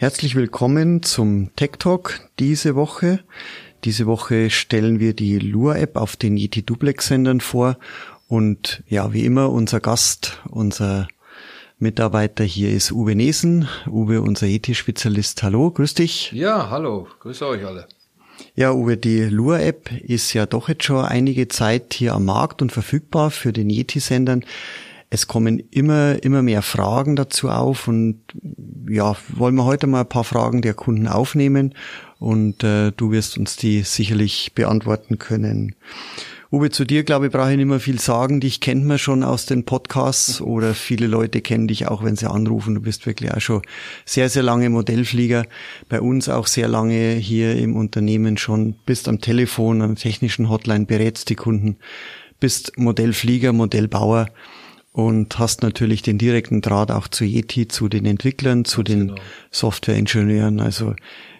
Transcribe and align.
Herzlich 0.00 0.34
willkommen 0.34 1.02
zum 1.02 1.54
Tech 1.56 1.72
Talk 1.78 2.20
diese 2.38 2.74
Woche. 2.74 3.20
Diese 3.84 4.06
Woche 4.06 4.48
stellen 4.48 4.98
wir 4.98 5.12
die 5.12 5.38
Lua-App 5.38 5.96
auf 5.96 6.16
den 6.16 6.38
Yeti 6.38 6.62
Duplex-Sendern 6.62 7.42
vor 7.42 7.76
und 8.26 8.82
ja, 8.88 9.12
wie 9.12 9.26
immer 9.26 9.50
unser 9.50 9.78
Gast, 9.78 10.40
unser 10.48 11.06
Mitarbeiter 11.78 12.44
hier 12.44 12.72
ist 12.72 12.92
Uwe 12.92 13.14
Nesen. 13.14 13.68
Uwe, 13.86 14.22
unser 14.22 14.46
Yeti-Spezialist. 14.46 15.42
Hallo, 15.42 15.70
grüß 15.70 15.92
dich. 15.92 16.32
Ja, 16.32 16.70
hallo, 16.70 17.06
grüße 17.18 17.46
euch 17.46 17.66
alle. 17.66 17.86
Ja, 18.54 18.72
Uwe, 18.72 18.96
die 18.96 19.24
Lua-App 19.24 19.92
ist 19.92 20.32
ja 20.32 20.46
doch 20.46 20.70
jetzt 20.70 20.84
schon 20.84 21.04
einige 21.04 21.48
Zeit 21.48 21.92
hier 21.92 22.14
am 22.14 22.24
Markt 22.24 22.62
und 22.62 22.72
verfügbar 22.72 23.30
für 23.30 23.52
den 23.52 23.68
Yeti-Sendern 23.68 24.46
es 25.10 25.26
kommen 25.26 25.58
immer, 25.70 26.22
immer 26.22 26.40
mehr 26.40 26.62
Fragen 26.62 27.16
dazu 27.16 27.48
auf 27.48 27.88
und 27.88 28.20
ja, 28.88 29.16
wollen 29.28 29.56
wir 29.56 29.64
heute 29.64 29.88
mal 29.88 30.02
ein 30.02 30.08
paar 30.08 30.24
Fragen 30.24 30.62
der 30.62 30.74
Kunden 30.74 31.08
aufnehmen 31.08 31.74
und 32.20 32.62
äh, 32.62 32.92
du 32.92 33.10
wirst 33.10 33.36
uns 33.36 33.56
die 33.56 33.82
sicherlich 33.82 34.52
beantworten 34.54 35.18
können. 35.18 35.74
Uwe, 36.52 36.70
zu 36.70 36.84
dir, 36.84 37.04
glaube 37.04 37.26
ich, 37.26 37.32
brauche 37.32 37.50
ich 37.50 37.56
nicht 37.56 37.66
mehr 37.66 37.78
viel 37.78 38.00
sagen. 38.00 38.40
Dich 38.40 38.60
kennt 38.60 38.84
man 38.84 38.98
schon 38.98 39.22
aus 39.22 39.46
den 39.46 39.64
Podcasts 39.64 40.40
oder 40.40 40.74
viele 40.74 41.06
Leute 41.06 41.42
kennen 41.42 41.68
dich 41.68 41.86
auch, 41.86 42.02
wenn 42.02 42.16
sie 42.16 42.28
anrufen. 42.28 42.74
Du 42.74 42.80
bist 42.80 43.06
wirklich 43.06 43.32
auch 43.32 43.40
schon 43.40 43.62
sehr, 44.04 44.28
sehr 44.28 44.42
lange 44.42 44.68
Modellflieger. 44.68 45.44
Bei 45.88 46.00
uns 46.00 46.28
auch 46.28 46.48
sehr 46.48 46.66
lange 46.66 47.12
hier 47.12 47.56
im 47.56 47.76
Unternehmen 47.76 48.36
schon. 48.36 48.74
Bist 48.84 49.06
am 49.06 49.20
Telefon, 49.20 49.78
der 49.78 49.94
technischen 49.94 50.48
Hotline, 50.48 50.86
berätst 50.86 51.30
die 51.30 51.36
Kunden. 51.36 51.76
Bist 52.40 52.76
Modellflieger, 52.76 53.52
Modellbauer 53.52 54.26
und 54.92 55.38
hast 55.38 55.62
natürlich 55.62 56.02
den 56.02 56.18
direkten 56.18 56.60
Draht 56.60 56.90
auch 56.90 57.08
zu 57.08 57.24
Yeti, 57.24 57.68
zu 57.68 57.88
den 57.88 58.06
Entwicklern, 58.06 58.64
zu 58.64 58.82
den 58.82 59.08
genau. 59.08 59.20
Softwareingenieuren. 59.50 60.60
Also 60.60 60.94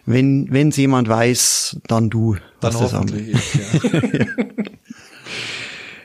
wenn 0.06 0.52
wenn 0.52 0.70
jemand 0.70 1.08
weiß, 1.08 1.80
dann 1.86 2.10
du. 2.10 2.36
Dann 2.60 2.74
hoffentlich 2.74 3.34
ich, 3.34 3.92
ja. 4.12 4.26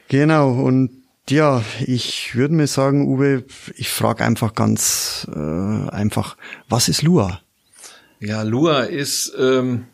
genau 0.08 0.52
und 0.52 0.92
ja, 1.30 1.64
ich 1.86 2.36
würde 2.36 2.54
mir 2.54 2.68
sagen, 2.68 3.08
Uwe, 3.08 3.46
ich 3.76 3.90
frage 3.90 4.24
einfach 4.24 4.54
ganz 4.54 5.28
äh, 5.36 5.90
einfach, 5.90 6.38
was 6.70 6.88
ist 6.88 7.02
Lua? 7.02 7.42
Ja, 8.20 8.44
Lua 8.44 8.82
ist 8.82 9.34
ähm, 9.40 9.86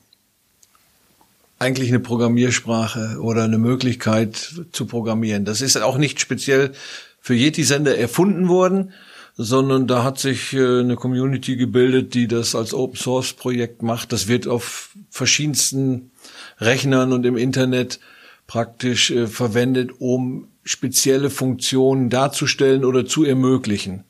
eigentlich 1.58 1.90
eine 1.90 2.02
Programmiersprache 2.02 3.18
oder 3.22 3.46
eine 3.46 3.60
Möglichkeit 3.60 4.62
zu 4.72 4.86
programmieren. 4.88 5.46
Das 5.46 5.62
ist 5.62 5.78
auch 5.78 5.98
nicht 5.98 6.20
speziell 6.20 6.74
für 7.22 7.36
Yeti-Sender 7.36 7.98
erfunden 7.98 8.50
worden, 8.50 8.92
sondern 9.38 9.88
da 9.88 10.04
hat 10.04 10.20
sich 10.20 10.54
äh, 10.54 10.80
eine 10.80 10.96
Community 10.96 11.56
gebildet, 11.56 12.14
die 12.14 12.28
das 12.28 12.56
als 12.56 12.74
Open 12.74 12.98
Source 12.98 13.34
Projekt 13.34 13.82
macht. 13.82 14.12
Das 14.12 14.28
wird 14.28 14.48
auf 14.48 14.96
verschiedensten 15.10 16.12
Rechnern 16.60 17.14
und 17.14 17.26
im 17.26 17.38
Internet 17.38 18.00
praktisch 18.48 19.12
äh, 19.12 19.28
verwendet, 19.28 19.92
um 20.00 20.50
spezielle 20.64 21.30
Funktionen 21.30 22.10
darzustellen 22.10 22.84
oder 22.84 23.06
zu 23.06 23.24
ermöglichen. 23.24 24.04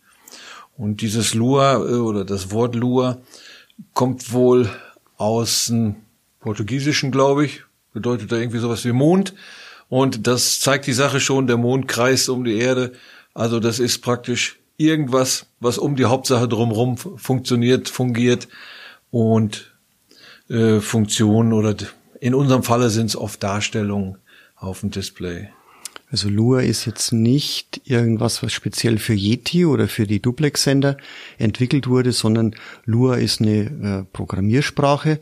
Und 0.78 1.02
dieses 1.02 1.34
Lua 1.34 1.76
äh, 1.76 1.96
oder 1.96 2.26
das 2.26 2.52
Wort 2.52 2.76
Lua 2.76 3.22
kommt 3.94 4.32
wohl 4.32 4.70
aus 5.18 5.68
dem 5.68 5.98
Portugiesischen, 6.40 7.12
glaube 7.12 7.46
ich, 7.46 7.64
bedeutet 7.94 8.32
da 8.32 8.38
irgendwie 8.38 8.60
sowas 8.60 8.84
wie 8.86 8.92
Mond 8.92 9.36
und 9.92 10.26
das 10.26 10.62
zeigt 10.62 10.88
die 10.88 10.94
Sache 10.94 11.20
schon, 11.20 11.48
der 11.48 11.58
Mond 11.58 11.90
kreist 11.90 12.30
um 12.30 12.46
die 12.46 12.58
Erde. 12.58 12.94
Also 13.34 13.60
das 13.60 13.78
ist 13.78 14.00
praktisch 14.00 14.58
irgendwas, 14.78 15.48
was 15.60 15.78
um 15.78 15.98
die 15.98 16.06
Hauptsache 16.06 16.48
drumherum 16.48 16.96
funktioniert, 16.96 17.90
fungiert 17.90 18.48
und 19.10 19.70
äh, 20.50 20.80
Funktionen 20.80 21.52
oder 21.52 21.76
in 22.22 22.34
unserem 22.34 22.64
Falle 22.64 22.90
sind 22.90 23.08
es 23.08 23.18
oft 23.18 23.44
Darstellungen 23.44 24.18
auf 24.56 24.80
dem 24.80 24.92
Display. 24.92 25.50
Also 26.10 26.30
Lua 26.30 26.62
ist 26.62 26.86
jetzt 26.86 27.12
nicht 27.12 27.82
irgendwas, 27.86 28.44
was 28.44 28.52
speziell 28.52 28.98
für 28.98 29.14
Yeti 29.14 29.66
oder 29.66 29.88
für 29.88 30.08
die 30.08 30.22
Duplex-Sender 30.22 30.98
entwickelt 31.38 31.88
wurde, 31.88 32.12
sondern 32.12 32.54
Lua 32.86 33.16
ist 33.16 33.42
eine 33.42 33.58
äh, 33.58 34.04
Programmiersprache, 34.14 35.20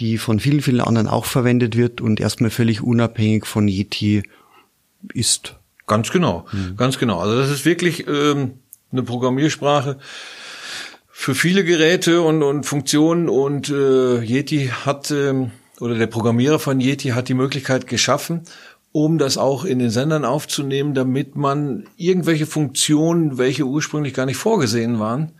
die 0.00 0.18
von 0.18 0.40
vielen, 0.40 0.62
vielen 0.62 0.80
anderen 0.80 1.08
auch 1.08 1.24
verwendet 1.24 1.76
wird 1.76 2.00
und 2.00 2.20
erstmal 2.20 2.50
völlig 2.50 2.82
unabhängig 2.82 3.46
von 3.46 3.68
Yeti 3.68 4.22
ist. 5.12 5.56
Ganz 5.86 6.10
genau, 6.10 6.46
mhm. 6.52 6.76
ganz 6.76 6.98
genau. 6.98 7.18
Also 7.18 7.36
das 7.36 7.50
ist 7.50 7.64
wirklich 7.64 8.06
ähm, 8.06 8.54
eine 8.90 9.02
Programmiersprache 9.02 9.98
für 11.22 11.34
viele 11.34 11.62
Geräte 11.62 12.22
und, 12.22 12.42
und 12.42 12.64
Funktionen 12.64 13.28
und 13.28 13.68
äh, 13.68 14.20
Yeti 14.22 14.70
hat 14.84 15.10
ähm, 15.10 15.52
oder 15.78 15.94
der 15.94 16.06
Programmierer 16.06 16.58
von 16.58 16.80
Yeti 16.80 17.10
hat 17.10 17.28
die 17.28 17.34
Möglichkeit 17.34 17.86
geschaffen, 17.86 18.42
um 18.92 19.18
das 19.18 19.38
auch 19.38 19.64
in 19.64 19.78
den 19.78 19.90
Sendern 19.90 20.24
aufzunehmen, 20.24 20.94
damit 20.94 21.36
man 21.36 21.88
irgendwelche 21.96 22.46
Funktionen, 22.46 23.38
welche 23.38 23.64
ursprünglich 23.64 24.14
gar 24.14 24.26
nicht 24.26 24.36
vorgesehen 24.36 24.98
waren, 24.98 25.32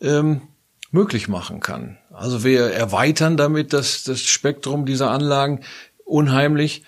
ähm, 0.00 0.42
möglich 0.90 1.28
machen 1.28 1.60
kann. 1.60 1.98
Also 2.22 2.44
wir 2.44 2.66
erweitern 2.66 3.36
damit 3.36 3.72
das, 3.72 4.04
das 4.04 4.20
Spektrum 4.20 4.86
dieser 4.86 5.10
Anlagen 5.10 5.58
unheimlich 6.04 6.84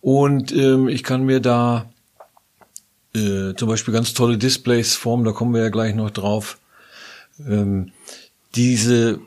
und 0.00 0.50
ähm, 0.50 0.88
ich 0.88 1.04
kann 1.04 1.22
mir 1.22 1.38
da 1.38 1.88
äh, 3.14 3.54
zum 3.54 3.68
Beispiel 3.68 3.94
ganz 3.94 4.12
tolle 4.12 4.38
Displays 4.38 4.96
formen, 4.96 5.24
da 5.24 5.30
kommen 5.30 5.54
wir 5.54 5.62
ja 5.62 5.68
gleich 5.68 5.94
noch 5.94 6.10
drauf. 6.10 6.58
Ähm, 7.38 7.92
diese 8.56 9.20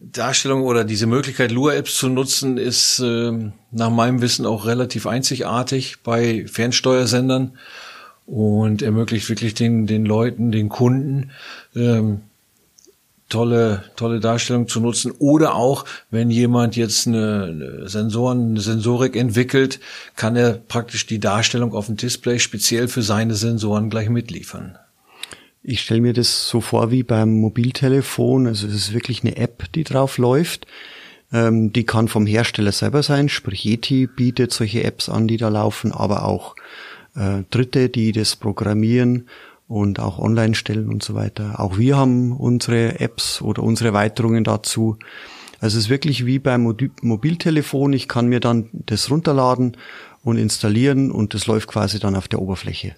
Darstellung 0.00 0.64
oder 0.64 0.82
diese 0.82 1.06
Möglichkeit, 1.06 1.52
Lua-Apps 1.52 1.96
zu 1.96 2.08
nutzen, 2.08 2.58
ist 2.58 2.98
äh, 2.98 3.52
nach 3.70 3.90
meinem 3.90 4.20
Wissen 4.20 4.46
auch 4.46 4.66
relativ 4.66 5.06
einzigartig 5.06 5.98
bei 6.02 6.44
Fernsteuersendern 6.48 7.56
und 8.26 8.82
ermöglicht 8.82 9.28
wirklich 9.28 9.54
den, 9.54 9.86
den 9.86 10.04
Leuten, 10.04 10.50
den 10.50 10.68
Kunden, 10.68 11.30
ähm, 11.76 12.22
tolle, 13.28 13.84
tolle 13.96 14.20
Darstellung 14.20 14.68
zu 14.68 14.80
nutzen. 14.80 15.12
Oder 15.18 15.54
auch, 15.54 15.84
wenn 16.10 16.30
jemand 16.30 16.76
jetzt 16.76 17.06
eine, 17.06 17.88
Sensoren, 17.88 18.50
eine 18.50 18.60
Sensorik 18.60 19.16
entwickelt, 19.16 19.80
kann 20.14 20.36
er 20.36 20.52
praktisch 20.54 21.06
die 21.06 21.18
Darstellung 21.18 21.74
auf 21.74 21.86
dem 21.86 21.96
Display 21.96 22.38
speziell 22.38 22.88
für 22.88 23.02
seine 23.02 23.34
Sensoren 23.34 23.90
gleich 23.90 24.08
mitliefern. 24.08 24.78
Ich 25.62 25.80
stelle 25.80 26.00
mir 26.00 26.12
das 26.12 26.48
so 26.48 26.60
vor 26.60 26.92
wie 26.92 27.02
beim 27.02 27.40
Mobiltelefon. 27.40 28.46
Also 28.46 28.68
es 28.68 28.74
ist 28.74 28.94
wirklich 28.94 29.24
eine 29.24 29.36
App, 29.36 29.64
die 29.74 29.82
drauf 29.82 30.18
läuft. 30.18 30.66
Ähm, 31.32 31.72
die 31.72 31.84
kann 31.84 32.06
vom 32.06 32.26
Hersteller 32.26 32.70
selber 32.70 33.02
sein, 33.02 33.28
sprich 33.28 33.64
Yeti 33.64 34.06
bietet 34.06 34.52
solche 34.52 34.84
Apps 34.84 35.08
an, 35.08 35.26
die 35.26 35.38
da 35.38 35.48
laufen, 35.48 35.90
aber 35.90 36.24
auch 36.24 36.54
äh, 37.16 37.42
Dritte, 37.50 37.88
die 37.88 38.12
das 38.12 38.36
programmieren 38.36 39.26
und 39.68 39.98
auch 40.00 40.18
online 40.18 40.54
stellen 40.54 40.88
und 40.88 41.02
so 41.02 41.14
weiter. 41.14 41.60
Auch 41.60 41.78
wir 41.78 41.96
haben 41.96 42.32
unsere 42.32 43.00
Apps 43.00 43.42
oder 43.42 43.62
unsere 43.62 43.88
Erweiterungen 43.88 44.44
dazu. 44.44 44.98
Also 45.60 45.78
es 45.78 45.84
ist 45.84 45.90
wirklich 45.90 46.26
wie 46.26 46.38
beim 46.38 46.62
Mobiltelefon. 47.02 47.92
Ich 47.92 48.08
kann 48.08 48.28
mir 48.28 48.40
dann 48.40 48.68
das 48.72 49.10
runterladen 49.10 49.76
und 50.22 50.36
installieren 50.36 51.10
und 51.10 51.34
das 51.34 51.46
läuft 51.46 51.68
quasi 51.68 51.98
dann 51.98 52.14
auf 52.14 52.28
der 52.28 52.40
Oberfläche. 52.40 52.94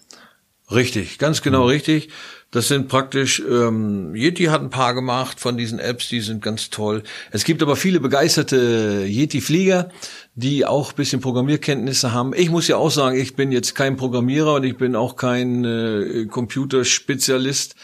Richtig, 0.71 1.19
ganz 1.19 1.41
genau 1.43 1.65
mhm. 1.65 1.71
richtig. 1.71 2.11
Das 2.51 2.69
sind 2.69 2.89
praktisch, 2.89 3.43
ähm, 3.47 4.15
Yeti 4.15 4.45
hat 4.45 4.63
ein 4.63 4.71
paar 4.71 4.95
gemacht 4.95 5.39
von 5.39 5.59
diesen 5.59 5.79
Apps, 5.79 6.09
die 6.09 6.21
sind 6.21 6.43
ganz 6.43 6.71
toll. 6.71 7.03
Es 7.31 7.45
gibt 7.45 7.63
aber 7.63 7.77
viele 7.77 8.01
begeisterte 8.01 9.05
Yeti-Flieger, 9.07 9.91
die 10.35 10.65
auch 10.65 10.93
bisschen 10.93 11.21
Programmierkenntnisse 11.21 12.13
haben. 12.13 12.33
Ich 12.35 12.49
muss 12.49 12.67
ja 12.67 12.77
auch 12.77 12.91
sagen, 12.91 13.19
ich 13.19 13.37
bin 13.37 13.53
jetzt 13.53 13.75
kein 13.75 13.97
Programmierer 13.97 14.55
und 14.55 14.65
ich 14.65 14.79
bin 14.79 14.97
auch 14.97 15.17
kein 15.17 15.65
äh, 15.65 16.27
Computerspezialist 16.27 17.75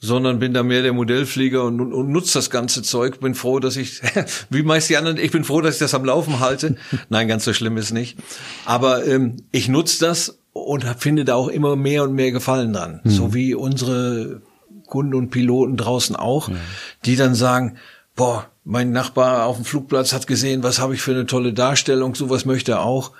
sondern 0.00 0.38
bin 0.38 0.54
da 0.54 0.62
mehr 0.62 0.82
der 0.82 0.92
Modellflieger 0.92 1.64
und, 1.64 1.80
und, 1.80 2.08
nutze 2.10 2.34
das 2.34 2.50
ganze 2.50 2.82
Zeug. 2.82 3.18
Bin 3.20 3.34
froh, 3.34 3.58
dass 3.58 3.76
ich, 3.76 4.00
wie 4.50 4.62
meist 4.62 4.88
die 4.88 4.96
anderen, 4.96 5.18
ich 5.18 5.32
bin 5.32 5.42
froh, 5.42 5.60
dass 5.60 5.74
ich 5.74 5.80
das 5.80 5.94
am 5.94 6.04
Laufen 6.04 6.38
halte. 6.38 6.76
Nein, 7.08 7.26
ganz 7.26 7.44
so 7.44 7.52
schlimm 7.52 7.76
ist 7.76 7.90
nicht. 7.90 8.16
Aber 8.64 9.04
ähm, 9.06 9.36
ich 9.50 9.68
nutze 9.68 9.98
das 10.06 10.37
und 10.66 10.84
finde 10.98 11.24
da 11.24 11.34
auch 11.34 11.48
immer 11.48 11.76
mehr 11.76 12.04
und 12.04 12.14
mehr 12.14 12.32
Gefallen 12.32 12.72
dran. 12.72 13.00
Mhm. 13.04 13.10
So 13.10 13.34
wie 13.34 13.54
unsere 13.54 14.42
Kunden 14.86 15.14
und 15.14 15.30
Piloten 15.30 15.76
draußen 15.76 16.16
auch, 16.16 16.48
mhm. 16.48 16.58
die 17.04 17.16
dann 17.16 17.34
sagen, 17.34 17.76
boah, 18.16 18.46
mein 18.64 18.90
Nachbar 18.92 19.46
auf 19.46 19.56
dem 19.56 19.64
Flugplatz 19.64 20.12
hat 20.12 20.26
gesehen, 20.26 20.62
was 20.62 20.78
habe 20.78 20.94
ich 20.94 21.00
für 21.00 21.12
eine 21.12 21.26
tolle 21.26 21.52
Darstellung, 21.52 22.14
sowas 22.14 22.44
möchte 22.44 22.72
er 22.72 22.82
auch. 22.82 23.12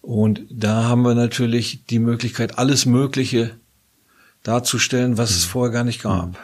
Und 0.00 0.42
da 0.50 0.84
haben 0.84 1.02
wir 1.02 1.14
natürlich 1.14 1.84
die 1.86 1.98
Möglichkeit, 1.98 2.58
alles 2.58 2.86
Mögliche 2.86 3.52
darzustellen, 4.42 5.18
was 5.18 5.30
es 5.30 5.46
mhm. 5.46 5.50
vorher 5.50 5.72
gar 5.72 5.84
nicht 5.84 6.02
gab. 6.02 6.38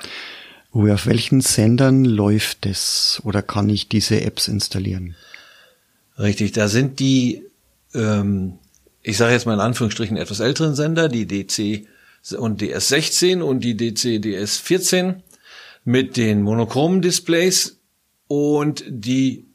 Uwe, 0.73 0.95
auf 0.95 1.07
welchen 1.07 1.41
Sendern 1.41 2.05
läuft 2.05 2.67
es 2.67 3.21
oder 3.25 3.43
kann 3.43 3.69
ich 3.69 3.89
diese 3.89 4.21
Apps 4.21 4.49
installieren? 4.49 5.17
Richtig, 6.19 6.53
da 6.53 6.69
sind 6.69 7.01
die, 7.01 7.43
ähm, 7.95 8.59
ich 9.03 9.17
sage 9.17 9.33
jetzt 9.33 9.47
mal 9.47 9.55
in 9.55 9.61
Anführungsstrichen 9.61 10.17
etwas 10.17 10.41
älteren 10.41 10.75
Sender, 10.75 11.09
die 11.09 11.27
DC 11.27 11.87
und 12.37 12.61
DS16 12.61 13.41
und 13.41 13.61
die 13.61 13.77
DC 13.77 14.23
DS14 14.23 15.23
mit 15.85 16.17
den 16.17 16.43
monochromen 16.43 17.01
Displays 17.01 17.79
und 18.27 18.85
die 18.87 19.47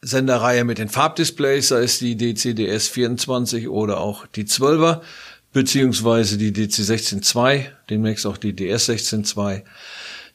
Senderreihe 0.00 0.64
mit 0.64 0.78
den 0.78 0.88
Farbdisplays, 0.88 1.68
sei 1.68 1.82
es 1.82 1.98
die 1.98 2.16
DCDS 2.16 2.88
24 2.88 3.68
oder 3.68 3.98
auch 3.98 4.26
die 4.26 4.44
12er, 4.44 5.00
beziehungsweise 5.52 6.38
die 6.38 6.52
DC16.2, 6.52 7.66
demnächst 7.90 8.26
auch 8.26 8.36
die 8.36 8.52
DS16.2, 8.52 9.62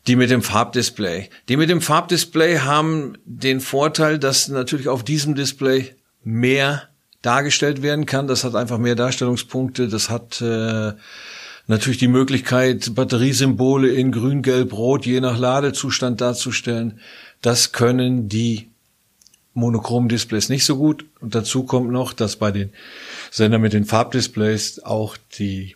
die 0.07 0.15
mit 0.15 0.29
dem 0.29 0.41
Farbdisplay. 0.41 1.29
Die 1.47 1.57
mit 1.57 1.69
dem 1.69 1.81
Farbdisplay 1.81 2.59
haben 2.59 3.17
den 3.25 3.61
Vorteil, 3.61 4.19
dass 4.19 4.50
natürlich 4.50 4.89
auf 4.89 5.03
diesem 5.03 5.35
Display 5.35 5.95
mehr 6.23 6.89
dargestellt 7.24 7.81
werden 7.81 8.06
kann. 8.06 8.28
Das 8.28 8.44
hat 8.44 8.54
einfach 8.54 8.78
mehr 8.78 8.96
Darstellungspunkte. 8.96 9.88
Das 9.88 10.12
hat 10.12 10.40
äh, 10.42 10.94
natürlich 11.66 11.98
die 11.98 12.08
Möglichkeit, 12.08 12.94
Batteriesymbole 12.94 13.90
in 13.90 14.12
grün, 14.12 14.44
gelb, 14.44 14.74
rot 14.74 15.08
je 15.08 15.20
nach 15.20 15.40
Ladezustand 15.40 16.22
darzustellen. 16.22 17.00
Das 17.42 17.72
können 17.72 18.30
die 18.30 18.70
monochromen 19.54 20.10
Displays 20.10 20.50
nicht 20.50 20.66
so 20.66 20.78
gut. 20.78 21.06
Und 21.20 21.34
dazu 21.34 21.64
kommt 21.64 21.92
noch, 21.92 22.14
dass 22.14 22.36
bei 22.36 22.52
den 22.52 22.72
Sendern 23.31 23.62
mit 23.62 23.74
den 23.74 23.86
Farbdisplays 23.86 24.84
auch 24.84 25.18
die 25.38 25.75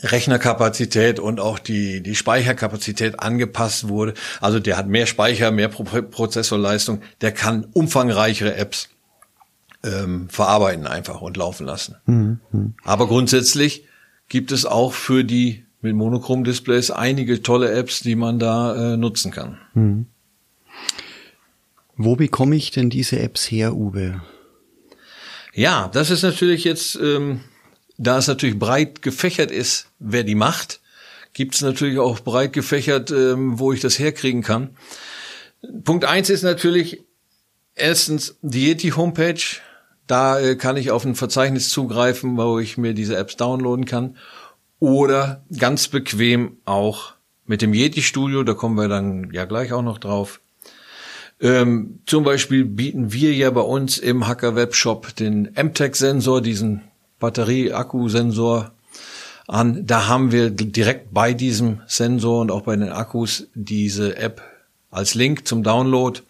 Rechnerkapazität 0.00 1.20
und 1.20 1.40
auch 1.40 1.58
die, 1.58 2.02
die 2.02 2.14
Speicherkapazität 2.14 3.20
angepasst 3.20 3.88
wurde. 3.88 4.14
Also 4.40 4.58
der 4.58 4.76
hat 4.76 4.88
mehr 4.88 5.06
Speicher, 5.06 5.50
mehr 5.50 5.68
Pro 5.68 5.84
Prozessorleistung, 5.84 7.02
der 7.20 7.32
kann 7.32 7.66
umfangreichere 7.72 8.56
Apps 8.56 8.88
ähm, 9.84 10.28
verarbeiten 10.28 10.86
einfach 10.86 11.20
und 11.20 11.36
laufen 11.36 11.66
lassen. 11.66 11.96
Mhm. 12.06 12.74
Aber 12.84 13.08
grundsätzlich 13.08 13.84
gibt 14.28 14.52
es 14.52 14.64
auch 14.64 14.92
für 14.92 15.24
die 15.24 15.64
mit 15.80 15.96
monochrom 15.96 16.44
Displays 16.44 16.90
einige 16.90 17.42
tolle 17.42 17.72
Apps, 17.72 18.00
die 18.00 18.14
man 18.14 18.38
da 18.38 18.94
äh, 18.94 18.96
nutzen 18.96 19.32
kann. 19.32 19.58
Mhm. 19.74 20.06
Wo 21.96 22.16
bekomme 22.16 22.56
ich 22.56 22.70
denn 22.70 22.88
diese 22.88 23.18
Apps 23.18 23.50
her, 23.50 23.74
Uwe? 23.74 24.22
Ja, 25.54 25.88
das 25.92 26.10
ist 26.10 26.22
natürlich 26.22 26.64
jetzt, 26.64 26.94
ähm, 26.96 27.40
da 27.98 28.18
es 28.18 28.28
natürlich 28.28 28.58
breit 28.58 29.02
gefächert 29.02 29.50
ist, 29.50 29.88
wer 29.98 30.24
die 30.24 30.34
macht, 30.34 30.80
gibt 31.34 31.54
es 31.54 31.60
natürlich 31.60 31.98
auch 31.98 32.20
breit 32.20 32.52
gefächert, 32.52 33.10
ähm, 33.10 33.58
wo 33.58 33.72
ich 33.72 33.80
das 33.80 33.98
herkriegen 33.98 34.42
kann. 34.42 34.70
Punkt 35.84 36.04
eins 36.04 36.30
ist 36.30 36.42
natürlich 36.42 37.02
erstens 37.74 38.36
die 38.42 38.68
Yeti 38.68 38.90
Homepage. 38.90 39.42
Da 40.06 40.40
äh, 40.40 40.56
kann 40.56 40.76
ich 40.76 40.90
auf 40.90 41.04
ein 41.04 41.14
Verzeichnis 41.14 41.70
zugreifen, 41.70 42.36
wo 42.36 42.58
ich 42.58 42.78
mir 42.78 42.94
diese 42.94 43.16
Apps 43.16 43.36
downloaden 43.36 43.84
kann. 43.84 44.16
Oder 44.78 45.44
ganz 45.56 45.88
bequem 45.88 46.56
auch 46.64 47.12
mit 47.46 47.62
dem 47.62 47.72
Yeti 47.74 48.02
Studio, 48.02 48.42
da 48.42 48.54
kommen 48.54 48.76
wir 48.76 48.88
dann 48.88 49.30
ja 49.32 49.44
gleich 49.44 49.72
auch 49.72 49.82
noch 49.82 49.98
drauf, 49.98 50.40
ähm, 51.42 51.98
zum 52.06 52.22
Beispiel 52.22 52.64
bieten 52.64 53.12
wir 53.12 53.34
ja 53.34 53.50
bei 53.50 53.62
uns 53.62 53.98
im 53.98 54.28
Hacker 54.28 54.54
Webshop 54.54 55.16
den 55.16 55.50
MTEC-Sensor, 55.60 56.40
diesen 56.40 56.82
Batterie-Akku-Sensor 57.18 58.70
an. 59.48 59.84
Da 59.84 60.06
haben 60.06 60.30
wir 60.30 60.50
direkt 60.50 61.12
bei 61.12 61.34
diesem 61.34 61.80
Sensor 61.88 62.40
und 62.40 62.52
auch 62.52 62.62
bei 62.62 62.76
den 62.76 62.90
Akkus 62.90 63.48
diese 63.54 64.16
App 64.16 64.40
als 64.92 65.14
Link 65.14 65.48
zum 65.48 65.64
Download. 65.64 66.20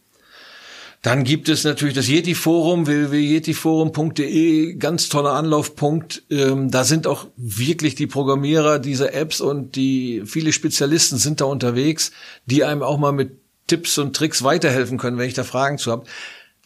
Dann 1.03 1.25
gibt 1.25 1.49
es 1.49 1.65
natürlich 1.65 1.97
das 1.97 2.07
Yeti-Forum, 2.07 2.87
www.yetiforum.de, 2.87 4.75
ganz 4.77 5.09
toller 5.09 5.33
Anlaufpunkt. 5.33 6.23
Ähm, 6.31 6.71
da 6.71 6.85
sind 6.85 7.09
auch 7.09 7.27
wirklich 7.37 7.97
die 7.97 8.07
Programmierer 8.07 8.79
dieser 8.79 9.13
Apps 9.13 9.41
und 9.41 9.75
die 9.75 10.23
viele 10.25 10.53
Spezialisten 10.53 11.19
sind 11.19 11.41
da 11.41 11.47
unterwegs, 11.47 12.13
die 12.47 12.63
einem 12.63 12.83
auch 12.83 12.99
mal 12.99 13.11
mit 13.11 13.33
Tipps 13.67 13.99
und 13.99 14.15
Tricks 14.15 14.45
weiterhelfen 14.45 14.97
können, 14.97 15.19
wenn 15.19 15.27
ich 15.27 15.35
da 15.35 15.43
Fragen 15.43 15.77
zu 15.77 15.91
habe. 15.91 16.05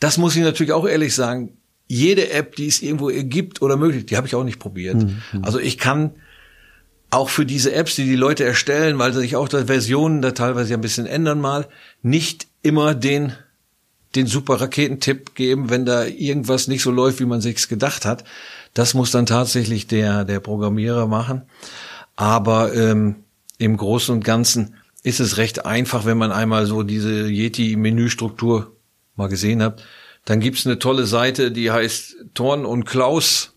Das 0.00 0.19
muss 0.19 0.37
ich 0.37 0.43
natürlich 0.43 0.73
auch 0.73 0.87
ehrlich 0.87 1.15
sagen. 1.15 1.56
Jede 1.89 2.31
App, 2.31 2.56
die 2.56 2.67
es 2.67 2.82
irgendwo 2.82 3.06
gibt 3.06 3.62
oder 3.62 3.79
möglich, 3.79 4.05
die 4.05 4.19
habe 4.19 4.27
ich 4.27 4.35
auch 4.35 4.44
nicht 4.44 4.59
probiert. 4.59 4.97
Mhm. 4.97 5.23
Also 5.43 5.59
ich 5.59 5.79
kann 5.79 6.11
auch 7.11 7.31
für 7.31 7.47
diese 7.47 7.73
Apps, 7.73 7.94
die 7.94 8.05
die 8.05 8.17
Leute 8.17 8.44
erstellen, 8.44 8.99
weil 8.99 9.15
sich 9.15 9.37
auch 9.37 9.49
da 9.49 9.65
Versionen 9.65 10.21
da 10.21 10.32
teilweise 10.32 10.75
ein 10.75 10.81
bisschen 10.82 11.06
ändern 11.06 11.41
mal, 11.41 11.69
nicht 12.03 12.49
immer 12.62 12.94
den 12.94 13.32
den 14.17 14.27
super 14.27 14.61
Raketentipp 14.61 15.35
geben, 15.35 15.71
wenn 15.71 15.85
da 15.85 16.05
irgendwas 16.05 16.69
nicht 16.69 16.83
so 16.83 16.91
läuft, 16.91 17.21
wie 17.21 17.27
man 17.27 17.41
sich's 17.41 17.69
gedacht 17.69 18.05
hat. 18.05 18.25
Das 18.75 18.95
muss 18.95 19.11
dann 19.11 19.27
tatsächlich 19.27 19.87
der 19.87 20.25
der 20.25 20.41
Programmierer 20.41 21.07
machen. 21.07 21.43
Aber 22.17 22.75
ähm, 22.75 23.17
im 23.59 23.77
Großen 23.77 24.15
und 24.15 24.25
Ganzen 24.25 24.75
ist 25.03 25.21
es 25.21 25.37
recht 25.37 25.65
einfach, 25.67 26.05
wenn 26.05 26.19
man 26.19 26.33
einmal 26.33 26.67
so 26.67 26.83
diese 26.83 27.29
Yeti-Menüstruktur 27.29 28.73
mal 29.15 29.29
gesehen 29.29 29.63
hat. 29.63 29.83
Dann 30.25 30.41
gibt's 30.41 30.67
eine 30.67 30.79
tolle 30.79 31.07
Seite, 31.07 31.53
die 31.53 31.71
heißt 31.71 32.17
Thorn 32.35 32.67
und 32.67 32.85
Klaus. 32.85 33.53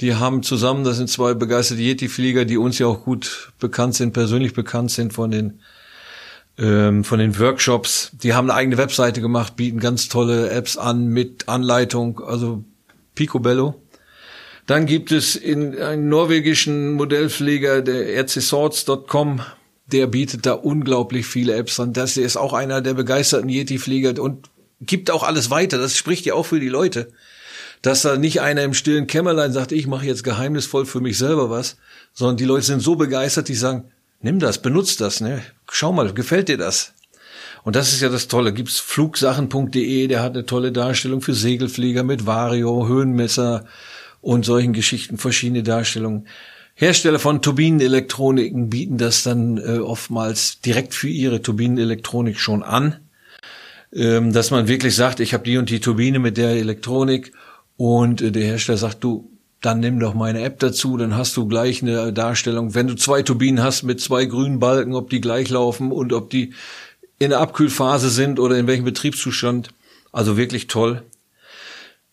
Die 0.00 0.14
haben 0.14 0.42
zusammen, 0.42 0.84
das 0.84 0.98
sind 0.98 1.08
zwei 1.08 1.34
begeisterte 1.34 1.82
Yeti-Flieger, 1.82 2.44
die 2.44 2.58
uns 2.58 2.78
ja 2.78 2.86
auch 2.86 3.04
gut 3.04 3.52
bekannt 3.58 3.94
sind, 3.94 4.12
persönlich 4.12 4.52
bekannt 4.52 4.90
sind 4.90 5.12
von 5.12 5.30
den 5.30 5.60
ähm, 6.58 7.04
von 7.04 7.18
den 7.18 7.38
Workshops. 7.38 8.10
Die 8.22 8.34
haben 8.34 8.50
eine 8.50 8.58
eigene 8.58 8.78
Webseite 8.78 9.20
gemacht, 9.20 9.56
bieten 9.56 9.80
ganz 9.80 10.08
tolle 10.08 10.50
Apps 10.50 10.76
an 10.76 11.06
mit 11.06 11.48
Anleitung, 11.48 12.20
also 12.20 12.64
Picobello. 13.14 13.80
Dann 14.66 14.84
gibt 14.84 15.12
es 15.12 15.34
in 15.34 15.78
einen 15.80 16.08
norwegischen 16.08 16.92
Modellpfleger, 16.92 17.80
der 17.80 18.22
rcsorts.com, 18.22 19.40
der 19.86 20.06
bietet 20.06 20.44
da 20.44 20.52
unglaublich 20.52 21.26
viele 21.26 21.54
Apps 21.54 21.80
an. 21.80 21.94
Das 21.94 22.18
ist 22.18 22.36
auch 22.36 22.52
einer 22.52 22.82
der 22.82 22.92
begeisterten 22.92 23.48
Yeti-Flieger 23.48 24.20
und 24.20 24.50
gibt 24.80 25.10
auch 25.10 25.22
alles 25.22 25.50
weiter. 25.50 25.78
Das 25.78 25.96
spricht 25.96 26.26
ja 26.26 26.34
auch 26.34 26.44
für 26.44 26.60
die 26.60 26.68
Leute. 26.68 27.08
Dass 27.80 28.02
da 28.02 28.16
nicht 28.16 28.40
einer 28.40 28.64
im 28.64 28.74
stillen 28.74 29.06
Kämmerlein 29.06 29.52
sagt, 29.52 29.72
ich 29.72 29.86
mache 29.86 30.04
jetzt 30.04 30.24
geheimnisvoll 30.24 30.84
für 30.84 31.00
mich 31.00 31.16
selber 31.16 31.48
was, 31.48 31.76
sondern 32.12 32.36
die 32.36 32.44
Leute 32.44 32.66
sind 32.66 32.80
so 32.80 32.96
begeistert, 32.96 33.48
die 33.48 33.54
sagen, 33.54 33.84
nimm 34.20 34.38
das, 34.38 34.62
benutz 34.62 34.96
das, 34.96 35.20
ne? 35.20 35.42
Schau 35.70 35.92
mal, 35.92 36.12
gefällt 36.12 36.48
dir 36.48 36.58
das? 36.58 36.94
Und 37.64 37.76
das 37.76 37.92
ist 37.92 38.00
ja 38.00 38.08
das 38.08 38.28
Tolle. 38.28 38.52
Gibt's 38.52 38.78
flugsachen.de, 38.78 40.06
der 40.06 40.22
hat 40.22 40.34
eine 40.34 40.46
tolle 40.46 40.72
Darstellung 40.72 41.20
für 41.20 41.34
Segelflieger 41.34 42.02
mit 42.02 42.26
Vario, 42.26 42.86
Höhenmesser 42.86 43.66
und 44.20 44.44
solchen 44.44 44.72
Geschichten, 44.72 45.18
verschiedene 45.18 45.62
Darstellungen. 45.62 46.26
Hersteller 46.74 47.18
von 47.18 47.42
Turbinenelektroniken 47.42 48.70
bieten 48.70 48.98
das 48.98 49.24
dann 49.24 49.58
äh, 49.58 49.78
oftmals 49.78 50.60
direkt 50.60 50.94
für 50.94 51.08
ihre 51.08 51.42
Turbinenelektronik 51.42 52.38
schon 52.38 52.62
an, 52.62 53.00
ähm, 53.92 54.32
dass 54.32 54.52
man 54.52 54.68
wirklich 54.68 54.94
sagt, 54.94 55.18
ich 55.18 55.34
habe 55.34 55.44
die 55.44 55.58
und 55.58 55.70
die 55.70 55.80
Turbine 55.80 56.20
mit 56.20 56.36
der 56.36 56.50
Elektronik 56.50 57.32
und 57.76 58.22
äh, 58.22 58.30
der 58.30 58.44
Hersteller 58.44 58.78
sagt, 58.78 59.02
du, 59.02 59.28
dann 59.60 59.80
nimm 59.80 59.98
doch 59.98 60.14
meine 60.14 60.42
App 60.42 60.60
dazu, 60.60 60.96
dann 60.96 61.16
hast 61.16 61.36
du 61.36 61.46
gleich 61.48 61.82
eine 61.82 62.12
Darstellung. 62.12 62.74
Wenn 62.74 62.86
du 62.86 62.94
zwei 62.94 63.22
Turbinen 63.22 63.62
hast 63.62 63.82
mit 63.82 64.00
zwei 64.00 64.24
grünen 64.24 64.60
Balken, 64.60 64.94
ob 64.94 65.10
die 65.10 65.20
gleich 65.20 65.50
laufen 65.50 65.90
und 65.90 66.12
ob 66.12 66.30
die 66.30 66.54
in 67.18 67.30
der 67.30 67.40
Abkühlphase 67.40 68.10
sind 68.10 68.38
oder 68.38 68.56
in 68.56 68.66
welchem 68.66 68.84
Betriebszustand. 68.84 69.70
Also 70.12 70.36
wirklich 70.36 70.68
toll. 70.68 71.02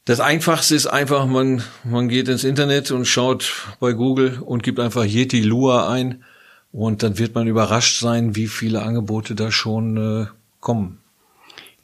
Das 0.06 0.20
Einfachste 0.20 0.76
ist 0.76 0.88
einfach, 0.88 1.26
man, 1.26 1.64
man 1.84 2.10
geht 2.10 2.28
ins 2.28 2.44
Internet 2.44 2.92
und 2.92 3.06
schaut 3.06 3.54
bei 3.80 3.94
Google 3.94 4.40
und 4.40 4.62
gibt 4.62 4.80
einfach 4.80 5.04
Yeti 5.04 5.42
Lua 5.42 5.90
ein 5.90 6.24
und 6.72 7.02
dann 7.02 7.18
wird 7.18 7.34
man 7.34 7.48
überrascht 7.48 8.00
sein, 8.00 8.36
wie 8.36 8.48
viele 8.48 8.84
Angebote 8.84 9.34
da 9.34 9.52
schon 9.52 9.98
äh, 9.98 10.26
kommen. 10.60 11.00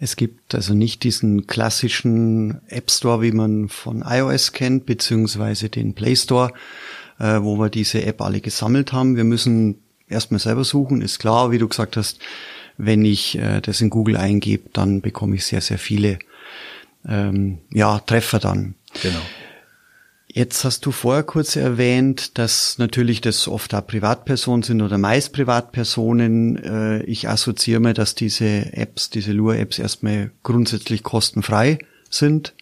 Es 0.04 0.16
gibt 0.16 0.56
also 0.56 0.74
nicht 0.74 1.04
diesen 1.04 1.46
klassischen 1.46 2.60
App 2.70 2.90
Store, 2.90 3.22
wie 3.22 3.32
man 3.32 3.70
von 3.70 4.04
iOS 4.04 4.52
kennt, 4.52 4.88
beziehungsweise 4.88 5.70
den 5.70 5.94
Play 5.94 6.16
Store, 6.16 6.54
äh, 7.20 7.40
wo 7.42 7.58
wir 7.58 7.70
diese 7.70 8.04
App 8.04 8.20
alle 8.20 8.42
gesammelt 8.42 8.94
haben. 8.94 9.16
Wir 9.16 9.26
müssen 9.26 9.76
erstmal 10.10 10.40
selber 10.40 10.64
suchen, 10.64 11.04
ist 11.04 11.20
klar, 11.20 11.52
wie 11.52 11.60
du 11.60 11.68
gesagt 11.68 11.98
hast, 11.98 12.20
wenn 12.78 13.06
ich 13.06 13.38
äh, 13.38 13.62
das 13.62 13.80
in 13.80 13.92
Google 13.92 14.18
eingebe, 14.18 14.72
dann 14.74 15.02
bekomme 15.02 15.36
ich 15.36 15.46
sehr, 15.46 15.62
sehr 15.62 15.78
viele 15.78 16.18
ähm, 17.08 17.60
ja, 17.72 18.00
Treffer 18.00 18.40
dann. 18.40 18.74
Genau. 19.04 19.22
Jetzt 20.34 20.64
hast 20.64 20.86
du 20.86 20.92
vorher 20.92 21.24
kurz 21.24 21.58
erwähnt, 21.58 22.38
dass 22.38 22.78
natürlich 22.78 23.20
das 23.20 23.50
oft 23.50 23.74
auch 23.74 23.86
Privatpersonen 23.86 24.64
sind 24.64 24.82
oder 24.82 24.98
meist 24.98 25.34
Privatpersonen. 25.34 26.58
Äh, 26.58 27.04
ich 27.04 27.28
assoziiere 27.28 27.82
mir, 27.82 27.94
dass 27.94 28.16
diese 28.16 28.72
Apps, 28.74 29.10
diese 29.10 29.34
Lure-Apps 29.34 29.78
erstmal 29.78 30.32
grundsätzlich 30.44 31.04
kostenfrei 31.04 31.80
sind. 32.10 32.54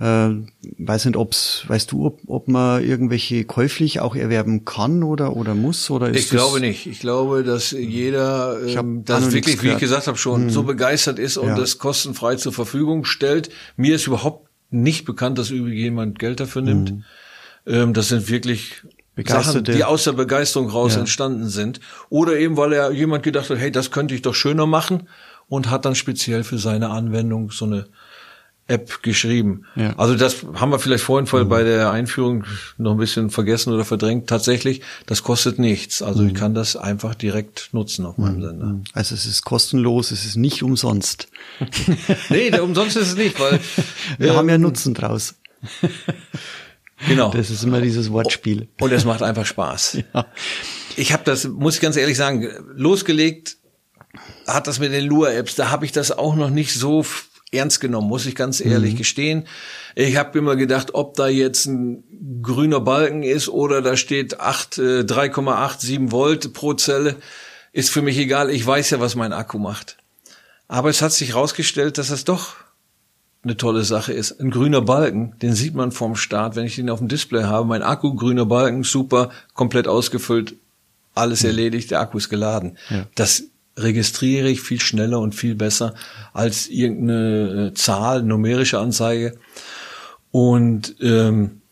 Äh, 0.00 0.30
weiß 0.78 1.04
nicht, 1.04 1.16
ob's, 1.16 1.64
weißt 1.68 1.92
du, 1.92 2.06
ob, 2.06 2.20
ob 2.26 2.48
man 2.48 2.84
irgendwelche 2.84 3.44
käuflich 3.44 4.00
auch 4.00 4.16
erwerben 4.16 4.64
kann 4.64 5.02
oder 5.04 5.36
oder 5.36 5.54
muss 5.54 5.90
oder 5.90 6.08
ist 6.08 6.16
Ich 6.24 6.30
glaube 6.30 6.60
nicht. 6.60 6.86
Ich 6.86 7.00
glaube, 7.00 7.44
dass 7.44 7.72
jeder 7.72 8.60
ähm, 8.66 9.04
das 9.04 9.32
wirklich, 9.32 9.62
wie 9.62 9.70
ich 9.70 9.78
gesagt 9.78 10.08
habe, 10.08 10.18
schon 10.18 10.42
hm. 10.42 10.50
so 10.50 10.64
begeistert 10.64 11.20
ist 11.20 11.36
und 11.36 11.48
ja. 11.48 11.56
das 11.56 11.78
kostenfrei 11.78 12.36
zur 12.36 12.52
Verfügung 12.52 13.04
stellt. 13.04 13.50
Mir 13.76 13.96
ist 13.96 14.06
überhaupt 14.06 14.47
nicht 14.70 15.04
bekannt, 15.04 15.38
dass 15.38 15.50
jemand 15.50 16.18
Geld 16.18 16.40
dafür 16.40 16.62
nimmt. 16.62 16.90
Hm. 16.90 17.04
Ähm, 17.66 17.94
das 17.94 18.08
sind 18.08 18.28
wirklich 18.28 18.82
Sachen, 19.26 19.64
die 19.64 19.84
aus 19.84 20.04
der 20.04 20.12
Begeisterung 20.12 20.68
raus 20.68 20.94
ja. 20.94 21.00
entstanden 21.00 21.48
sind. 21.48 21.80
Oder 22.08 22.38
eben, 22.38 22.56
weil 22.56 22.72
er 22.72 22.92
jemand 22.92 23.22
gedacht 23.22 23.50
hat, 23.50 23.58
hey, 23.58 23.72
das 23.72 23.90
könnte 23.90 24.14
ich 24.14 24.22
doch 24.22 24.34
schöner 24.34 24.66
machen 24.66 25.08
und 25.48 25.70
hat 25.70 25.84
dann 25.84 25.94
speziell 25.94 26.44
für 26.44 26.58
seine 26.58 26.90
Anwendung 26.90 27.50
so 27.50 27.64
eine 27.64 27.86
App 28.68 29.02
geschrieben. 29.02 29.64
Ja. 29.76 29.94
Also 29.96 30.14
das 30.14 30.44
haben 30.54 30.70
wir 30.70 30.78
vielleicht 30.78 31.02
vorhin 31.02 31.26
voll 31.26 31.44
mhm. 31.44 31.48
bei 31.48 31.62
der 31.62 31.90
Einführung 31.90 32.44
noch 32.76 32.92
ein 32.92 32.98
bisschen 32.98 33.30
vergessen 33.30 33.72
oder 33.72 33.84
verdrängt. 33.84 34.28
Tatsächlich, 34.28 34.82
das 35.06 35.22
kostet 35.22 35.58
nichts. 35.58 36.02
Also 36.02 36.22
mhm. 36.22 36.28
ich 36.28 36.34
kann 36.34 36.54
das 36.54 36.76
einfach 36.76 37.14
direkt 37.14 37.70
nutzen 37.72 38.04
auf 38.04 38.18
meinem 38.18 38.36
mhm. 38.36 38.42
Sender. 38.42 38.80
Also 38.92 39.14
es 39.14 39.26
ist 39.26 39.42
kostenlos, 39.42 40.10
es 40.10 40.24
ist 40.26 40.36
nicht 40.36 40.62
umsonst. 40.62 41.28
nee, 42.28 42.56
umsonst 42.58 42.96
ist 42.96 43.08
es 43.08 43.16
nicht, 43.16 43.40
weil 43.40 43.58
wir 44.18 44.30
ähm, 44.30 44.36
haben 44.36 44.48
ja 44.48 44.58
Nutzen 44.58 44.94
draus. 44.94 45.34
Genau. 47.06 47.30
Das 47.30 47.50
ist 47.50 47.62
immer 47.62 47.80
dieses 47.80 48.10
Wortspiel. 48.10 48.68
Und 48.80 48.92
es 48.92 49.04
macht 49.04 49.22
einfach 49.22 49.46
Spaß. 49.46 49.98
Ja. 50.14 50.26
Ich 50.96 51.12
habe 51.12 51.22
das, 51.24 51.46
muss 51.46 51.76
ich 51.76 51.80
ganz 51.80 51.96
ehrlich 51.96 52.16
sagen, 52.16 52.48
losgelegt 52.74 53.56
hat 54.48 54.66
das 54.66 54.80
mit 54.80 54.92
den 54.92 55.04
Lure-Apps, 55.04 55.54
da 55.54 55.70
habe 55.70 55.84
ich 55.84 55.92
das 55.92 56.10
auch 56.10 56.34
noch 56.34 56.50
nicht 56.50 56.74
so 56.74 57.04
ernst 57.52 57.80
genommen, 57.80 58.08
muss 58.08 58.26
ich 58.26 58.34
ganz 58.34 58.60
ehrlich 58.60 58.94
mhm. 58.94 58.98
gestehen. 58.98 59.46
Ich 59.94 60.16
habe 60.16 60.38
immer 60.38 60.56
gedacht, 60.56 60.94
ob 60.94 61.14
da 61.14 61.28
jetzt 61.28 61.66
ein 61.66 62.04
grüner 62.42 62.80
Balken 62.80 63.22
ist 63.22 63.48
oder 63.48 63.82
da 63.82 63.96
steht 63.96 64.40
8, 64.40 64.78
äh, 64.78 64.82
3,87 65.00 66.10
Volt 66.10 66.52
pro 66.52 66.74
Zelle, 66.74 67.16
ist 67.72 67.90
für 67.90 68.02
mich 68.02 68.18
egal. 68.18 68.50
Ich 68.50 68.66
weiß 68.66 68.90
ja, 68.90 69.00
was 69.00 69.14
mein 69.14 69.32
Akku 69.32 69.58
macht. 69.58 69.96
Aber 70.68 70.90
es 70.90 71.00
hat 71.00 71.12
sich 71.12 71.30
herausgestellt, 71.30 71.96
dass 71.96 72.08
das 72.08 72.24
doch 72.24 72.56
eine 73.42 73.56
tolle 73.56 73.84
Sache 73.84 74.12
ist. 74.12 74.40
Ein 74.40 74.50
grüner 74.50 74.82
Balken, 74.82 75.34
den 75.40 75.54
sieht 75.54 75.74
man 75.74 75.92
vorm 75.92 76.16
Start, 76.16 76.56
wenn 76.56 76.66
ich 76.66 76.76
den 76.76 76.90
auf 76.90 76.98
dem 76.98 77.08
Display 77.08 77.44
habe. 77.44 77.66
Mein 77.66 77.82
Akku, 77.82 78.14
grüner 78.14 78.46
Balken, 78.46 78.82
super, 78.82 79.30
komplett 79.54 79.88
ausgefüllt, 79.88 80.54
alles 81.14 81.42
mhm. 81.42 81.48
erledigt, 81.48 81.90
der 81.90 82.00
Akku 82.00 82.18
ist 82.18 82.28
geladen. 82.28 82.76
Ja. 82.90 83.06
Das 83.14 83.44
registriere 83.78 84.48
ich 84.48 84.60
viel 84.60 84.80
schneller 84.80 85.20
und 85.20 85.34
viel 85.34 85.54
besser 85.54 85.94
als 86.32 86.68
irgendeine 86.68 87.68
äh, 87.68 87.74
Zahl, 87.74 88.22
numerische 88.22 88.78
Anzeige. 88.78 89.36
Und 90.30 90.96
ähm, 91.00 91.62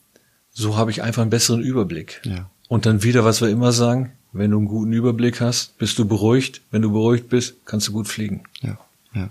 so 0.52 0.76
habe 0.76 0.90
ich 0.90 1.02
einfach 1.02 1.22
einen 1.22 1.30
besseren 1.30 1.60
Überblick. 1.60 2.20
Ja. 2.25 2.50
Und 2.68 2.86
dann 2.86 3.02
wieder, 3.02 3.25
was 3.25 3.40
wir 3.40 3.48
immer 3.48 3.72
sagen, 3.72 4.12
wenn 4.32 4.50
du 4.50 4.58
einen 4.58 4.68
guten 4.68 4.92
Überblick 4.92 5.40
hast, 5.40 5.78
bist 5.78 5.98
du 5.98 6.06
beruhigt. 6.06 6.62
Wenn 6.70 6.82
du 6.82 6.90
beruhigt 6.92 7.28
bist, 7.28 7.56
kannst 7.64 7.88
du 7.88 7.92
gut 7.92 8.08
fliegen. 8.08 8.44
Ja, 8.60 8.78
ja. 9.14 9.30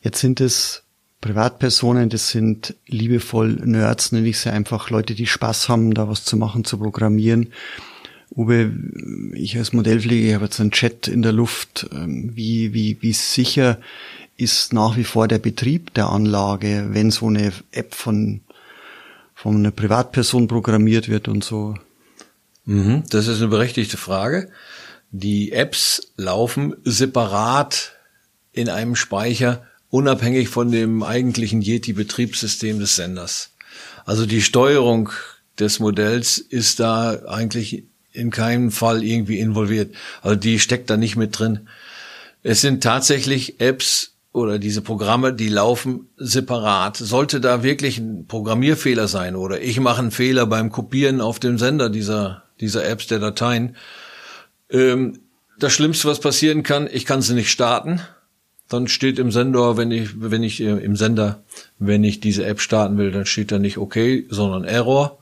Jetzt 0.00 0.20
sind 0.20 0.40
es 0.40 0.82
Privatpersonen, 1.20 2.08
das 2.08 2.30
sind 2.30 2.74
liebevoll 2.86 3.52
Nerds, 3.64 4.10
nenne 4.10 4.28
ich 4.28 4.40
sie 4.40 4.50
einfach 4.50 4.90
Leute, 4.90 5.14
die 5.14 5.26
Spaß 5.26 5.68
haben, 5.68 5.94
da 5.94 6.08
was 6.08 6.24
zu 6.24 6.36
machen, 6.36 6.64
zu 6.64 6.78
programmieren. 6.78 7.52
Uwe, 8.34 8.72
ich 9.34 9.56
als 9.56 9.72
Modellpfleger, 9.72 10.28
ich 10.28 10.34
habe 10.34 10.44
jetzt 10.44 10.60
einen 10.60 10.70
Chat 10.70 11.08
in 11.08 11.22
der 11.22 11.32
Luft. 11.32 11.88
Ähm, 11.92 12.32
wie, 12.34 12.72
wie, 12.72 12.96
wie 13.00 13.12
sicher 13.12 13.78
ist 14.36 14.72
nach 14.72 14.96
wie 14.96 15.04
vor 15.04 15.28
der 15.28 15.38
Betrieb 15.38 15.92
der 15.94 16.08
Anlage, 16.08 16.88
wenn 16.90 17.10
so 17.10 17.28
eine 17.28 17.52
App 17.72 17.94
von, 17.94 18.40
von 19.34 19.56
einer 19.56 19.70
Privatperson 19.70 20.48
programmiert 20.48 21.08
wird 21.08 21.28
und 21.28 21.44
so? 21.44 21.76
Mhm, 22.64 23.04
das 23.10 23.26
ist 23.26 23.38
eine 23.38 23.48
berechtigte 23.48 23.96
Frage. 23.96 24.50
Die 25.10 25.52
Apps 25.52 26.12
laufen 26.16 26.74
separat 26.84 27.92
in 28.52 28.68
einem 28.70 28.96
Speicher, 28.96 29.66
unabhängig 29.90 30.48
von 30.48 30.70
dem 30.70 31.02
eigentlichen 31.02 31.60
Yeti-Betriebssystem 31.60 32.78
des 32.78 32.96
Senders. 32.96 33.50
Also 34.06 34.24
die 34.24 34.40
Steuerung 34.40 35.10
des 35.58 35.80
Modells 35.80 36.38
ist 36.38 36.80
da 36.80 37.26
eigentlich 37.26 37.84
in 38.12 38.30
keinem 38.30 38.70
Fall 38.70 39.02
irgendwie 39.02 39.38
involviert. 39.38 39.94
Also 40.22 40.36
die 40.36 40.58
steckt 40.58 40.90
da 40.90 40.96
nicht 40.96 41.16
mit 41.16 41.38
drin. 41.38 41.68
Es 42.42 42.60
sind 42.60 42.82
tatsächlich 42.82 43.60
Apps 43.60 44.12
oder 44.32 44.58
diese 44.58 44.80
Programme, 44.80 45.32
die 45.32 45.48
laufen 45.48 46.08
separat. 46.16 46.96
Sollte 46.96 47.40
da 47.40 47.62
wirklich 47.62 47.98
ein 47.98 48.26
Programmierfehler 48.26 49.06
sein 49.08 49.36
oder 49.36 49.60
ich 49.60 49.78
mache 49.78 50.00
einen 50.00 50.10
Fehler 50.10 50.46
beim 50.46 50.70
Kopieren 50.70 51.20
auf 51.20 51.38
dem 51.38 51.58
Sender 51.58 51.90
dieser, 51.90 52.44
dieser 52.60 52.84
Apps, 52.86 53.06
der 53.06 53.18
Dateien, 53.18 53.76
ähm, 54.70 55.18
das 55.58 55.72
Schlimmste, 55.72 56.08
was 56.08 56.18
passieren 56.18 56.62
kann, 56.62 56.88
ich 56.90 57.06
kann 57.06 57.22
sie 57.22 57.34
nicht 57.34 57.50
starten. 57.50 58.00
Dann 58.68 58.88
steht 58.88 59.18
im 59.18 59.30
Sender, 59.30 59.76
wenn 59.76 59.90
ich, 59.90 60.20
wenn 60.20 60.42
ich 60.42 60.60
äh, 60.60 60.70
im 60.70 60.96
Sender, 60.96 61.42
wenn 61.78 62.02
ich 62.02 62.20
diese 62.20 62.46
App 62.46 62.60
starten 62.60 62.96
will, 62.96 63.12
dann 63.12 63.26
steht 63.26 63.52
da 63.52 63.58
nicht 63.58 63.76
okay, 63.76 64.26
sondern 64.30 64.64
Error. 64.64 65.18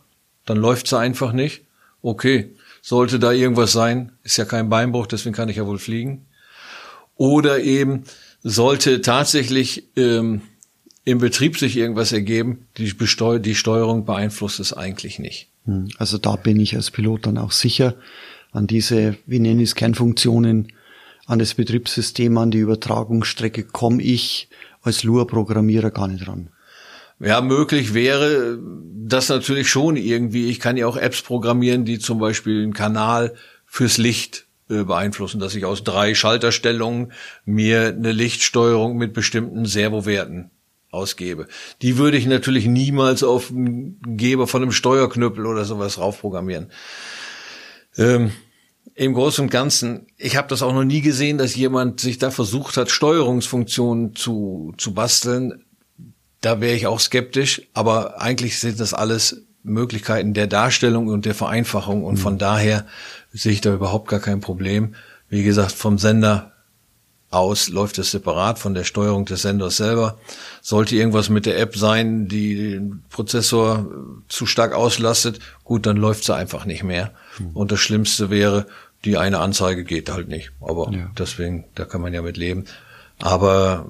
Dann 0.47 0.57
läuft 0.57 0.87
sie 0.87 0.99
einfach 0.99 1.33
nicht. 1.33 1.63
Okay, 2.01 2.55
sollte 2.83 3.19
da 3.19 3.33
irgendwas 3.33 3.73
sein, 3.73 4.13
ist 4.23 4.37
ja 4.37 4.45
kein 4.45 4.69
Beinbruch, 4.69 5.07
deswegen 5.07 5.35
kann 5.35 5.49
ich 5.49 5.57
ja 5.57 5.67
wohl 5.67 5.79
fliegen. 5.79 6.27
Oder 7.17 7.61
eben 7.61 8.05
sollte 8.43 9.03
tatsächlich 9.03 9.89
ähm, 9.97 10.43
im 11.05 11.19
Betrieb 11.19 11.59
sich 11.59 11.77
irgendwas 11.77 12.13
ergeben, 12.13 12.67
die, 12.77 12.93
Besteu 12.93 13.39
die 13.39 13.55
Steuerung 13.55 14.05
beeinflusst 14.05 14.61
es 14.61 14.73
eigentlich 14.73 15.19
nicht. 15.19 15.49
Hm, 15.65 15.89
also 15.99 16.19
da 16.19 16.37
bin 16.37 16.59
ich 16.61 16.77
als 16.77 16.91
Pilot 16.91 17.27
dann 17.27 17.39
auch 17.39 17.53
sicher 17.53 17.95
an 18.53 18.67
diese, 18.67 19.17
wie 19.27 19.39
nenne 19.39 19.63
ich 19.63 19.71
es, 19.71 19.75
Kernfunktionen, 19.75 20.73
an 21.27 21.39
das 21.39 21.55
Betriebssystem, 21.55 22.37
an 22.39 22.51
die 22.51 22.59
Übertragungsstrecke 22.59 23.65
komme 23.65 24.03
ich 24.03 24.49
als 24.83 25.05
Lua-Programmierer 25.05 25.91
gar 25.91 26.09
nicht 26.09 26.27
ran. 26.27 26.51
Ja, 27.21 27.43
möglich 27.43 27.93
wäre 27.93 28.59
das 29.11 29.29
natürlich 29.29 29.69
schon 29.69 29.97
irgendwie. 29.97 30.49
Ich 30.49 30.59
kann 30.59 30.79
ja 30.79 30.87
auch 30.87 30.97
Apps 30.97 31.21
programmieren, 31.21 31.85
die 31.85 31.99
zum 31.99 32.19
Beispiel 32.19 32.62
einen 32.62 32.73
Kanal 32.73 33.35
fürs 33.67 33.99
Licht 33.99 34.47
äh, 34.71 34.85
beeinflussen, 34.85 35.39
dass 35.39 35.55
ich 35.55 35.67
aus 35.67 35.85
drei 35.85 36.15
Schalterstellungen 36.15 37.12
mir 37.45 37.89
eine 37.89 38.12
Lichtsteuerung 38.12 38.97
mit 38.97 39.12
bestimmten 39.12 39.67
Servowerten 39.67 40.50
ausgebe. 40.91 41.47
Die 41.83 41.99
würde 41.99 42.17
ich 42.17 42.27
natürlich 42.27 42.67
niemals 42.67 43.23
auf 43.23 43.50
einen 43.50 44.00
Geber 44.17 44.47
von 44.47 44.62
einem 44.62 44.73
Steuerknüppel 44.73 45.45
oder 45.45 45.65
sowas 45.65 45.99
raufprogrammieren. 45.99 46.71
Ähm, 47.97 48.33
Im 48.95 49.12
Großen 49.12 49.45
und 49.45 49.50
Ganzen, 49.50 50.07
ich 50.17 50.37
habe 50.37 50.49
das 50.49 50.62
auch 50.62 50.73
noch 50.73 50.85
nie 50.85 51.00
gesehen, 51.00 51.37
dass 51.37 51.55
jemand 51.55 52.00
sich 52.00 52.19
da 52.19 52.31
versucht 52.31 52.77
hat, 52.77 52.91
Steuerungsfunktionen 52.91 54.15
zu, 54.15 54.73
zu 54.79 54.95
basteln, 54.95 55.65
da 56.41 56.61
wäre 56.61 56.75
ich 56.75 56.87
auch 56.87 57.01
skeptisch, 57.01 57.63
aber 57.75 58.21
eigentlich 58.21 58.59
sind 58.59 58.81
das 58.81 58.95
alles 58.95 59.43
Möglichkeiten 59.63 60.33
der 60.33 60.47
Darstellung 60.47 61.09
und 61.09 61.27
der 61.27 61.35
Vereinfachung 61.35 62.05
und 62.05 62.15
mhm. 62.15 62.19
von 62.19 62.39
daher 62.39 62.87
sehe 63.33 63.53
ich 63.53 63.61
da 63.61 63.75
überhaupt 63.75 64.09
gar 64.09 64.21
kein 64.21 64.41
Problem. 64.41 64.95
Wie 65.29 65.43
gesagt, 65.43 65.73
vom 65.73 65.99
Sender 65.99 66.53
aus 67.31 67.69
läuft 67.69 67.99
es 67.99 68.11
separat 68.11 68.59
von 68.59 68.75
der 68.75 68.83
Steuerung 68.85 69.25
des 69.25 69.43
Senders 69.43 69.77
selber. 69.77 70.19
Sollte 70.63 70.97
irgendwas 70.97 71.29
mit 71.29 71.47
der 71.47 71.59
App 71.61 71.77
sein, 71.77 72.27
die 72.27 72.57
den 72.57 73.05
Prozessor 73.09 73.89
zu 74.29 74.47
stark 74.47 74.75
auslastet, 74.75 75.39
gut, 75.63 75.87
dann 75.87 75.97
läuft 75.97 76.25
sie 76.25 76.35
einfach 76.35 76.65
nicht 76.65 76.83
mehr. 76.83 77.13
Mhm. 77.39 77.51
Und 77.51 77.71
das 77.71 77.81
Schlimmste 77.81 78.31
wäre, 78.31 78.67
die 79.05 79.17
eine 79.17 79.39
Anzeige 79.39 79.85
geht 79.85 80.11
halt 80.11 80.29
nicht. 80.29 80.51
Aber 80.61 80.91
ja. 80.93 81.11
deswegen, 81.17 81.67
da 81.75 81.85
kann 81.85 82.01
man 82.01 82.13
ja 82.13 82.23
mit 82.23 82.37
leben. 82.37 82.65
Aber 83.21 83.87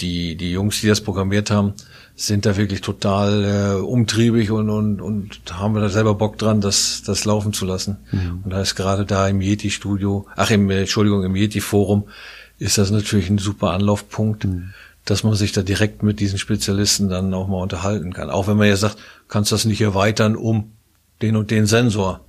die, 0.00 0.36
die 0.36 0.52
Jungs, 0.52 0.80
die 0.80 0.88
das 0.88 1.02
programmiert 1.02 1.50
haben, 1.50 1.74
sind 2.20 2.46
da 2.46 2.56
wirklich 2.56 2.80
total 2.80 3.44
äh, 3.44 3.80
umtriebig 3.80 4.50
und, 4.50 4.68
und, 4.70 5.00
und 5.00 5.40
haben 5.52 5.76
da 5.76 5.88
selber 5.88 6.16
Bock 6.16 6.36
dran, 6.36 6.60
das, 6.60 7.04
das 7.06 7.24
laufen 7.24 7.52
zu 7.52 7.64
lassen. 7.64 7.98
Mhm. 8.10 8.40
Und 8.42 8.50
da 8.50 8.60
ist 8.60 8.74
gerade 8.74 9.06
da 9.06 9.28
im 9.28 9.40
Yeti-Studio, 9.40 10.26
ach, 10.34 10.50
im, 10.50 10.68
äh, 10.68 10.80
Entschuldigung, 10.80 11.22
im 11.22 11.36
Yeti-Forum 11.36 12.08
ist 12.58 12.76
das 12.76 12.90
natürlich 12.90 13.30
ein 13.30 13.38
super 13.38 13.70
Anlaufpunkt, 13.70 14.44
mhm. 14.44 14.74
dass 15.04 15.22
man 15.22 15.34
sich 15.34 15.52
da 15.52 15.62
direkt 15.62 16.02
mit 16.02 16.18
diesen 16.18 16.40
Spezialisten 16.40 17.08
dann 17.08 17.32
auch 17.32 17.46
mal 17.46 17.62
unterhalten 17.62 18.12
kann. 18.12 18.30
Auch 18.30 18.48
wenn 18.48 18.56
man 18.56 18.66
ja 18.66 18.76
sagt, 18.76 18.98
kannst 19.28 19.52
das 19.52 19.64
nicht 19.64 19.80
erweitern 19.80 20.34
um 20.34 20.72
den 21.22 21.36
und 21.36 21.52
den 21.52 21.66
Sensor. 21.66 22.20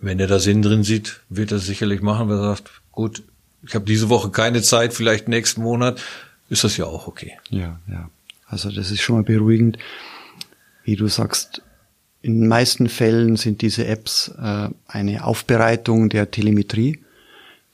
Wenn 0.00 0.18
er 0.18 0.26
da 0.26 0.40
Sinn 0.40 0.60
drin 0.60 0.82
sieht, 0.82 1.20
wird 1.28 1.52
er 1.52 1.60
sicherlich 1.60 2.02
machen, 2.02 2.28
wenn 2.28 2.38
er 2.38 2.56
sagt, 2.56 2.68
gut, 2.90 3.22
ich 3.62 3.76
habe 3.76 3.84
diese 3.84 4.08
Woche 4.08 4.30
keine 4.30 4.60
Zeit, 4.60 4.92
vielleicht 4.92 5.28
nächsten 5.28 5.62
Monat, 5.62 6.02
ist 6.48 6.64
das 6.64 6.76
ja 6.76 6.86
auch 6.86 7.06
okay. 7.06 7.38
Ja, 7.48 7.78
ja. 7.86 8.10
Also 8.54 8.70
das 8.70 8.92
ist 8.92 9.02
schon 9.02 9.16
mal 9.16 9.24
beruhigend. 9.24 9.78
Wie 10.84 10.94
du 10.94 11.08
sagst, 11.08 11.60
in 12.22 12.38
den 12.38 12.48
meisten 12.48 12.88
Fällen 12.88 13.34
sind 13.34 13.62
diese 13.62 13.84
Apps 13.84 14.28
äh, 14.40 14.68
eine 14.86 15.24
Aufbereitung 15.24 16.08
der 16.08 16.30
Telemetrie, 16.30 17.00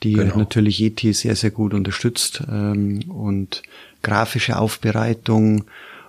die 0.03 0.15
genau. 0.15 0.39
natürlich 0.39 0.79
Yeti 0.81 1.13
sehr, 1.13 1.37
sehr 1.37 1.51
gut 1.51 1.75
unterstützt 1.75 2.43
ähm, 2.51 3.03
und 3.11 3.63
grafische 4.01 4.59
Aufbereitung, 4.59 5.65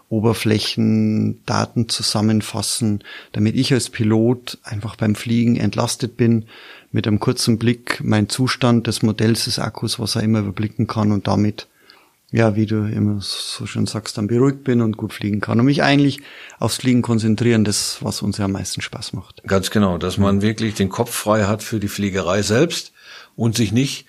Oberflächen, 0.07 1.45
Daten 1.45 1.89
zusammenfassen, 1.89 3.03
damit 3.33 3.57
ich 3.57 3.73
als 3.73 3.89
Pilot 3.89 4.57
einfach 4.63 4.95
beim 4.95 5.15
Fliegen 5.15 5.57
entlastet 5.57 6.15
bin, 6.15 6.45
mit 6.93 7.07
einem 7.07 7.19
kurzen 7.19 7.59
Blick 7.59 7.99
mein 8.01 8.29
Zustand 8.29 8.87
des 8.87 9.01
Modells 9.03 9.45
des 9.45 9.59
Akkus, 9.59 9.99
was 9.99 10.15
er 10.15 10.23
immer 10.23 10.39
überblicken 10.39 10.87
kann 10.87 11.11
und 11.11 11.27
damit 11.27 11.67
ja, 12.31 12.55
wie 12.55 12.65
du 12.65 12.85
immer 12.85 13.19
so 13.19 13.65
schön 13.65 13.85
sagst, 13.85 14.17
dann 14.17 14.27
beruhigt 14.27 14.63
bin 14.63 14.81
und 14.81 14.95
gut 14.95 15.11
fliegen 15.11 15.41
kann 15.41 15.59
und 15.59 15.65
mich 15.65 15.83
eigentlich 15.83 16.21
aufs 16.59 16.77
Fliegen 16.77 17.01
konzentrieren, 17.01 17.65
das, 17.65 17.97
was 18.01 18.21
uns 18.21 18.37
ja 18.37 18.45
am 18.45 18.53
meisten 18.53 18.81
Spaß 18.81 19.13
macht. 19.13 19.43
Ganz 19.45 19.69
genau, 19.69 19.97
dass 19.97 20.17
man 20.17 20.41
wirklich 20.41 20.73
den 20.75 20.89
Kopf 20.89 21.13
frei 21.13 21.43
hat 21.43 21.61
für 21.61 21.79
die 21.79 21.89
Fliegerei 21.89 22.41
selbst 22.41 22.93
und 23.35 23.57
sich 23.57 23.73
nicht 23.73 24.05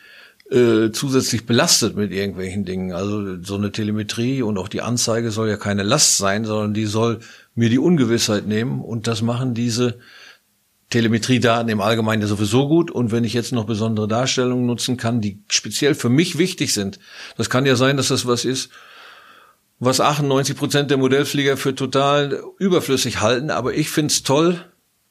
äh, 0.52 0.93
zusätzlich 0.93 1.47
belastet 1.47 1.97
mit 1.97 2.12
irgendwelchen 2.12 2.64
Dingen. 2.64 2.93
Also 2.93 3.43
so 3.43 3.57
eine 3.57 3.73
Telemetrie 3.73 4.43
und 4.43 4.57
auch 4.57 4.69
die 4.69 4.83
Anzeige 4.83 5.33
soll 5.33 5.49
ja 5.49 5.57
keine 5.57 5.83
Last 5.83 6.19
sein, 6.19 6.45
sondern 6.45 6.75
die 6.75 6.87
soll 6.87 7.19
mir 7.57 7.71
die 7.71 7.79
Ungewissheit 7.79 8.47
nehmen 8.47 8.83
und 8.83 9.09
das 9.09 9.23
machen 9.23 9.55
diese 9.55 9.99
Telemetriedaten 10.93 11.69
im 11.69 11.81
Allgemeinen 11.81 12.23
ja 12.23 12.29
sowieso 12.29 12.69
gut. 12.69 12.91
Und 12.91 13.11
wenn 13.11 13.25
ich 13.25 13.33
jetzt 13.33 13.53
noch 13.53 13.65
besondere 13.65 14.07
Darstellungen 14.07 14.67
nutzen 14.67 14.97
kann, 14.97 15.21
die 15.21 15.43
speziell 15.49 15.95
für 15.95 16.09
mich 16.09 16.39
wichtig 16.39 16.73
sind, 16.73 16.99
das 17.37 17.51
kann 17.51 17.67
ja 17.67 17.75
sein, 17.75 17.97
dass 17.97 18.09
das 18.09 18.27
was 18.27 18.45
ist, 18.45 18.71
was 19.81 20.01
98 20.01 20.57
Prozent 20.57 20.91
der 20.91 20.99
Modellflieger 20.99 21.57
für 21.57 21.75
total 21.75 22.41
überflüssig 22.59 23.21
halten. 23.21 23.51
Aber 23.51 23.75
ich 23.75 23.91
find's 23.91 24.23
toll. 24.23 24.65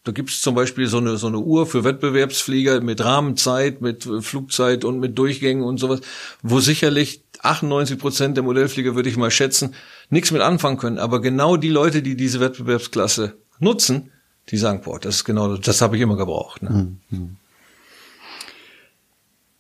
Da 0.04 0.12
gibt's 0.12 0.42
zum 0.42 0.56
Beispiel 0.56 0.88
so 0.88 0.98
eine, 0.98 1.18
so 1.18 1.28
eine 1.28 1.40
Uhr 1.40 1.68
für 1.68 1.84
Wettbewerbsflieger 1.84 2.82
mit 2.82 3.04
Rahmenzeit, 3.04 3.82
mit 3.82 4.08
Flugzeit 4.22 4.86
und 4.86 5.00
mit 5.00 5.18
Durchgängen 5.18 5.64
und 5.64 5.78
sowas, 5.78 6.02
wo 6.42 6.60
sicherlich 6.60 7.24
98 7.42 8.00
Prozent 8.00 8.38
der 8.38 8.44
Modellflieger, 8.44 8.96
würde 8.96 9.10
ich 9.10 9.18
mal 9.18 9.30
schätzen, 9.30 9.76
nichts 10.10 10.32
mit 10.32 10.42
anfangen 10.42 10.78
können. 10.78 11.00
Aber 11.00 11.22
genau 11.22 11.58
die 11.58 11.70
Leute, 11.70 12.02
die 12.02 12.16
diese 12.16 12.40
Wettbewerbsklasse 12.40 13.38
nutzen, 13.60 14.12
die 14.52 14.58
sagen, 14.58 14.82
boah, 14.82 15.00
das 15.00 15.16
ist 15.16 15.24
genau, 15.24 15.58
das 15.58 15.82
habe 15.82 15.96
ich 15.96 16.02
immer 16.02 16.18
gebraucht. 16.18 16.62
Ne? 16.62 16.96
Mhm. 17.10 17.38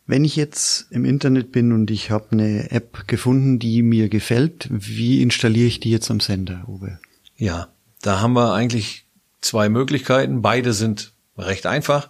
Wenn 0.05 0.25
ich 0.25 0.35
jetzt 0.35 0.87
im 0.91 1.05
Internet 1.05 1.53
bin 1.53 1.71
und 1.71 1.89
ich 1.89 2.11
habe 2.11 2.25
eine 2.31 2.69
App 2.71 3.07
gefunden, 3.07 3.59
die 3.59 3.81
mir 3.81 4.09
gefällt, 4.09 4.67
wie 4.69 5.21
installiere 5.21 5.67
ich 5.67 5.79
die 5.79 5.91
jetzt 5.91 6.11
am 6.11 6.19
Sender, 6.19 6.65
Uwe? 6.67 6.99
Ja, 7.37 7.69
da 8.01 8.19
haben 8.19 8.33
wir 8.33 8.53
eigentlich 8.53 9.05
zwei 9.39 9.69
Möglichkeiten. 9.69 10.41
Beide 10.41 10.73
sind 10.73 11.13
recht 11.37 11.65
einfach. 11.65 12.09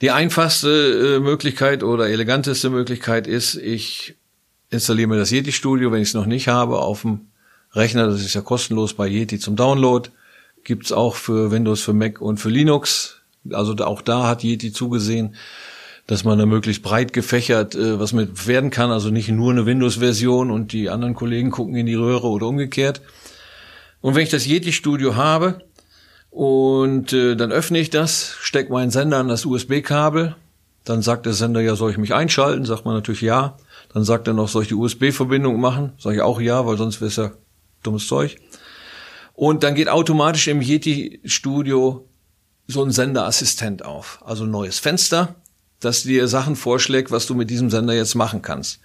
Die 0.00 0.10
einfachste 0.10 1.16
äh, 1.16 1.20
Möglichkeit 1.20 1.82
oder 1.82 2.08
eleganteste 2.08 2.70
Möglichkeit 2.70 3.26
ist, 3.26 3.54
ich 3.54 4.16
installiere 4.70 5.08
mir 5.08 5.18
das 5.18 5.30
Yeti 5.30 5.52
Studio, 5.52 5.92
wenn 5.92 6.02
ich 6.02 6.08
es 6.08 6.14
noch 6.14 6.26
nicht 6.26 6.48
habe, 6.48 6.78
auf 6.78 7.02
dem 7.02 7.26
Rechner. 7.72 8.06
Das 8.06 8.20
ist 8.20 8.34
ja 8.34 8.40
kostenlos 8.40 8.94
bei 8.94 9.08
Yeti 9.08 9.38
zum 9.38 9.56
Download 9.56 10.08
gibt's 10.66 10.92
auch 10.92 11.14
für 11.14 11.50
Windows, 11.50 11.80
für 11.80 11.94
Mac 11.94 12.20
und 12.20 12.38
für 12.38 12.50
Linux. 12.50 13.22
Also 13.52 13.74
auch 13.76 14.02
da 14.02 14.26
hat 14.26 14.42
Yeti 14.42 14.72
zugesehen, 14.72 15.36
dass 16.06 16.24
man 16.24 16.38
da 16.38 16.46
möglichst 16.46 16.82
breit 16.82 17.12
gefächert 17.12 17.74
äh, 17.74 17.98
was 17.98 18.12
mit 18.12 18.46
werden 18.46 18.70
kann. 18.70 18.90
Also 18.90 19.10
nicht 19.10 19.28
nur 19.28 19.52
eine 19.52 19.64
Windows-Version 19.64 20.50
und 20.50 20.72
die 20.72 20.90
anderen 20.90 21.14
Kollegen 21.14 21.50
gucken 21.50 21.76
in 21.76 21.86
die 21.86 21.94
Röhre 21.94 22.28
oder 22.28 22.46
umgekehrt. 22.46 23.00
Und 24.02 24.14
wenn 24.14 24.22
ich 24.22 24.30
das 24.30 24.46
Yeti-Studio 24.46 25.14
habe 25.14 25.62
und 26.30 27.12
äh, 27.12 27.36
dann 27.36 27.52
öffne 27.52 27.78
ich 27.78 27.90
das, 27.90 28.36
stecke 28.40 28.72
meinen 28.72 28.90
Sender 28.90 29.18
an 29.18 29.28
das 29.28 29.46
USB-Kabel, 29.46 30.34
dann 30.84 31.02
sagt 31.02 31.26
der 31.26 31.32
Sender 31.32 31.60
ja, 31.60 31.76
soll 31.76 31.92
ich 31.92 31.98
mich 31.98 32.14
einschalten? 32.14 32.64
Sagt 32.64 32.84
man 32.84 32.94
natürlich 32.94 33.20
ja. 33.20 33.56
Dann 33.92 34.04
sagt 34.04 34.28
er 34.28 34.34
noch, 34.34 34.48
soll 34.48 34.62
ich 34.62 34.68
die 34.68 34.74
USB-Verbindung 34.74 35.60
machen? 35.60 35.92
Sage 35.98 36.16
ich 36.16 36.22
auch 36.22 36.40
ja, 36.40 36.66
weil 36.66 36.76
sonst 36.76 37.00
wäre 37.00 37.08
es 37.08 37.16
ja 37.16 37.32
dummes 37.82 38.06
Zeug. 38.06 38.36
Und 39.36 39.62
dann 39.62 39.74
geht 39.74 39.90
automatisch 39.90 40.48
im 40.48 40.62
Yeti 40.62 41.20
Studio 41.24 42.08
so 42.66 42.82
ein 42.82 42.90
Senderassistent 42.90 43.84
auf. 43.84 44.18
Also 44.24 44.44
ein 44.44 44.50
neues 44.50 44.78
Fenster, 44.78 45.36
das 45.78 46.04
dir 46.04 46.26
Sachen 46.26 46.56
vorschlägt, 46.56 47.10
was 47.10 47.26
du 47.26 47.34
mit 47.34 47.50
diesem 47.50 47.68
Sender 47.68 47.92
jetzt 47.92 48.14
machen 48.14 48.40
kannst. 48.40 48.80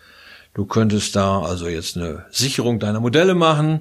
Du 0.54 0.66
könntest 0.66 1.16
da 1.16 1.42
also 1.42 1.70
jetzt 1.70 1.96
eine 1.96 2.26
Sicherung 2.32 2.80
deiner 2.80 3.00
Modelle 3.00 3.34
machen, 3.34 3.80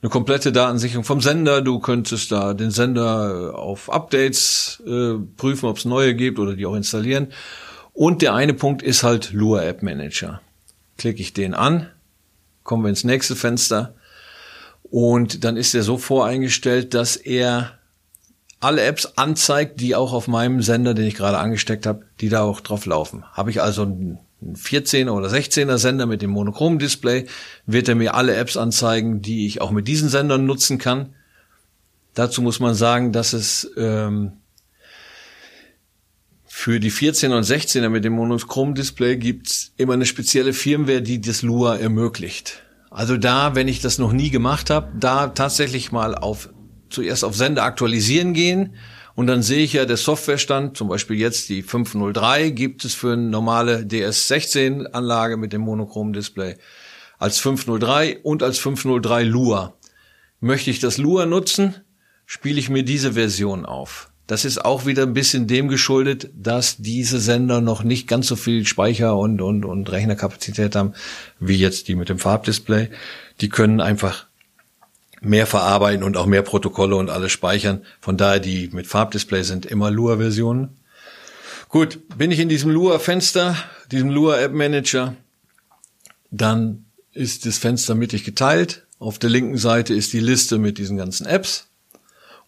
eine 0.00 0.10
komplette 0.10 0.52
Datensicherung 0.52 1.02
vom 1.02 1.20
Sender. 1.20 1.60
Du 1.60 1.80
könntest 1.80 2.30
da 2.30 2.54
den 2.54 2.70
Sender 2.70 3.50
äh, 3.50 3.56
auf 3.56 3.90
Updates 3.90 4.80
äh, 4.86 5.14
prüfen, 5.36 5.66
ob 5.66 5.78
es 5.78 5.84
neue 5.84 6.14
gibt 6.14 6.38
oder 6.38 6.54
die 6.54 6.66
auch 6.66 6.76
installieren. 6.76 7.32
Und 7.92 8.22
der 8.22 8.34
eine 8.34 8.54
Punkt 8.54 8.80
ist 8.80 9.02
halt 9.02 9.32
Lua 9.32 9.64
App 9.64 9.82
Manager. 9.82 10.40
Klicke 10.98 11.20
ich 11.20 11.32
den 11.32 11.52
an, 11.52 11.88
kommen 12.62 12.84
wir 12.84 12.90
ins 12.90 13.02
nächste 13.02 13.34
Fenster 13.34 13.96
und 14.92 15.44
dann 15.44 15.56
ist 15.56 15.74
er 15.74 15.82
so 15.82 15.96
voreingestellt, 15.96 16.92
dass 16.92 17.16
er 17.16 17.78
alle 18.60 18.82
Apps 18.82 19.06
anzeigt, 19.16 19.80
die 19.80 19.94
auch 19.94 20.12
auf 20.12 20.28
meinem 20.28 20.60
Sender, 20.60 20.92
den 20.92 21.06
ich 21.06 21.14
gerade 21.14 21.38
angesteckt 21.38 21.86
habe, 21.86 22.04
die 22.20 22.28
da 22.28 22.42
auch 22.42 22.60
drauf 22.60 22.84
laufen. 22.84 23.24
Habe 23.32 23.50
ich 23.50 23.62
also 23.62 23.84
einen 23.84 24.18
14er 24.42 25.12
oder 25.12 25.28
16er 25.28 25.78
Sender 25.78 26.04
mit 26.04 26.20
dem 26.20 26.28
monochromen 26.28 26.78
Display, 26.78 27.24
wird 27.64 27.88
er 27.88 27.94
mir 27.94 28.12
alle 28.12 28.34
Apps 28.34 28.58
anzeigen, 28.58 29.22
die 29.22 29.46
ich 29.46 29.62
auch 29.62 29.70
mit 29.70 29.88
diesen 29.88 30.10
Sendern 30.10 30.44
nutzen 30.44 30.76
kann. 30.76 31.14
Dazu 32.12 32.42
muss 32.42 32.60
man 32.60 32.74
sagen, 32.74 33.12
dass 33.12 33.32
es 33.32 33.72
ähm, 33.78 34.32
für 36.44 36.80
die 36.80 36.92
14er 36.92 37.34
und 37.34 37.44
16er 37.44 37.88
mit 37.88 38.04
dem 38.04 38.12
monochromen 38.12 38.74
Display 38.74 39.16
gibt's 39.16 39.72
immer 39.78 39.94
eine 39.94 40.04
spezielle 40.04 40.52
Firmware, 40.52 41.00
die 41.00 41.22
das 41.22 41.40
Lua 41.40 41.76
ermöglicht. 41.76 42.62
Also 42.92 43.16
da, 43.16 43.54
wenn 43.54 43.68
ich 43.68 43.80
das 43.80 43.98
noch 43.98 44.12
nie 44.12 44.30
gemacht 44.30 44.68
habe, 44.68 44.92
da 44.98 45.28
tatsächlich 45.28 45.92
mal 45.92 46.14
auf 46.14 46.50
zuerst 46.90 47.24
auf 47.24 47.34
Sender 47.34 47.62
aktualisieren 47.62 48.34
gehen 48.34 48.74
und 49.14 49.26
dann 49.26 49.42
sehe 49.42 49.64
ich 49.64 49.72
ja 49.72 49.86
der 49.86 49.96
Softwarestand, 49.96 50.76
zum 50.76 50.88
Beispiel 50.88 51.16
jetzt 51.16 51.48
die 51.48 51.62
503 51.62 52.50
gibt 52.50 52.84
es 52.84 52.94
für 52.94 53.14
eine 53.14 53.22
normale 53.22 53.78
DS16 53.78 54.92
Anlage 54.92 55.38
mit 55.38 55.54
dem 55.54 55.62
monochromen 55.62 56.12
Display 56.12 56.56
als 57.18 57.38
503 57.38 58.18
und 58.22 58.42
als 58.42 58.58
503 58.58 59.22
Lua. 59.22 59.74
Möchte 60.40 60.70
ich 60.70 60.80
das 60.80 60.98
Lua 60.98 61.24
nutzen, 61.24 61.76
spiele 62.26 62.58
ich 62.58 62.68
mir 62.68 62.82
diese 62.82 63.14
Version 63.14 63.64
auf. 63.64 64.11
Das 64.32 64.46
ist 64.46 64.64
auch 64.64 64.86
wieder 64.86 65.02
ein 65.02 65.12
bisschen 65.12 65.46
dem 65.46 65.68
geschuldet, 65.68 66.30
dass 66.34 66.78
diese 66.78 67.20
Sender 67.20 67.60
noch 67.60 67.82
nicht 67.82 68.08
ganz 68.08 68.28
so 68.28 68.34
viel 68.34 68.64
Speicher 68.64 69.14
und, 69.14 69.42
und, 69.42 69.66
und 69.66 69.92
Rechnerkapazität 69.92 70.74
haben, 70.74 70.94
wie 71.38 71.56
jetzt 71.56 71.86
die 71.86 71.94
mit 71.94 72.08
dem 72.08 72.18
Farbdisplay. 72.18 72.88
Die 73.42 73.50
können 73.50 73.82
einfach 73.82 74.24
mehr 75.20 75.46
verarbeiten 75.46 76.02
und 76.02 76.16
auch 76.16 76.24
mehr 76.24 76.40
Protokolle 76.40 76.96
und 76.96 77.10
alles 77.10 77.30
speichern. 77.30 77.82
Von 78.00 78.16
daher 78.16 78.40
die 78.40 78.70
mit 78.72 78.86
Farbdisplay 78.86 79.42
sind 79.42 79.66
immer 79.66 79.90
Lua-Versionen. 79.90 80.78
Gut, 81.68 81.98
bin 82.16 82.30
ich 82.30 82.38
in 82.38 82.48
diesem 82.48 82.70
Lua-Fenster, 82.70 83.54
diesem 83.90 84.08
Lua-App-Manager, 84.08 85.14
dann 86.30 86.86
ist 87.12 87.44
das 87.44 87.58
Fenster 87.58 87.94
mittig 87.94 88.24
geteilt. 88.24 88.86
Auf 88.98 89.18
der 89.18 89.28
linken 89.28 89.58
Seite 89.58 89.92
ist 89.92 90.14
die 90.14 90.20
Liste 90.20 90.56
mit 90.56 90.78
diesen 90.78 90.96
ganzen 90.96 91.26
Apps 91.26 91.66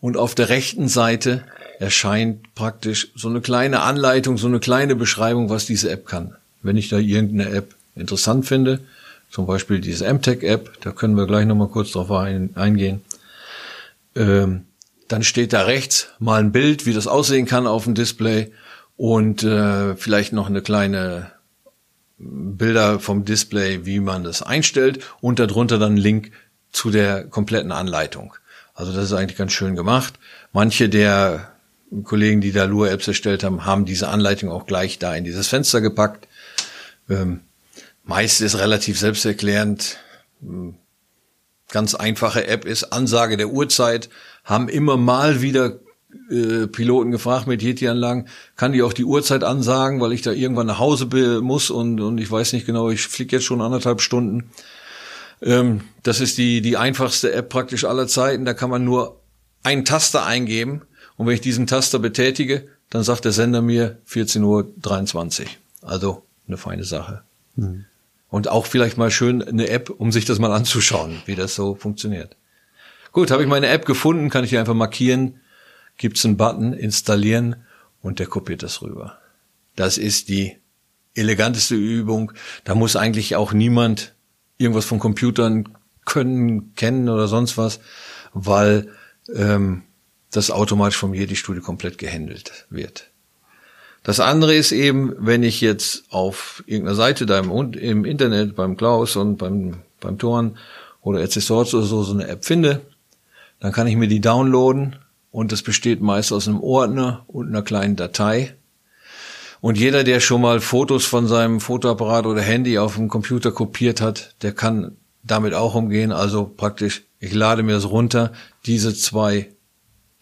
und 0.00 0.16
auf 0.16 0.34
der 0.34 0.48
rechten 0.48 0.88
Seite 0.88 1.44
erscheint 1.78 2.54
praktisch 2.54 3.08
so 3.14 3.28
eine 3.28 3.40
kleine 3.40 3.80
Anleitung, 3.80 4.38
so 4.38 4.46
eine 4.46 4.60
kleine 4.60 4.96
Beschreibung, 4.96 5.50
was 5.50 5.66
diese 5.66 5.90
App 5.90 6.06
kann. 6.06 6.36
Wenn 6.62 6.76
ich 6.76 6.88
da 6.88 6.98
irgendeine 6.98 7.50
App 7.50 7.74
interessant 7.96 8.46
finde, 8.46 8.80
zum 9.30 9.46
Beispiel 9.46 9.80
diese 9.80 10.12
MTech-App, 10.12 10.80
da 10.80 10.92
können 10.92 11.16
wir 11.16 11.26
gleich 11.26 11.46
nochmal 11.46 11.68
kurz 11.68 11.92
drauf 11.92 12.10
ein, 12.10 12.50
eingehen, 12.54 13.02
ähm, 14.14 14.66
dann 15.08 15.22
steht 15.22 15.52
da 15.52 15.62
rechts 15.62 16.08
mal 16.18 16.40
ein 16.40 16.52
Bild, 16.52 16.86
wie 16.86 16.92
das 16.94 17.06
aussehen 17.06 17.46
kann 17.46 17.66
auf 17.66 17.84
dem 17.84 17.94
Display 17.94 18.52
und 18.96 19.42
äh, 19.42 19.96
vielleicht 19.96 20.32
noch 20.32 20.48
eine 20.48 20.62
kleine 20.62 21.32
Bilder 22.18 23.00
vom 23.00 23.24
Display, 23.24 23.84
wie 23.86 24.00
man 24.00 24.24
das 24.24 24.42
einstellt 24.42 25.04
und 25.20 25.38
darunter 25.38 25.78
dann 25.78 25.96
Link 25.96 26.30
zu 26.72 26.90
der 26.90 27.24
kompletten 27.24 27.72
Anleitung. 27.72 28.34
Also 28.74 28.92
das 28.92 29.04
ist 29.04 29.12
eigentlich 29.12 29.38
ganz 29.38 29.52
schön 29.52 29.76
gemacht. 29.76 30.14
Manche 30.52 30.88
der 30.88 31.53
Kollegen, 32.02 32.40
die 32.40 32.52
da 32.52 32.64
Lua-Apps 32.64 33.08
erstellt 33.08 33.44
haben, 33.44 33.64
haben 33.64 33.84
diese 33.84 34.08
Anleitung 34.08 34.50
auch 34.50 34.66
gleich 34.66 34.98
da 34.98 35.14
in 35.14 35.24
dieses 35.24 35.48
Fenster 35.48 35.80
gepackt. 35.80 36.26
Ähm, 37.08 37.40
meist 38.02 38.40
ist 38.40 38.58
relativ 38.58 38.98
selbsterklärend. 38.98 39.98
Ähm, 40.42 40.74
ganz 41.70 41.94
einfache 41.94 42.46
App 42.46 42.64
ist 42.64 42.92
Ansage 42.92 43.36
der 43.36 43.48
Uhrzeit. 43.48 44.08
Haben 44.44 44.68
immer 44.68 44.96
mal 44.96 45.42
wieder 45.42 45.78
äh, 46.30 46.66
Piloten 46.66 47.10
gefragt 47.10 47.46
mit 47.46 47.62
Yeti-Anlagen, 47.62 48.28
kann 48.56 48.72
die 48.72 48.82
auch 48.82 48.92
die 48.92 49.04
Uhrzeit 49.04 49.44
ansagen, 49.44 50.00
weil 50.00 50.12
ich 50.12 50.22
da 50.22 50.32
irgendwann 50.32 50.66
nach 50.66 50.78
Hause 50.78 51.06
muss 51.40 51.70
und, 51.70 52.00
und 52.00 52.18
ich 52.18 52.30
weiß 52.30 52.52
nicht 52.52 52.66
genau, 52.66 52.90
ich 52.90 53.02
fliege 53.02 53.36
jetzt 53.36 53.44
schon 53.44 53.60
anderthalb 53.60 54.00
Stunden. 54.00 54.50
Ähm, 55.42 55.82
das 56.02 56.20
ist 56.20 56.38
die, 56.38 56.62
die 56.62 56.76
einfachste 56.76 57.32
App 57.32 57.48
praktisch 57.48 57.84
aller 57.84 58.06
Zeiten. 58.06 58.44
Da 58.44 58.54
kann 58.54 58.70
man 58.70 58.84
nur 58.84 59.20
einen 59.62 59.84
Taster 59.84 60.24
eingeben 60.24 60.82
Und 61.16 61.26
wenn 61.26 61.34
ich 61.34 61.40
diesen 61.40 61.66
Taster 61.66 61.98
betätige, 61.98 62.66
dann 62.90 63.02
sagt 63.02 63.24
der 63.24 63.32
Sender 63.32 63.62
mir 63.62 63.98
14.23 64.08 65.42
Uhr. 65.42 65.48
Also 65.82 66.24
eine 66.46 66.56
feine 66.56 66.84
Sache. 66.84 67.22
Mhm. 67.56 67.84
Und 68.30 68.48
auch 68.48 68.66
vielleicht 68.66 68.96
mal 68.96 69.10
schön 69.10 69.42
eine 69.42 69.68
App, 69.68 69.90
um 69.90 70.10
sich 70.10 70.24
das 70.24 70.38
mal 70.38 70.52
anzuschauen, 70.52 71.22
wie 71.26 71.36
das 71.36 71.54
so 71.54 71.74
funktioniert. 71.74 72.36
Gut, 73.12 73.30
habe 73.30 73.42
ich 73.42 73.48
meine 73.48 73.68
App 73.68 73.86
gefunden, 73.86 74.28
kann 74.28 74.42
ich 74.42 74.50
hier 74.50 74.58
einfach 74.58 74.74
markieren, 74.74 75.40
gibt's 75.98 76.24
einen 76.24 76.36
Button, 76.36 76.72
installieren 76.72 77.56
und 78.02 78.18
der 78.18 78.26
kopiert 78.26 78.64
das 78.64 78.82
rüber. 78.82 79.18
Das 79.76 79.98
ist 79.98 80.28
die 80.28 80.56
eleganteste 81.14 81.76
Übung. 81.76 82.32
Da 82.64 82.74
muss 82.74 82.96
eigentlich 82.96 83.36
auch 83.36 83.52
niemand 83.52 84.14
irgendwas 84.58 84.84
von 84.84 84.98
Computern 84.98 85.68
können, 86.04 86.74
kennen 86.74 87.08
oder 87.08 87.28
sonst 87.28 87.56
was, 87.56 87.80
weil 88.32 88.88
ähm, 89.34 89.82
das 90.36 90.50
automatisch 90.50 90.96
vom 90.96 91.14
Jedi-Studio 91.14 91.62
komplett 91.62 91.98
gehandelt 91.98 92.66
wird. 92.68 93.10
Das 94.02 94.20
andere 94.20 94.54
ist 94.54 94.72
eben, 94.72 95.14
wenn 95.18 95.42
ich 95.42 95.60
jetzt 95.60 96.04
auf 96.10 96.62
irgendeiner 96.66 96.96
Seite 96.96 97.24
da 97.24 97.38
im, 97.38 97.72
im 97.72 98.04
Internet, 98.04 98.54
beim 98.54 98.76
Klaus 98.76 99.16
und 99.16 99.38
beim, 99.38 99.78
beim 100.00 100.18
Toren 100.18 100.58
oder 101.00 101.20
Accessors 101.20 101.72
oder 101.72 101.84
so, 101.84 102.02
so 102.02 102.12
eine 102.12 102.28
App 102.28 102.44
finde, 102.44 102.82
dann 103.60 103.72
kann 103.72 103.86
ich 103.86 103.96
mir 103.96 104.08
die 104.08 104.20
downloaden 104.20 104.96
und 105.30 105.52
das 105.52 105.62
besteht 105.62 106.02
meist 106.02 106.32
aus 106.32 106.48
einem 106.48 106.60
Ordner 106.60 107.24
und 107.28 107.48
einer 107.48 107.62
kleinen 107.62 107.96
Datei. 107.96 108.54
Und 109.62 109.78
jeder, 109.78 110.04
der 110.04 110.20
schon 110.20 110.42
mal 110.42 110.60
Fotos 110.60 111.06
von 111.06 111.26
seinem 111.26 111.60
Fotoapparat 111.60 112.26
oder 112.26 112.42
Handy 112.42 112.78
auf 112.78 112.96
dem 112.96 113.08
Computer 113.08 113.52
kopiert 113.52 114.02
hat, 114.02 114.34
der 114.42 114.52
kann 114.52 114.96
damit 115.22 115.54
auch 115.54 115.74
umgehen. 115.74 116.12
Also 116.12 116.44
praktisch, 116.44 117.04
ich 117.20 117.32
lade 117.32 117.62
mir 117.62 117.72
das 117.72 117.88
runter, 117.88 118.32
diese 118.66 118.94
zwei 118.94 119.53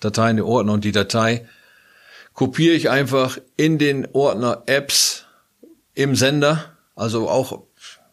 Dateien, 0.05 0.37
der 0.37 0.47
Ordner. 0.47 0.73
Und 0.73 0.85
die 0.85 0.93
Datei, 0.93 1.47
kopiere 2.35 2.75
ich 2.75 2.91
einfach 2.91 3.39
in 3.57 3.79
den 3.79 4.09
Ordner 4.13 4.63
Apps 4.67 5.25
im 5.95 6.17
Sender, 6.17 6.77
also 6.95 7.29
auch, 7.29 7.63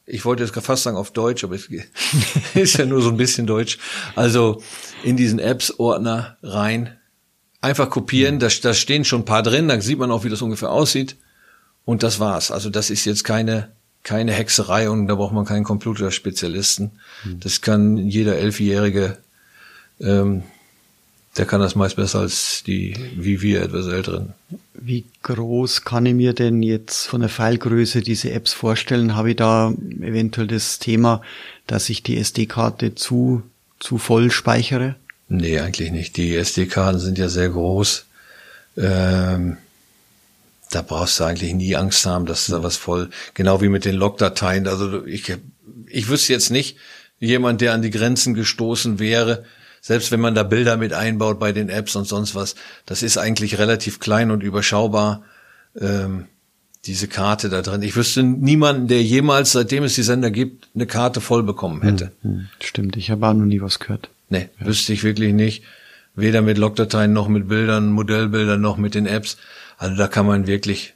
ich 0.06 0.25
wollte 0.25 0.43
jetzt 0.43 0.54
fast 0.65 0.84
sagen 0.84 0.97
auf 0.97 1.12
Deutsch, 1.12 1.43
aber 1.43 1.56
es 1.56 1.69
ist 2.54 2.78
ja 2.78 2.86
nur 2.86 3.02
so 3.02 3.10
ein 3.10 3.17
bisschen 3.17 3.47
Deutsch, 3.47 3.78
also 4.15 4.62
in 5.04 5.15
diesen 5.15 5.39
Apps-Ordner 5.39 6.38
rein, 6.43 6.97
einfach 7.62 7.89
kopieren, 7.89 8.39
da, 8.39 8.47
da 8.62 8.73
stehen 8.73 9.06
schon 9.06 9.21
ein 9.21 9.25
paar 9.25 9.43
drin, 9.43 9.67
da 9.67 9.80
sieht 9.80 9.99
man 9.99 10.12
auch, 10.12 10.23
wie 10.23 10.30
das 10.30 10.41
ungefähr 10.41 10.71
aussieht. 10.71 11.15
Und 11.86 12.04
das 12.04 12.19
war's. 12.19 12.52
Also 12.52 12.69
das 12.69 12.91
ist 12.91 13.06
jetzt 13.06 13.23
keine 13.23 13.71
keine 14.04 14.32
Hexerei 14.32 14.89
und 14.89 15.08
da 15.08 15.15
braucht 15.15 15.34
man 15.34 15.45
keinen 15.45 15.63
Computerspezialisten. 15.63 16.91
Hm. 17.23 17.39
Das 17.41 17.62
kann 17.62 17.97
jeder 17.97 18.38
Elfjährige 18.38 19.17
ähm, 19.99 20.43
der 21.38 21.46
kann 21.46 21.62
das 21.62 21.76
meist 21.76 21.96
besser 21.96 22.20
als 22.20 22.63
die 22.65 22.96
wie 23.15 23.42
wir 23.42 23.62
etwas 23.62 23.88
älteren. 23.88 24.34
Wie 24.74 25.06
groß 25.24 25.84
kann 25.84 26.06
ich 26.06 26.13
mir 26.13 26.34
denn 26.34 26.63
jetzt 26.63 27.06
von 27.06 27.22
der 27.22 27.30
Pfeilgröße 27.30 28.02
diese 28.02 28.32
Apps 28.32 28.54
vorstellen? 28.54 29.15
Habe 29.15 29.32
ich 29.32 29.36
da 29.36 29.74
eventuell 30.02 30.48
das 30.48 30.80
Thema, 30.80 31.22
dass 31.68 31.89
ich 31.89 32.04
die 32.04 32.18
SD-Karte 32.18 32.96
zu, 32.96 33.44
zu 33.80 33.98
voll 33.98 34.32
speichere? 34.32 34.96
Nee, 35.28 35.60
eigentlich 35.60 35.92
nicht. 35.92 36.18
Die 36.18 36.36
SD-Karten 36.36 37.00
sind 37.00 37.18
ja 37.18 37.30
sehr 37.30 37.50
groß. 37.50 38.06
Ähm, 38.78 39.58
da 40.72 40.82
brauchst 40.82 41.20
du 41.20 41.24
eigentlich 41.24 41.54
nie 41.54 41.76
Angst 41.76 42.06
haben, 42.06 42.26
dass 42.26 42.48
da 42.48 42.63
was 42.63 42.78
voll, 42.78 43.10
genau 43.34 43.62
wie 43.62 43.70
mit 43.70 43.86
den 43.86 43.96
Logdateien. 43.96 44.68
Also 44.68 45.06
ich, 45.06 45.32
ich 45.88 46.10
wüsste 46.10 46.34
jetzt 46.34 46.50
nicht, 46.52 46.78
jemand, 47.20 47.62
der 47.62 47.74
an 47.74 47.82
die 47.82 47.89
Grenzen 47.89 48.34
gestoßen 48.34 49.00
wäre, 49.00 49.46
selbst 49.82 50.12
wenn 50.12 50.20
man 50.20 50.36
da 50.36 50.44
Bilder 50.44 50.78
mit 50.78 50.94
einbaut 50.94 51.39
bei 51.39 51.52
den 51.52 51.70
Apps 51.70 51.96
und 51.96 52.06
sonst 52.06 52.36
was, 52.36 52.56
das 52.86 53.04
ist 53.04 53.18
eigentlich 53.18 53.58
relativ 53.58 54.00
klein 54.00 54.32
und 54.32 54.44
überschaubar. 54.44 55.24
Ähm, 55.80 56.26
diese 56.86 57.08
Karte 57.08 57.50
da 57.50 57.62
drin. 57.62 57.82
Ich 57.82 57.96
wüsste 57.96 58.24
niemanden, 58.24 58.88
der 58.88 59.04
jemals, 59.04 59.52
seitdem 59.52 59.84
es 59.84 59.96
die 59.96 60.04
Sender 60.04 60.32
gibt, 60.32 60.70
eine 60.74 60.86
Karte 60.86 61.20
voll 61.20 61.44
bekommen 61.44 61.82
hätte. 61.82 62.12
Hm, 62.22 62.32
hm, 62.32 62.48
stimmt, 62.62 62.96
ich 62.96 63.12
habe 63.12 63.28
auch 63.28 63.34
noch 63.34 63.46
nie 63.46 63.62
was 63.62 63.80
gehört. 63.80 64.10
Nee, 64.30 64.50
ja. 64.60 64.65
wüsste 64.65 64.94
ich 64.94 65.04
wirklich 65.04 65.34
nicht. 65.34 65.63
Weder 66.15 66.42
mit 66.42 66.58
Logdateien 66.58 67.13
noch 67.13 67.28
mit 67.28 67.48
Bildern, 67.48 67.92
Modellbildern 67.92 68.62
noch 68.62 68.78
mit 68.78 68.96
den 68.96 69.06
Apps. 69.06 69.38
Also 69.78 69.96
da 69.96 70.08
kann 70.08 70.26
man 70.26 70.48
wirklich 70.48 70.94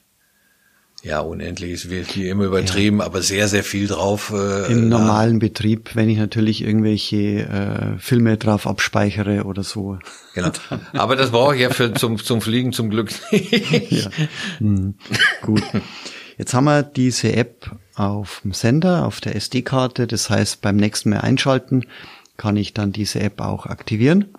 ja, 1.04 1.20
unendlich 1.20 1.72
ist 1.72 1.90
wie 1.90 2.30
immer 2.30 2.46
übertrieben, 2.46 3.00
ja. 3.00 3.06
aber 3.06 3.22
sehr, 3.22 3.50
sehr 3.50 3.66
viel 3.66 3.88
drauf. 3.88 4.32
Äh, 4.34 4.72
Im 4.72 4.88
normalen 4.88 5.38
Betrieb, 5.40 5.96
wenn 5.96 6.08
ich 6.08 6.18
natürlich 6.18 6.64
irgendwelche 6.64 7.42
äh, 7.42 8.00
Filme 8.00 8.38
drauf 8.38 8.66
abspeichere 8.66 9.44
oder 9.44 9.64
so. 9.64 10.00
Genau. 10.34 10.52
Aber 10.94 11.18
das 11.18 11.32
brauche 11.32 11.56
ich 11.56 11.62
ja 11.62 11.72
für 11.72 11.94
zum, 11.94 12.18
zum 12.18 12.40
Fliegen 12.40 12.72
zum 12.72 12.90
Glück 12.90 13.12
nicht. 13.32 13.92
ja. 13.92 14.10
Hm. 14.60 14.96
Gut. 15.42 15.64
Jetzt 16.38 16.54
haben 16.54 16.66
wir 16.66 16.84
diese 16.84 17.34
App 17.34 17.70
auf 17.96 18.40
dem 18.44 18.54
Sender, 18.54 19.06
auf 19.06 19.20
der 19.20 19.36
SD-Karte. 19.36 20.08
Das 20.08 20.30
heißt, 20.30 20.62
beim 20.62 20.78
nächsten 20.78 21.10
Mal 21.10 21.20
einschalten 21.20 21.86
kann 22.38 22.56
ich 22.56 22.74
dann 22.74 22.94
diese 22.94 23.20
App 23.20 23.42
auch 23.42 23.66
aktivieren. 23.66 24.34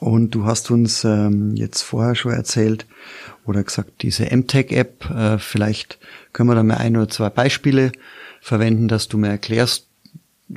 Und 0.00 0.30
du 0.30 0.44
hast 0.46 0.70
uns 0.70 1.04
ähm, 1.04 1.54
jetzt 1.54 1.82
vorher 1.82 2.14
schon 2.14 2.32
erzählt, 2.32 2.86
oder 3.44 3.62
gesagt, 3.62 4.02
diese 4.02 4.24
MTech-App, 4.24 5.10
äh, 5.10 5.38
vielleicht 5.38 5.98
können 6.32 6.48
wir 6.48 6.54
da 6.54 6.62
mal 6.62 6.76
ein 6.76 6.96
oder 6.96 7.08
zwei 7.08 7.30
Beispiele 7.30 7.92
verwenden, 8.40 8.88
dass 8.88 9.08
du 9.08 9.18
mir 9.18 9.28
erklärst 9.28 9.86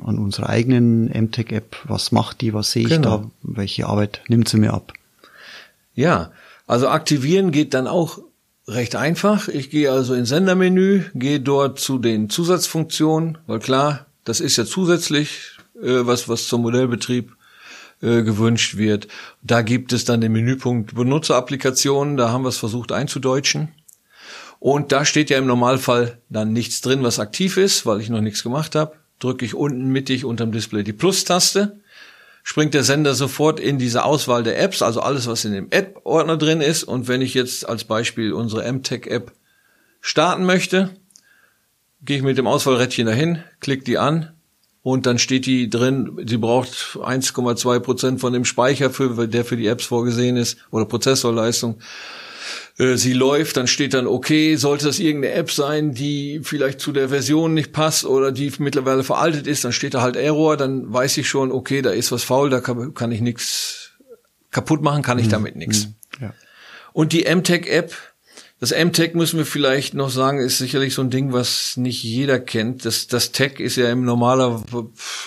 an 0.04 0.20
unserer 0.20 0.50
eigenen 0.50 1.08
MTech-App, 1.08 1.76
was 1.86 2.12
macht 2.12 2.42
die, 2.42 2.54
was 2.54 2.72
sehe 2.72 2.84
ich 2.84 2.90
genau. 2.90 3.18
da, 3.18 3.32
welche 3.42 3.88
Arbeit 3.88 4.22
nimmt 4.28 4.50
sie 4.50 4.58
mir 4.58 4.74
ab. 4.74 4.94
Ja, 5.94 6.32
also 6.68 6.90
aktivieren 6.90 7.52
geht 7.52 7.74
dann 7.74 7.88
auch 7.88 8.20
recht 8.68 8.96
einfach. 8.96 9.48
Ich 9.48 9.70
gehe 9.70 9.92
also 9.92 10.14
ins 10.14 10.30
Sendermenü, 10.30 11.04
gehe 11.14 11.40
dort 11.40 11.80
zu 11.80 12.00
den 12.00 12.30
Zusatzfunktionen, 12.30 13.38
weil 13.48 13.60
klar, 13.60 14.06
das 14.24 14.42
ist 14.42 14.58
ja 14.58 14.66
zusätzlich, 14.66 15.58
äh, 15.82 16.06
was, 16.06 16.28
was 16.28 16.48
zum 16.48 16.64
Modellbetrieb 16.64 17.32
äh, 18.02 18.24
gewünscht 18.24 18.78
wird. 18.78 19.08
Da 19.42 19.62
gibt 19.62 19.94
es 19.94 20.06
dann 20.06 20.22
den 20.22 20.32
Menüpunkt 20.32 20.96
Benutzerapplikationen, 20.96 22.18
da 22.18 22.30
haben 22.30 22.44
wir 22.44 22.50
es 22.50 22.58
versucht 22.58 22.92
einzudeutschen. 22.92 23.70
Und 24.60 24.92
da 24.92 25.06
steht 25.06 25.30
ja 25.30 25.38
im 25.38 25.48
Normalfall 25.48 26.20
dann 26.30 26.54
nichts 26.54 26.82
drin, 26.82 27.04
was 27.04 27.20
aktiv 27.20 27.58
ist, 27.58 27.86
weil 27.86 28.02
ich 28.02 28.10
noch 28.10 28.22
nichts 28.22 28.44
gemacht 28.44 28.76
habe. 28.76 28.96
Drücke 29.20 29.46
ich 29.46 29.54
unten 29.54 29.90
mittig 29.90 30.26
unterm 30.26 30.52
Display 30.52 30.84
die 30.84 30.94
Plus-Taste, 30.94 31.80
springt 32.44 32.74
der 32.74 32.84
Sender 32.84 33.16
sofort 33.16 33.60
in 33.60 33.78
diese 33.78 34.04
Auswahl 34.04 34.44
der 34.44 34.62
Apps, 34.62 34.82
also 34.82 35.02
alles, 35.02 35.28
was 35.28 35.46
in 35.46 35.54
dem 35.54 35.68
App-Ordner 35.72 36.38
drin 36.38 36.62
ist. 36.62 36.84
Und 36.84 37.08
wenn 37.08 37.22
ich 37.22 37.34
jetzt 37.34 37.68
als 37.68 37.86
Beispiel 37.86 38.34
unsere 38.34 38.72
MTech-App 38.72 39.32
starten 40.02 40.46
möchte, 40.46 40.92
gehe 42.02 42.18
ich 42.18 42.24
mit 42.24 42.38
dem 42.38 42.48
Auswahlrädchen 42.48 43.08
dahin, 43.08 43.44
klicke 43.60 43.84
die 43.84 43.98
an, 43.98 44.35
und 44.86 45.08
dann 45.08 45.18
steht 45.18 45.48
die 45.48 45.68
drin, 45.68 46.16
sie 46.28 46.38
braucht 46.38 47.00
1,2 47.02 47.80
Prozent 47.80 48.22
von 48.22 48.34
dem 48.34 48.46
Speicher, 48.46 48.92
für, 48.92 49.28
der 49.28 49.44
für 49.44 49.58
die 49.58 49.66
Apps 49.66 49.86
vorgesehen 49.86 50.38
ist, 50.38 50.60
oder 50.70 50.86
Prozessorleistung. 50.86 51.80
Äh, 52.78 52.96
sie 52.96 53.14
läuft, 53.14 53.58
dann 53.58 53.66
steht 53.66 53.96
dann, 53.96 54.06
okay, 54.06 54.58
sollte 54.58 54.86
das 54.86 55.00
irgendeine 55.00 55.34
App 55.34 55.50
sein, 55.50 55.96
die 55.96 56.42
vielleicht 56.44 56.82
zu 56.82 56.92
der 56.92 57.10
Version 57.10 57.56
nicht 57.56 57.74
passt 57.74 58.06
oder 58.06 58.32
die 58.32 58.54
mittlerweile 58.60 59.04
veraltet 59.04 59.48
ist, 59.48 59.66
dann 59.66 59.72
steht 59.72 59.96
da 59.96 60.04
halt 60.04 60.18
Error, 60.18 60.56
dann 60.56 60.94
weiß 60.94 61.18
ich 61.18 61.28
schon, 61.28 61.52
okay, 61.52 61.82
da 61.82 61.90
ist 61.90 62.12
was 62.12 62.22
faul, 62.22 62.52
da 62.52 62.60
kann, 62.60 62.94
kann 62.94 63.12
ich 63.12 63.22
nichts 63.22 63.94
kaputt 64.52 64.84
machen, 64.84 65.02
kann 65.02 65.18
ich 65.18 65.26
mhm. 65.26 65.32
damit 65.32 65.56
nichts. 65.56 65.88
Mhm. 65.88 66.26
Ja. 66.26 66.34
Und 66.94 67.12
die 67.12 67.26
MTech-App, 67.26 67.92
das 68.66 68.72
M-Tech 68.72 69.14
müssen 69.14 69.38
wir 69.38 69.46
vielleicht 69.46 69.94
noch 69.94 70.10
sagen, 70.10 70.40
ist 70.40 70.58
sicherlich 70.58 70.96
so 70.96 71.04
ein 71.04 71.12
Ding, 71.12 71.34
was 71.34 71.78
nicht 71.78 72.02
jeder 72.02 72.40
kennt. 72.40 72.84
Das, 72.84 73.06
das 73.06 73.32
Tech 73.32 73.60
ist 73.60 73.76
ja 73.76 73.92
im 73.92 74.06
normaler 74.06 74.64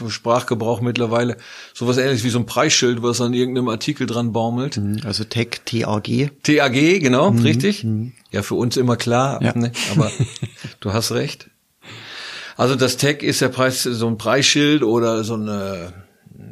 Sprachgebrauch 0.09 0.81
mittlerweile 0.81 1.37
sowas 1.73 1.99
ähnliches 1.99 2.25
wie 2.25 2.31
so 2.31 2.41
ein 2.41 2.47
Preisschild, 2.47 3.01
was 3.01 3.21
an 3.21 3.35
irgendeinem 3.35 3.69
Artikel 3.69 4.09
dran 4.09 4.33
baumelt. 4.33 4.77
Mhm, 4.77 5.03
also 5.05 5.23
Tech, 5.23 5.61
TAG. 5.65 6.33
TAG, 6.43 6.99
genau, 6.99 7.31
mhm. 7.31 7.39
richtig. 7.39 7.85
Mhm. 7.85 8.13
Ja, 8.33 8.43
für 8.43 8.57
uns 8.57 8.77
immer 8.77 8.97
klar, 8.97 9.41
ja. 9.41 9.57
ne? 9.57 9.71
aber 9.93 10.11
du 10.81 10.93
hast 10.93 11.13
recht. 11.13 11.49
Also 12.57 12.75
das 12.75 12.97
Tech 12.97 13.23
ist 13.23 13.41
der 13.41 13.51
Preis, 13.51 13.85
so 13.85 14.09
ein 14.09 14.19
Preisschild 14.19 14.83
oder 14.83 15.23
so 15.23 15.35
eine 15.35 15.93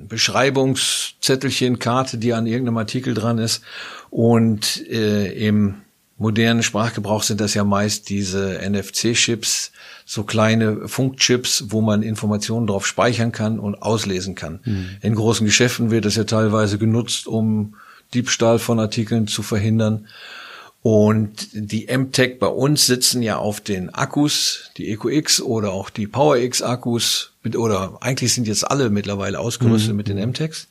Beschreibungszettelchen, 0.08 1.80
Karte, 1.80 2.18
die 2.18 2.32
an 2.32 2.46
irgendeinem 2.46 2.78
Artikel 2.78 3.12
dran 3.12 3.38
ist. 3.38 3.64
Und 4.08 4.88
äh, 4.88 5.32
im 5.32 5.82
modernen 6.18 6.62
Sprachgebrauch 6.62 7.22
sind 7.22 7.40
das 7.40 7.54
ja 7.54 7.64
meist 7.64 8.08
diese 8.08 8.60
NFC-Chips, 8.66 9.72
so 10.04 10.24
kleine 10.24 10.88
Funkchips, 10.88 11.64
wo 11.68 11.80
man 11.80 12.02
Informationen 12.02 12.66
drauf 12.66 12.86
speichern 12.86 13.32
kann 13.32 13.58
und 13.58 13.82
auslesen 13.82 14.34
kann. 14.34 14.60
Mhm. 14.64 14.88
In 15.02 15.14
großen 15.14 15.44
Geschäften 15.44 15.90
wird 15.90 16.04
das 16.04 16.16
ja 16.16 16.24
teilweise 16.24 16.78
genutzt, 16.78 17.26
um 17.26 17.74
Diebstahl 18.14 18.58
von 18.58 18.80
Artikeln 18.80 19.26
zu 19.26 19.42
verhindern. 19.42 20.06
Und 20.82 21.48
die 21.52 21.88
MTech 21.88 22.38
bei 22.38 22.46
uns 22.46 22.86
sitzen 22.86 23.20
ja 23.20 23.38
auf 23.38 23.60
den 23.60 23.92
Akkus, 23.92 24.70
die 24.76 24.88
EcoX 24.92 25.40
oder 25.40 25.72
auch 25.72 25.90
die 25.90 26.06
PowerX 26.06 26.62
Akkus, 26.62 27.32
oder 27.56 27.98
eigentlich 28.00 28.32
sind 28.32 28.46
jetzt 28.46 28.62
alle 28.70 28.88
mittlerweile 28.88 29.40
ausgerüstet 29.40 29.90
mhm. 29.90 29.96
mit 29.96 30.08
den 30.08 30.30
MTechs. 30.30 30.68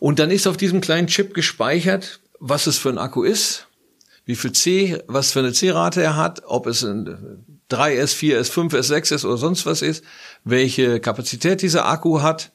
Und 0.00 0.18
dann 0.18 0.30
ist 0.30 0.46
auf 0.48 0.56
diesem 0.56 0.80
kleinen 0.80 1.06
Chip 1.06 1.32
gespeichert, 1.32 2.18
was 2.40 2.66
es 2.66 2.76
für 2.76 2.90
ein 2.90 2.98
Akku 2.98 3.22
ist, 3.22 3.66
wie 4.26 4.34
viel 4.34 4.52
C, 4.52 5.02
was 5.06 5.30
für 5.30 5.38
eine 5.38 5.52
C-Rate 5.52 6.02
er 6.02 6.16
hat, 6.16 6.42
ob 6.44 6.66
es 6.66 6.82
ein 6.82 7.44
3S, 7.70 8.14
4S, 8.16 8.50
5S, 8.50 8.92
6S 8.92 9.24
oder 9.24 9.36
sonst 9.36 9.66
was 9.66 9.82
ist, 9.82 10.04
welche 10.44 11.00
Kapazität 11.00 11.62
dieser 11.62 11.86
Akku 11.86 12.20
hat. 12.20 12.52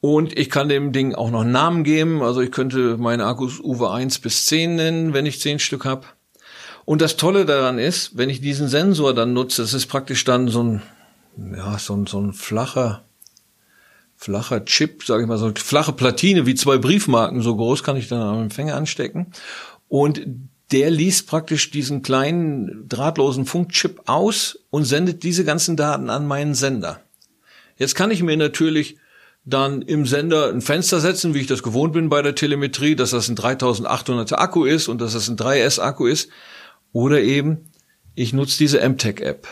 Und 0.00 0.38
ich 0.38 0.50
kann 0.50 0.68
dem 0.68 0.92
Ding 0.92 1.14
auch 1.14 1.30
noch 1.30 1.40
einen 1.40 1.52
Namen 1.52 1.82
geben. 1.82 2.22
Also 2.22 2.42
ich 2.42 2.52
könnte 2.52 2.98
meine 2.98 3.24
Akkus 3.24 3.58
Uwe 3.58 3.90
1 3.90 4.18
bis 4.18 4.44
10 4.46 4.76
nennen, 4.76 5.14
wenn 5.14 5.24
ich 5.24 5.40
10 5.40 5.58
Stück 5.58 5.86
habe. 5.86 6.06
Und 6.84 7.00
das 7.00 7.16
Tolle 7.16 7.46
daran 7.46 7.78
ist, 7.78 8.16
wenn 8.16 8.28
ich 8.28 8.42
diesen 8.42 8.68
Sensor 8.68 9.14
dann 9.14 9.32
nutze, 9.32 9.62
das 9.62 9.72
ist 9.72 9.86
praktisch 9.86 10.24
dann 10.24 10.48
so 10.48 10.62
ein, 10.62 10.82
ja, 11.56 11.78
so 11.78 11.96
ein, 11.96 12.06
so 12.06 12.20
ein 12.20 12.34
flacher, 12.34 13.02
flacher 14.14 14.64
Chip, 14.66 15.04
sage 15.04 15.22
ich 15.22 15.28
mal, 15.28 15.38
so 15.38 15.46
eine 15.46 15.54
flache 15.56 15.92
Platine 15.92 16.46
wie 16.46 16.54
zwei 16.54 16.76
Briefmarken 16.76 17.40
so 17.40 17.56
groß, 17.56 17.82
kann 17.82 17.96
ich 17.96 18.08
dann 18.08 18.20
am 18.20 18.42
Empfänger 18.42 18.76
anstecken. 18.76 19.32
Und 19.88 20.20
der 20.72 20.90
liest 20.90 21.28
praktisch 21.28 21.70
diesen 21.70 22.02
kleinen 22.02 22.88
drahtlosen 22.88 23.46
Funkchip 23.46 24.02
aus 24.06 24.58
und 24.70 24.84
sendet 24.84 25.22
diese 25.22 25.44
ganzen 25.44 25.76
Daten 25.76 26.10
an 26.10 26.26
meinen 26.26 26.54
Sender. 26.54 27.00
Jetzt 27.76 27.94
kann 27.94 28.10
ich 28.10 28.22
mir 28.22 28.36
natürlich 28.36 28.96
dann 29.44 29.80
im 29.82 30.06
Sender 30.06 30.48
ein 30.48 30.60
Fenster 30.60 30.98
setzen, 30.98 31.32
wie 31.32 31.40
ich 31.40 31.46
das 31.46 31.62
gewohnt 31.62 31.92
bin 31.92 32.08
bei 32.08 32.20
der 32.20 32.34
Telemetrie, 32.34 32.96
dass 32.96 33.10
das 33.10 33.28
ein 33.28 33.36
3800er 33.36 34.34
Akku 34.34 34.64
ist 34.64 34.88
und 34.88 35.00
dass 35.00 35.12
das 35.12 35.28
ein 35.28 35.36
3S 35.36 35.80
Akku 35.80 36.06
ist. 36.06 36.30
Oder 36.92 37.20
eben, 37.20 37.70
ich 38.16 38.32
nutze 38.32 38.58
diese 38.58 38.86
MTech-App. 38.86 39.46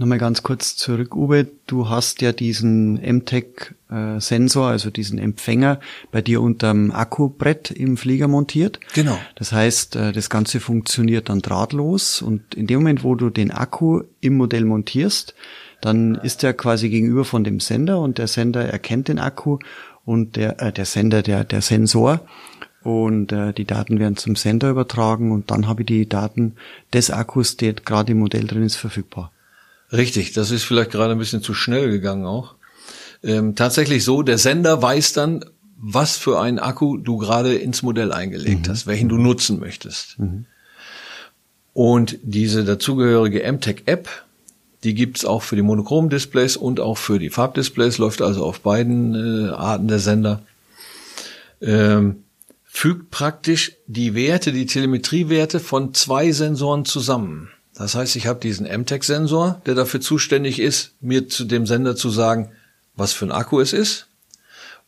Nochmal 0.00 0.16
ganz 0.16 0.42
kurz 0.42 0.76
zurück, 0.76 1.14
Uwe. 1.14 1.46
Du 1.66 1.90
hast 1.90 2.22
ja 2.22 2.32
diesen 2.32 2.94
MTech-Sensor, 2.94 4.66
also 4.66 4.88
diesen 4.88 5.18
Empfänger, 5.18 5.78
bei 6.10 6.22
dir 6.22 6.40
unterm 6.40 6.90
Akkubrett 6.90 7.70
im 7.70 7.98
Flieger 7.98 8.26
montiert. 8.26 8.80
Genau. 8.94 9.18
Das 9.34 9.52
heißt, 9.52 9.96
äh, 9.96 10.12
das 10.12 10.30
Ganze 10.30 10.58
funktioniert 10.58 11.28
dann 11.28 11.40
drahtlos 11.40 12.22
und 12.22 12.54
in 12.54 12.66
dem 12.66 12.78
Moment, 12.78 13.04
wo 13.04 13.14
du 13.14 13.28
den 13.28 13.50
Akku 13.50 14.00
im 14.22 14.38
Modell 14.38 14.64
montierst, 14.64 15.34
dann 15.82 16.14
ist 16.14 16.42
er 16.44 16.54
quasi 16.54 16.88
gegenüber 16.88 17.26
von 17.26 17.44
dem 17.44 17.60
Sender 17.60 18.00
und 18.00 18.16
der 18.16 18.26
Sender 18.26 18.64
erkennt 18.64 19.08
den 19.08 19.18
Akku 19.18 19.58
und 20.06 20.36
der, 20.36 20.62
äh, 20.62 20.72
der 20.72 20.86
Sender, 20.86 21.20
der, 21.20 21.44
der 21.44 21.60
Sensor 21.60 22.22
und 22.82 23.32
äh, 23.32 23.52
die 23.52 23.66
Daten 23.66 23.98
werden 23.98 24.16
zum 24.16 24.34
Sender 24.34 24.70
übertragen 24.70 25.30
und 25.30 25.50
dann 25.50 25.68
habe 25.68 25.82
ich 25.82 25.86
die 25.88 26.08
Daten 26.08 26.54
des 26.90 27.10
Akkus, 27.10 27.58
der 27.58 27.74
gerade 27.74 28.12
im 28.12 28.20
Modell 28.20 28.46
drin 28.46 28.62
ist, 28.62 28.76
verfügbar. 28.76 29.30
Richtig, 29.92 30.32
das 30.32 30.50
ist 30.50 30.64
vielleicht 30.64 30.90
gerade 30.90 31.12
ein 31.12 31.18
bisschen 31.18 31.42
zu 31.42 31.54
schnell 31.54 31.90
gegangen 31.90 32.24
auch. 32.24 32.54
Ähm, 33.22 33.54
tatsächlich 33.54 34.04
so, 34.04 34.22
der 34.22 34.38
Sender 34.38 34.80
weiß 34.80 35.12
dann, 35.12 35.44
was 35.76 36.16
für 36.16 36.40
einen 36.40 36.58
Akku 36.58 36.96
du 36.96 37.16
gerade 37.16 37.54
ins 37.54 37.82
Modell 37.82 38.12
eingelegt 38.12 38.66
mhm. 38.66 38.70
hast, 38.70 38.86
welchen 38.86 39.08
du 39.08 39.16
nutzen 39.16 39.58
möchtest. 39.58 40.18
Mhm. 40.18 40.46
Und 41.72 42.18
diese 42.22 42.64
dazugehörige 42.64 43.50
MTech-App, 43.50 44.08
die 44.84 44.94
gibt's 44.94 45.24
auch 45.24 45.42
für 45.42 45.56
die 45.56 45.62
Monochrom-Displays 45.62 46.56
und 46.56 46.80
auch 46.80 46.98
für 46.98 47.18
die 47.18 47.30
Farbdisplays, 47.30 47.98
läuft 47.98 48.22
also 48.22 48.44
auf 48.44 48.60
beiden 48.60 49.14
äh, 49.14 49.50
Arten 49.50 49.88
der 49.88 49.98
Sender. 49.98 50.42
Ähm, 51.60 52.24
fügt 52.64 53.10
praktisch 53.10 53.72
die 53.86 54.14
Werte, 54.14 54.52
die 54.52 54.66
Telemetriewerte 54.66 55.60
von 55.60 55.92
zwei 55.92 56.32
Sensoren 56.32 56.84
zusammen. 56.84 57.50
Das 57.80 57.94
heißt, 57.94 58.14
ich 58.16 58.26
habe 58.26 58.40
diesen 58.40 58.66
MTEC-Sensor, 58.66 59.62
der 59.64 59.74
dafür 59.74 60.02
zuständig 60.02 60.60
ist, 60.60 60.92
mir 61.00 61.28
zu 61.28 61.46
dem 61.46 61.66
Sender 61.66 61.96
zu 61.96 62.10
sagen, 62.10 62.52
was 62.94 63.14
für 63.14 63.24
ein 63.24 63.32
Akku 63.32 63.58
es 63.58 63.72
ist. 63.72 64.06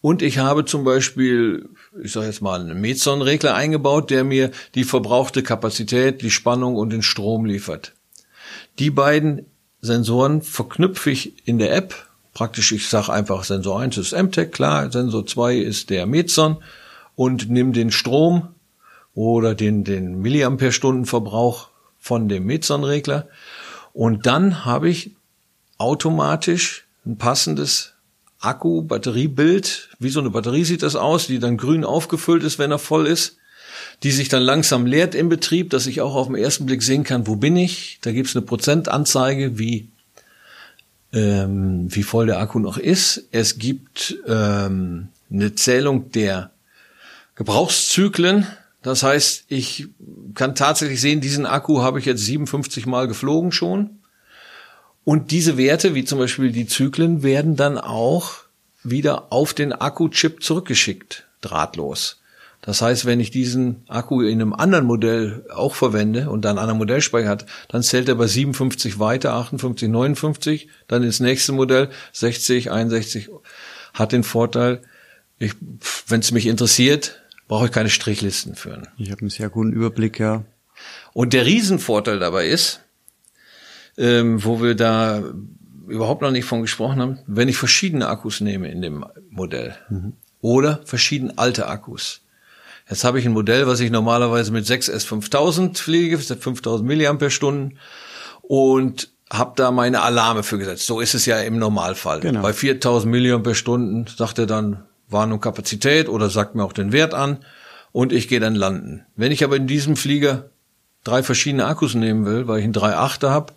Und 0.02 0.20
ich 0.20 0.36
habe 0.36 0.66
zum 0.66 0.84
Beispiel, 0.84 1.70
ich 2.02 2.12
sage 2.12 2.26
jetzt 2.26 2.42
mal, 2.42 2.60
einen 2.60 2.78
Meson-Regler 2.78 3.54
eingebaut, 3.54 4.10
der 4.10 4.24
mir 4.24 4.50
die 4.74 4.84
verbrauchte 4.84 5.42
Kapazität, 5.42 6.20
die 6.20 6.30
Spannung 6.30 6.76
und 6.76 6.90
den 6.90 7.00
Strom 7.00 7.46
liefert. 7.46 7.94
Die 8.78 8.90
beiden 8.90 9.46
Sensoren 9.80 10.42
verknüpfe 10.42 11.12
ich 11.12 11.48
in 11.48 11.58
der 11.58 11.74
App. 11.74 11.94
Praktisch, 12.34 12.72
ich 12.72 12.90
sage 12.90 13.10
einfach, 13.10 13.44
Sensor 13.44 13.80
1 13.80 13.96
ist 13.96 14.12
MTEC, 14.12 14.52
klar, 14.52 14.92
Sensor 14.92 15.24
2 15.24 15.56
ist 15.56 15.88
der 15.88 16.04
Meson 16.04 16.62
und 17.16 17.48
nimm 17.48 17.72
den 17.72 17.90
Strom 17.90 18.48
oder 19.14 19.54
den, 19.54 19.82
den 19.82 20.20
Milliampere-Stunden-Verbrauch 20.20 21.71
von 22.02 22.28
dem 22.28 22.44
Meson-Regler. 22.46 23.28
Und 23.92 24.26
dann 24.26 24.64
habe 24.64 24.90
ich 24.90 25.12
automatisch 25.78 26.84
ein 27.06 27.16
passendes 27.16 27.94
Akku-Batteriebild. 28.40 29.90
Wie 30.00 30.08
so 30.08 30.18
eine 30.18 30.30
Batterie 30.30 30.64
sieht 30.64 30.82
das 30.82 30.96
aus, 30.96 31.28
die 31.28 31.38
dann 31.38 31.56
grün 31.56 31.84
aufgefüllt 31.84 32.42
ist, 32.42 32.58
wenn 32.58 32.72
er 32.72 32.80
voll 32.80 33.06
ist. 33.06 33.36
Die 34.02 34.10
sich 34.10 34.28
dann 34.28 34.42
langsam 34.42 34.84
leert 34.84 35.14
im 35.14 35.28
Betrieb, 35.28 35.70
dass 35.70 35.86
ich 35.86 36.00
auch 36.00 36.16
auf 36.16 36.26
den 36.26 36.34
ersten 36.34 36.66
Blick 36.66 36.82
sehen 36.82 37.04
kann, 37.04 37.28
wo 37.28 37.36
bin 37.36 37.56
ich. 37.56 37.98
Da 38.02 38.10
gibt 38.10 38.28
es 38.28 38.34
eine 38.36 38.44
Prozentanzeige, 38.44 39.58
wie, 39.60 39.88
ähm, 41.12 41.86
wie 41.94 42.02
voll 42.02 42.26
der 42.26 42.40
Akku 42.40 42.58
noch 42.58 42.78
ist. 42.78 43.28
Es 43.30 43.58
gibt 43.58 44.16
ähm, 44.26 45.08
eine 45.30 45.54
Zählung 45.54 46.10
der 46.10 46.50
Gebrauchszyklen, 47.36 48.48
das 48.82 49.02
heißt, 49.02 49.44
ich 49.48 49.88
kann 50.34 50.54
tatsächlich 50.54 51.00
sehen, 51.00 51.20
diesen 51.20 51.46
Akku 51.46 51.82
habe 51.82 52.00
ich 52.00 52.04
jetzt 52.04 52.24
57 52.24 52.86
Mal 52.86 53.06
geflogen 53.06 53.52
schon. 53.52 54.00
Und 55.04 55.30
diese 55.30 55.56
Werte, 55.56 55.94
wie 55.94 56.04
zum 56.04 56.18
Beispiel 56.18 56.52
die 56.52 56.66
Zyklen, 56.66 57.22
werden 57.22 57.56
dann 57.56 57.78
auch 57.78 58.34
wieder 58.84 59.32
auf 59.32 59.54
den 59.54 59.72
Akku-Chip 59.72 60.42
zurückgeschickt, 60.42 61.26
drahtlos. 61.40 62.20
Das 62.60 62.80
heißt, 62.80 63.06
wenn 63.06 63.18
ich 63.18 63.32
diesen 63.32 63.82
Akku 63.88 64.22
in 64.22 64.40
einem 64.40 64.52
anderen 64.52 64.84
Modell 64.84 65.44
auch 65.52 65.74
verwende 65.74 66.30
und 66.30 66.44
dann 66.44 66.52
einen 66.52 66.60
anderen 66.60 66.78
Modellspeicher 66.78 67.28
hat, 67.28 67.46
dann 67.68 67.82
zählt 67.82 68.08
er 68.08 68.14
bei 68.14 68.28
57 68.28 69.00
weiter, 69.00 69.34
58, 69.34 69.88
59, 69.88 70.68
dann 70.86 71.02
ins 71.02 71.18
nächste 71.18 71.52
Modell 71.52 71.90
60, 72.12 72.70
61. 72.70 73.30
Hat 73.94 74.12
den 74.12 74.22
Vorteil, 74.22 74.82
wenn 76.06 76.20
es 76.20 76.30
mich 76.30 76.46
interessiert, 76.46 77.21
brauche 77.52 77.66
ich 77.66 77.72
keine 77.72 77.90
Strichlisten 77.90 78.54
führen. 78.54 78.88
Ich 78.96 79.10
habe 79.10 79.20
einen 79.20 79.28
sehr 79.28 79.50
guten 79.50 79.74
Überblick, 79.74 80.18
ja. 80.18 80.42
Und 81.12 81.34
der 81.34 81.44
Riesenvorteil 81.44 82.18
dabei 82.18 82.46
ist, 82.46 82.80
ähm, 83.98 84.42
wo 84.42 84.62
wir 84.62 84.74
da 84.74 85.22
überhaupt 85.86 86.22
noch 86.22 86.30
nicht 86.30 86.46
von 86.46 86.62
gesprochen 86.62 87.02
haben, 87.02 87.18
wenn 87.26 87.50
ich 87.50 87.58
verschiedene 87.58 88.08
Akkus 88.08 88.40
nehme 88.40 88.70
in 88.70 88.80
dem 88.80 89.04
Modell 89.28 89.76
mhm. 89.90 90.14
oder 90.40 90.80
verschiedene 90.86 91.36
alte 91.36 91.66
Akkus. 91.66 92.22
Jetzt 92.88 93.04
habe 93.04 93.18
ich 93.18 93.26
ein 93.26 93.32
Modell, 93.32 93.66
was 93.66 93.80
ich 93.80 93.90
normalerweise 93.90 94.50
mit 94.50 94.64
6S5000 94.64 95.76
fliege, 95.76 96.16
5000 96.16 96.88
Milliampere-Stunden 96.88 97.76
und 98.40 99.10
habe 99.30 99.52
da 99.56 99.72
meine 99.72 100.00
Alarme 100.00 100.42
für 100.42 100.56
gesetzt. 100.56 100.86
So 100.86 101.00
ist 101.00 101.12
es 101.12 101.26
ja 101.26 101.38
im 101.40 101.58
Normalfall. 101.58 102.20
Genau. 102.20 102.40
Bei 102.40 102.54
4000 102.54 103.12
Milliampere-Stunden 103.12 104.06
sagt 104.06 104.38
er 104.38 104.46
dann, 104.46 104.84
Warnung 105.12 105.40
Kapazität 105.40 106.08
oder 106.08 106.30
sagt 106.30 106.54
mir 106.54 106.64
auch 106.64 106.72
den 106.72 106.92
Wert 106.92 107.14
an 107.14 107.38
und 107.92 108.12
ich 108.12 108.28
gehe 108.28 108.40
dann 108.40 108.54
landen. 108.54 109.04
Wenn 109.16 109.32
ich 109.32 109.44
aber 109.44 109.56
in 109.56 109.66
diesem 109.66 109.96
Flieger 109.96 110.50
drei 111.04 111.22
verschiedene 111.22 111.66
Akkus 111.66 111.94
nehmen 111.94 112.24
will, 112.24 112.48
weil 112.48 112.58
ich 112.58 112.64
einen 112.64 112.74
3.8er 112.74 113.30
habe 113.30 113.52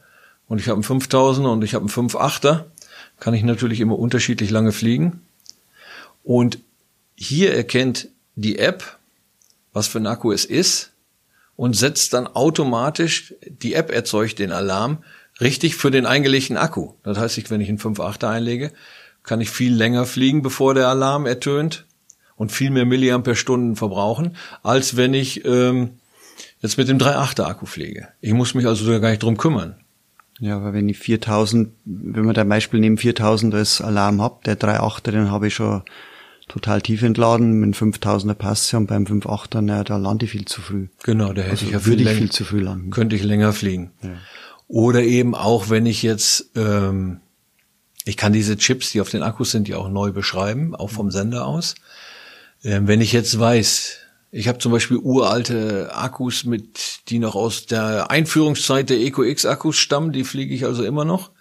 und 0.47 0.59
ich 0.59 0.67
habe 0.67 0.75
einen 0.75 1.01
5000er 1.01 1.51
und 1.51 1.63
ich 1.63 1.73
habe 1.73 1.83
einen 1.83 2.09
5.8er, 2.09 2.65
kann 3.19 3.33
ich 3.33 3.43
natürlich 3.43 3.79
immer 3.79 3.97
unterschiedlich 3.97 4.49
lange 4.49 4.71
fliegen. 4.71 5.21
Und 6.23 6.59
hier 7.15 7.53
erkennt 7.53 8.09
die 8.35 8.59
App, 8.59 8.97
was 9.73 9.87
für 9.87 9.99
ein 9.99 10.07
Akku 10.07 10.31
es 10.31 10.45
ist 10.45 10.91
und 11.55 11.75
setzt 11.75 12.13
dann 12.13 12.27
automatisch, 12.27 13.33
die 13.47 13.73
App 13.73 13.91
erzeugt 13.91 14.39
den 14.39 14.51
Alarm, 14.51 15.03
richtig 15.39 15.75
für 15.75 15.91
den 15.91 16.05
eingelegten 16.05 16.57
Akku. 16.57 16.93
Das 17.03 17.17
heißt, 17.17 17.49
wenn 17.49 17.61
ich 17.61 17.69
einen 17.69 17.79
5.8er 17.79 18.29
einlege, 18.29 18.71
kann 19.25 19.41
ich 19.41 19.49
viel 19.49 19.73
länger 19.73 20.05
fliegen, 20.05 20.41
bevor 20.41 20.73
der 20.73 20.87
Alarm 20.87 21.25
ertönt 21.25 21.85
und 22.35 22.51
viel 22.51 22.69
mehr 22.69 22.85
Milliampere-Stunden 22.85 23.75
verbrauchen, 23.75 24.35
als 24.63 24.97
wenn 24.97 25.13
ich 25.13 25.45
ähm, 25.45 25.91
jetzt 26.61 26.77
mit 26.77 26.87
dem 26.87 26.97
3.8er 26.97 27.43
Akku 27.43 27.65
fliege. 27.65 28.09
Ich 28.21 28.33
muss 28.33 28.53
mich 28.53 28.65
also 28.65 28.99
gar 28.99 29.09
nicht 29.09 29.23
drum 29.23 29.37
kümmern. 29.37 29.75
Ja, 30.39 30.57
aber 30.57 30.73
wenn 30.73 30.89
ich 30.89 30.99
4000, 30.99 31.69
wenn 31.85 32.25
wir 32.25 32.33
da 32.33 32.43
Beispiel 32.43 32.81
nehmen 32.81 32.97
4000 32.97 33.53
als 33.53 33.81
Alarm 33.81 34.21
hab, 34.21 34.43
der 34.43 34.59
3.8er, 34.59 35.11
den 35.11 35.31
habe 35.31 35.47
ich 35.47 35.55
schon 35.55 35.83
total 36.47 36.81
tief 36.81 37.01
entladen, 37.03 37.53
mit 37.59 37.75
5000er 37.75 38.33
passt 38.33 38.71
ja 38.71 38.79
und 38.79 38.87
beim 38.87 39.05
5.8er, 39.05 39.61
naja, 39.61 39.83
da 39.83 39.97
lande 39.97 40.25
ich 40.25 40.31
viel 40.31 40.45
zu 40.45 40.61
früh. 40.61 40.87
Genau, 41.03 41.31
da 41.33 41.41
hätte 41.41 41.51
also 41.51 41.65
ich 41.65 41.71
ja 41.71 41.79
viel, 41.79 42.01
ich 42.01 42.09
viel 42.09 42.31
zu 42.31 42.43
früh 42.43 42.59
landen. 42.59 42.91
Könnte 42.91 43.15
ich 43.15 43.23
länger 43.23 43.53
fliegen. 43.53 43.91
Ja. 44.03 44.09
Oder 44.67 45.03
eben 45.03 45.35
auch, 45.35 45.69
wenn 45.69 45.85
ich 45.85 46.03
jetzt 46.03 46.51
ähm, 46.55 47.21
ich 48.05 48.17
kann 48.17 48.33
diese 48.33 48.55
Chips, 48.55 48.91
die 48.91 49.01
auf 49.01 49.09
den 49.09 49.23
Akkus 49.23 49.51
sind, 49.51 49.67
ja 49.67 49.77
auch 49.77 49.89
neu 49.89 50.11
beschreiben, 50.11 50.75
auch 50.75 50.91
vom 50.91 51.11
Sender 51.11 51.45
aus. 51.45 51.75
Ähm, 52.63 52.87
wenn 52.87 53.01
ich 53.01 53.11
jetzt 53.11 53.37
weiß, 53.37 53.97
ich 54.31 54.47
habe 54.47 54.59
zum 54.59 54.71
Beispiel 54.71 54.97
uralte 54.97 55.95
Akkus 55.95 56.43
mit, 56.45 57.09
die 57.09 57.19
noch 57.19 57.35
aus 57.35 57.65
der 57.65 58.11
Einführungszeit 58.11 58.89
der 58.89 58.99
EcoX-Akkus 58.99 59.77
stammen, 59.77 60.11
die 60.11 60.23
fliege 60.23 60.53
ich 60.53 60.65
also 60.65 60.83
immer 60.83 61.05
noch. 61.05 61.31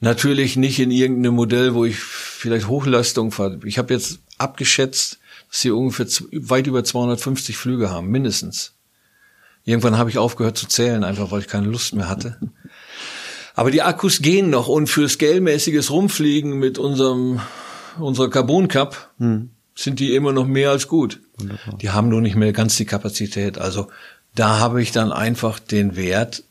Natürlich 0.00 0.56
nicht 0.56 0.80
in 0.80 0.90
irgendeinem 0.90 1.34
Modell, 1.34 1.74
wo 1.74 1.84
ich 1.84 1.98
vielleicht 1.98 2.68
Hochleistung 2.68 3.30
fahre. 3.30 3.60
Ich 3.64 3.78
habe 3.78 3.92
jetzt 3.92 4.18
abgeschätzt, 4.38 5.18
dass 5.48 5.60
sie 5.60 5.70
ungefähr 5.70 6.06
weit 6.32 6.66
über 6.66 6.82
250 6.82 7.56
Flüge 7.56 7.90
haben, 7.90 8.08
mindestens. 8.08 8.74
Irgendwann 9.64 9.98
habe 9.98 10.10
ich 10.10 10.18
aufgehört 10.18 10.56
zu 10.56 10.66
zählen, 10.66 11.04
einfach 11.04 11.30
weil 11.30 11.40
ich 11.40 11.48
keine 11.48 11.68
Lust 11.68 11.94
mehr 11.94 12.08
hatte. 12.08 12.38
Aber 13.54 13.70
die 13.70 13.82
Akkus 13.82 14.22
gehen 14.22 14.50
noch 14.50 14.68
und 14.68 14.88
für 14.88 15.08
scalemäßiges 15.08 15.90
Rumfliegen 15.90 16.58
mit 16.58 16.78
unserem 16.78 17.40
unserer 17.98 18.30
Carbon 18.30 18.68
Cup 18.68 19.10
hm. 19.18 19.50
sind 19.74 20.00
die 20.00 20.14
immer 20.14 20.32
noch 20.32 20.46
mehr 20.46 20.70
als 20.70 20.88
gut. 20.88 21.20
Wunderbar. 21.38 21.78
Die 21.78 21.90
haben 21.90 22.08
nur 22.08 22.20
nicht 22.20 22.36
mehr 22.36 22.52
ganz 22.52 22.76
die 22.76 22.86
Kapazität. 22.86 23.58
Also 23.58 23.88
da 24.34 24.58
habe 24.58 24.82
ich 24.82 24.92
dann 24.92 25.12
einfach 25.12 25.58
den 25.58 25.96
Wert 25.96 26.44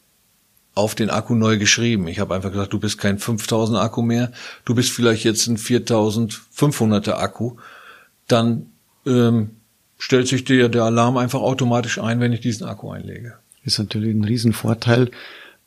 auf 0.73 0.95
den 0.95 1.09
Akku 1.09 1.35
neu 1.35 1.57
geschrieben. 1.57 2.07
Ich 2.07 2.19
habe 2.19 2.33
einfach 2.33 2.51
gesagt, 2.51 2.73
du 2.73 2.79
bist 2.79 2.97
kein 2.97 3.19
5000 3.19 3.77
Akku 3.77 4.01
mehr, 4.01 4.31
du 4.65 4.73
bist 4.73 4.91
vielleicht 4.91 5.23
jetzt 5.23 5.47
ein 5.47 5.57
4500er 5.57 7.13
Akku. 7.13 7.57
Dann 8.27 8.67
ähm, 9.05 9.51
stellt 9.97 10.27
sich 10.27 10.45
dir 10.45 10.69
der 10.69 10.83
Alarm 10.83 11.17
einfach 11.17 11.41
automatisch 11.41 11.99
ein, 11.99 12.19
wenn 12.19 12.31
ich 12.31 12.39
diesen 12.39 12.65
Akku 12.65 12.91
einlege. 12.91 13.35
Ist 13.63 13.79
natürlich 13.79 14.15
ein 14.15 14.23
Riesenvorteil. 14.23 15.11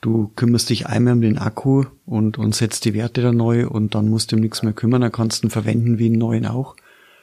Du 0.04 0.30
kümmerst 0.36 0.68
dich 0.68 0.86
einmal 0.86 1.14
um 1.14 1.22
den 1.22 1.38
Akku 1.38 1.86
und, 2.04 2.36
und 2.36 2.54
setzt 2.54 2.84
die 2.84 2.92
Werte 2.92 3.22
da 3.22 3.32
neu 3.32 3.66
und 3.66 3.94
dann 3.94 4.10
musst 4.10 4.30
du 4.30 4.36
um 4.36 4.42
nichts 4.42 4.62
mehr 4.62 4.74
kümmern. 4.74 5.00
Dann 5.00 5.10
kannst 5.10 5.42
du 5.42 5.46
ihn 5.46 5.50
verwenden 5.50 5.98
wie 5.98 6.04
einen 6.08 6.18
neuen 6.18 6.44
auch. 6.44 6.76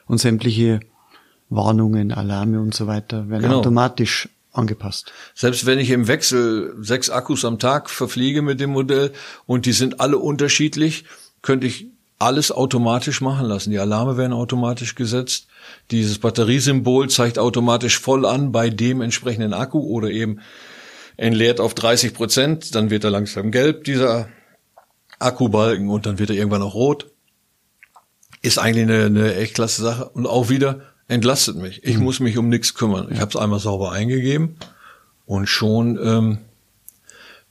Und 0.08 0.18
sämtliche 0.18 0.80
Warnungen, 1.52 2.12
Alarme 2.12 2.60
und 2.60 2.74
so 2.74 2.88
weiter 2.88 3.30
werden 3.30 3.44
genau. 3.44 3.60
automatisch 3.60 4.30
angepasst. 4.52 5.14
Selbst 5.36 5.68
wenn 5.68 5.78
ich 5.78 5.92
im 5.92 6.08
Wechsel 6.08 6.76
sechs 6.82 7.12
Akkus 7.12 7.46
am 7.46 7.60
Tag 7.60 7.88
verfliege 7.88 8.42
mit 8.42 8.60
dem 8.60 8.72
Modell 8.72 9.12
und 9.46 9.68
die 9.68 9.74
sind 9.74 10.00
alle 10.00 10.18
unterschiedlich, 10.18 11.06
könnte 11.44 11.68
ich 11.68 11.86
alles 12.18 12.52
automatisch 12.52 13.22
machen 13.22 13.46
lassen. 13.46 13.70
Die 13.70 13.78
Alarme 13.78 14.18
werden 14.18 14.34
automatisch 14.34 14.96
gesetzt. 14.96 15.46
Dieses 15.92 16.18
Batteriesymbol 16.18 17.12
zeigt 17.12 17.38
automatisch 17.38 18.00
voll 18.00 18.26
an 18.26 18.52
bei 18.52 18.72
dem 18.72 19.02
entsprechenden 19.02 19.54
Akku 19.54 19.82
oder 19.82 20.10
eben 20.10 20.40
entleert 21.22 21.60
auf 21.60 21.74
30 21.76 22.14
Prozent. 22.14 22.76
Dann 22.76 22.90
wird 22.90 23.04
er 23.04 23.12
langsam 23.12 23.52
gelb, 23.52 23.84
dieser 23.84 24.28
Akkubalken, 25.20 25.90
und 25.90 26.06
dann 26.06 26.20
wird 26.20 26.32
er 26.32 26.36
irgendwann 26.36 26.64
auch 26.64 26.74
rot. 26.74 27.12
Ist 28.42 28.58
eigentlich 28.58 28.84
eine, 28.84 29.06
eine 29.06 29.36
echt 29.36 29.54
klasse 29.54 29.84
Sache. 29.84 30.10
Und 30.10 30.26
auch 30.26 30.50
wieder, 30.50 30.82
entlastet 31.08 31.58
mich. 31.58 31.84
Ich 31.84 31.98
mhm. 31.98 32.04
muss 32.04 32.20
mich 32.20 32.38
um 32.38 32.50
nichts 32.50 32.74
kümmern. 32.74 33.08
Ich 33.12 33.20
habe 33.20 33.30
es 33.30 33.36
einmal 33.36 33.60
sauber 33.60 33.92
eingegeben 33.92 34.56
und 35.26 35.48
schon 35.48 36.00
ähm, 36.04 36.38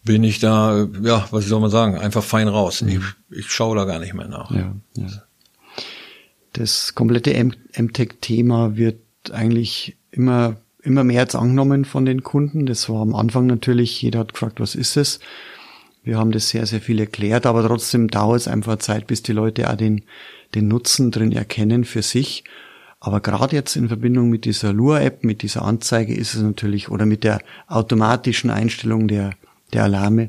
bin 0.02 0.24
ich 0.24 0.40
da, 0.40 0.88
ja, 1.02 1.28
was 1.30 1.46
soll 1.46 1.60
man 1.60 1.70
sagen, 1.70 1.96
einfach 1.96 2.24
fein 2.24 2.48
raus. 2.48 2.82
Mhm. 2.82 2.88
Ich, 2.88 3.38
ich 3.38 3.50
schaue 3.50 3.76
da 3.76 3.84
gar 3.84 4.00
nicht 4.00 4.14
mehr 4.14 4.28
nach. 4.28 4.50
Ja, 4.50 4.74
ja. 4.96 5.06
Das 6.54 6.96
komplette 6.96 7.32
MTech-Thema 7.76 8.76
wird 8.76 8.98
eigentlich 9.30 9.96
immer 10.10 10.56
immer 10.82 11.04
mehr 11.04 11.22
jetzt 11.22 11.34
angenommen 11.34 11.84
von 11.84 12.04
den 12.04 12.22
Kunden. 12.22 12.66
Das 12.66 12.88
war 12.88 13.02
am 13.02 13.14
Anfang 13.14 13.46
natürlich, 13.46 14.00
jeder 14.02 14.20
hat 14.20 14.32
gefragt, 14.32 14.60
was 14.60 14.74
ist 14.74 14.96
es? 14.96 15.20
Wir 16.02 16.18
haben 16.18 16.32
das 16.32 16.48
sehr, 16.48 16.64
sehr 16.66 16.80
viel 16.80 16.98
erklärt, 16.98 17.46
aber 17.46 17.66
trotzdem 17.66 18.08
dauert 18.08 18.40
es 18.40 18.48
einfach 18.48 18.78
Zeit, 18.78 19.06
bis 19.06 19.22
die 19.22 19.32
Leute 19.32 19.70
auch 19.70 19.76
den, 19.76 20.02
den 20.54 20.68
Nutzen 20.68 21.10
drin 21.10 21.32
erkennen 21.32 21.84
für 21.84 22.02
sich 22.02 22.44
aber 23.00 23.20
gerade 23.20 23.56
jetzt 23.56 23.76
in 23.76 23.88
Verbindung 23.88 24.28
mit 24.28 24.44
dieser 24.44 24.74
Lure-App, 24.74 25.24
mit 25.24 25.40
dieser 25.40 25.62
Anzeige 25.62 26.14
ist 26.14 26.34
es 26.34 26.42
natürlich, 26.42 26.90
oder 26.90 27.06
mit 27.06 27.24
der 27.24 27.40
automatischen 27.66 28.50
Einstellung 28.50 29.08
der, 29.08 29.32
der 29.72 29.84
Alarme, 29.84 30.28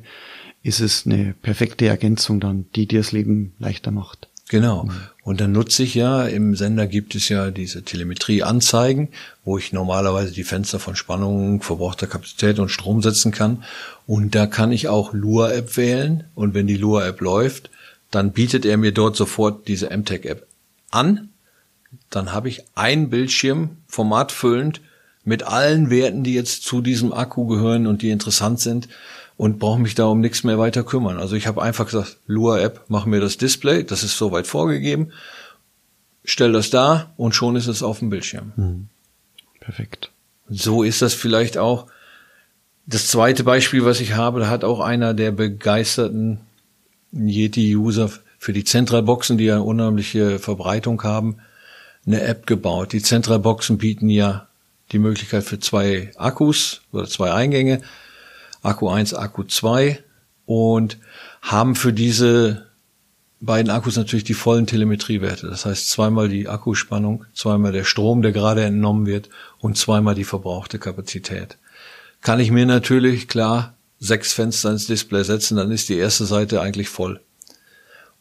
ist 0.64 0.80
es 0.80 1.06
eine 1.06 1.36
perfekte 1.42 1.88
Ergänzung 1.88 2.40
dann, 2.40 2.66
die 2.76 2.88
dir 2.88 3.02
das 3.02 3.12
Leben 3.12 3.54
leichter 3.60 3.92
macht. 3.92 4.30
Genau. 4.52 4.84
Mhm. 4.84 4.92
Und 5.24 5.40
dann 5.40 5.54
nutze 5.54 5.84
ich 5.84 5.96
ja, 5.96 6.26
im 6.26 6.56
Sender 6.56 6.86
gibt 6.86 7.16
es 7.16 7.30
ja 7.30 7.52
diese 7.52 7.84
Telemetrie-Anzeigen, 7.84 9.10
wo 9.46 9.58
ich 9.58 9.72
normalerweise 9.72 10.34
die 10.34 10.44
Fenster 10.44 10.78
von 10.78 10.96
Spannung, 10.96 11.62
verbrauchter 11.62 12.06
Kapazität 12.06 12.60
und 12.60 12.70
Strom 12.70 13.02
setzen 13.02 13.32
kann. 13.32 13.64
Und 14.08 14.36
da 14.36 14.48
kann 14.48 14.72
ich 14.72 14.90
auch 14.90 15.14
Lure-App 15.14 15.78
wählen. 15.78 16.26
Und 16.36 16.54
wenn 16.54 16.68
die 16.68 16.78
Lure-App 16.78 17.22
läuft, 17.22 17.70
dann 18.12 18.32
bietet 18.32 18.66
er 18.66 18.78
mir 18.78 18.92
dort 18.92 19.16
sofort 19.16 19.68
diese 19.68 19.90
MTech-App 19.90 20.46
an 20.90 21.30
dann 22.10 22.32
habe 22.32 22.50
ich 22.50 22.64
ein 22.76 23.10
Bildschirm 23.10 23.78
formatfüllend 23.88 24.82
mit 25.24 25.44
allen 25.44 25.90
Werten, 25.90 26.24
die 26.24 26.34
jetzt 26.34 26.64
zu 26.64 26.82
diesem 26.82 27.14
Akku 27.14 27.46
gehören 27.46 27.88
und 27.88 28.02
die 28.02 28.10
interessant 28.10 28.60
sind 28.60 28.88
und 29.38 29.60
brauche 29.60 29.80
mich 29.80 29.96
da 29.96 30.06
um 30.06 30.20
nichts 30.20 30.44
mehr 30.44 30.60
weiter 30.60 30.84
kümmern. 30.84 31.18
Also 31.18 31.36
ich 31.36 31.48
habe 31.48 31.62
einfach 31.62 31.86
gesagt, 31.86 32.18
Lua 32.28 32.60
App, 32.60 32.86
mach 32.88 33.06
mir 33.06 33.20
das 33.20 33.38
Display, 33.38 33.84
das 33.84 34.04
ist 34.04 34.18
soweit 34.18 34.48
vorgegeben, 34.48 35.12
stell 36.24 36.52
das 36.52 36.70
da 36.70 37.14
und 37.18 37.36
schon 37.36 37.56
ist 37.56 37.68
es 37.68 37.84
auf 37.84 38.00
dem 38.00 38.10
Bildschirm. 38.10 38.52
Mhm. 38.56 38.88
Perfekt. 39.60 40.12
So 40.50 40.84
ist 40.84 41.02
das 41.02 41.14
vielleicht 41.14 41.58
auch. 41.58 41.88
Das 42.88 43.08
zweite 43.08 43.44
Beispiel, 43.44 43.86
was 43.86 44.00
ich 44.02 44.16
habe, 44.16 44.42
da 44.42 44.50
hat 44.50 44.64
auch 44.64 44.80
einer 44.80 45.14
der 45.14 45.32
begeisterten 45.32 46.42
Yeti-User 47.14 48.10
für 48.38 48.54
die 48.54 48.64
Zentralboxen, 48.64 49.38
die 49.38 49.46
ja 49.46 49.60
unheimliche 49.60 50.40
Verbreitung 50.40 51.04
haben, 51.04 51.38
eine 52.06 52.22
App 52.22 52.48
gebaut. 52.48 52.92
Die 52.92 53.04
Zentralboxen 53.04 53.78
bieten 53.78 54.10
ja 54.10 54.48
die 54.92 55.00
Möglichkeit 55.00 55.44
für 55.44 55.60
zwei 55.60 56.12
Akkus 56.18 56.82
oder 56.92 57.08
zwei 57.08 57.32
Eingänge, 57.32 57.82
Akku 58.62 58.90
1, 58.90 59.14
Akku 59.14 59.44
2 59.44 60.04
und 60.46 60.98
haben 61.42 61.76
für 61.76 61.94
diese 61.94 62.68
beiden 63.40 63.72
Akkus 63.72 63.98
natürlich 63.98 64.24
die 64.24 64.36
vollen 64.36 64.68
Telemetriewerte. 64.68 65.48
Das 65.48 65.66
heißt 65.66 65.90
zweimal 65.90 66.30
die 66.30 66.48
Akkuspannung, 66.48 67.26
zweimal 67.34 67.72
der 67.72 67.84
Strom, 67.84 68.22
der 68.22 68.32
gerade 68.32 68.64
entnommen 68.64 69.08
wird 69.08 69.30
und 69.60 69.78
zweimal 69.78 70.14
die 70.14 70.24
verbrauchte 70.24 70.78
Kapazität. 70.78 71.58
Kann 72.22 72.40
ich 72.40 72.52
mir 72.52 72.68
natürlich 72.68 73.28
klar 73.28 73.76
sechs 74.00 74.34
Fenster 74.34 74.72
ins 74.72 74.88
Display 74.88 75.24
setzen, 75.24 75.58
dann 75.58 75.72
ist 75.72 75.90
die 75.90 75.98
erste 75.98 76.26
Seite 76.26 76.62
eigentlich 76.62 76.90
voll. 76.90 77.20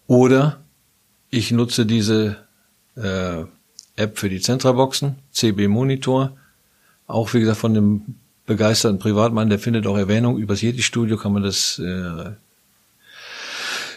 Oder 0.06 0.60
ich 1.28 1.52
nutze 1.52 1.86
diese 1.86 2.36
äh, 2.96 3.44
App 3.96 4.18
für 4.18 4.28
die 4.28 4.40
Zentraboxen, 4.40 5.16
CB 5.32 5.68
Monitor. 5.68 6.36
Auch 7.10 7.34
wie 7.34 7.40
gesagt 7.40 7.58
von 7.58 7.74
dem 7.74 8.16
begeisterten 8.46 8.98
Privatmann, 8.98 9.48
der 9.48 9.58
findet 9.58 9.86
auch 9.86 9.96
Erwähnung. 9.96 10.38
Übers 10.38 10.62
Yeti 10.62 10.82
Studio 10.82 11.16
kann 11.16 11.32
man 11.32 11.42
das, 11.42 11.78
äh, 11.78 12.32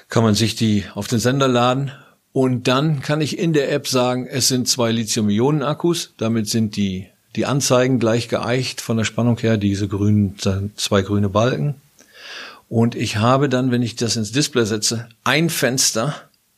kann 0.09 0.23
man 0.23 0.35
sich 0.35 0.55
die 0.55 0.85
auf 0.93 1.07
den 1.07 1.19
Sender 1.19 1.47
laden. 1.47 1.91
Und 2.31 2.67
dann 2.67 3.01
kann 3.01 3.21
ich 3.21 3.37
in 3.37 3.53
der 3.53 3.71
App 3.71 3.87
sagen, 3.87 4.27
es 4.27 4.47
sind 4.47 4.67
zwei 4.67 4.91
Lithium-Ionen-Akkus. 4.91 6.13
Damit 6.17 6.49
sind 6.49 6.75
die, 6.75 7.07
die 7.35 7.45
Anzeigen 7.45 7.99
gleich 7.99 8.27
geeicht 8.27 8.81
von 8.81 8.97
der 8.97 9.05
Spannung 9.05 9.37
her, 9.37 9.57
diese 9.57 9.87
grünen, 9.87 10.35
zwei 10.75 11.01
grüne 11.03 11.29
Balken. 11.29 11.75
Und 12.69 12.95
ich 12.95 13.17
habe 13.17 13.49
dann, 13.49 13.69
wenn 13.69 13.83
ich 13.83 13.95
das 13.95 14.15
ins 14.15 14.31
Display 14.31 14.65
setze, 14.65 15.07
ein 15.23 15.51
Fenster 15.51 16.15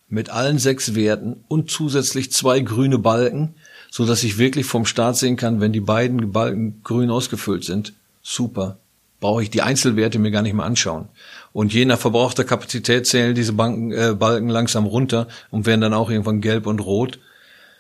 mit 0.08 0.30
allen 0.30 0.60
sechs 0.60 0.96
Werten 0.96 1.44
und 1.50 1.70
zusätzlich 1.70 2.32
zwei 2.32 2.62
grüne 2.62 3.00
Balken, 3.00 3.56
so 3.95 4.05
dass 4.05 4.25
ich 4.25 4.38
wirklich 4.38 4.65
vom 4.65 4.86
Start 4.86 5.15
sehen 5.15 5.38
kann, 5.38 5.62
wenn 5.62 5.71
die 5.71 5.79
beiden 5.79 6.34
Balken 6.34 6.81
grün 6.84 7.10
ausgefüllt 7.10 7.63
sind. 7.63 7.93
Super. 8.21 8.77
Brauche 9.21 9.41
ich 9.41 9.49
die 9.49 9.62
Einzelwerte 9.62 10.19
mir 10.19 10.31
gar 10.31 10.41
nicht 10.41 10.53
mehr 10.53 10.65
anschauen. 10.65 11.08
Und 11.53 11.73
je 11.73 11.86
nach 11.86 11.97
verbrauchter 11.97 12.43
Kapazität 12.43 13.08
zählen 13.08 13.34
diese 13.36 13.53
Banken, 13.53 13.93
äh, 13.93 14.13
Balken 14.13 14.49
langsam 14.49 14.86
runter 14.86 15.29
und 15.49 15.65
werden 15.65 15.79
dann 15.79 15.93
auch 15.93 16.10
irgendwann 16.10 16.41
gelb 16.41 16.67
und 16.67 16.81
rot. 16.81 17.19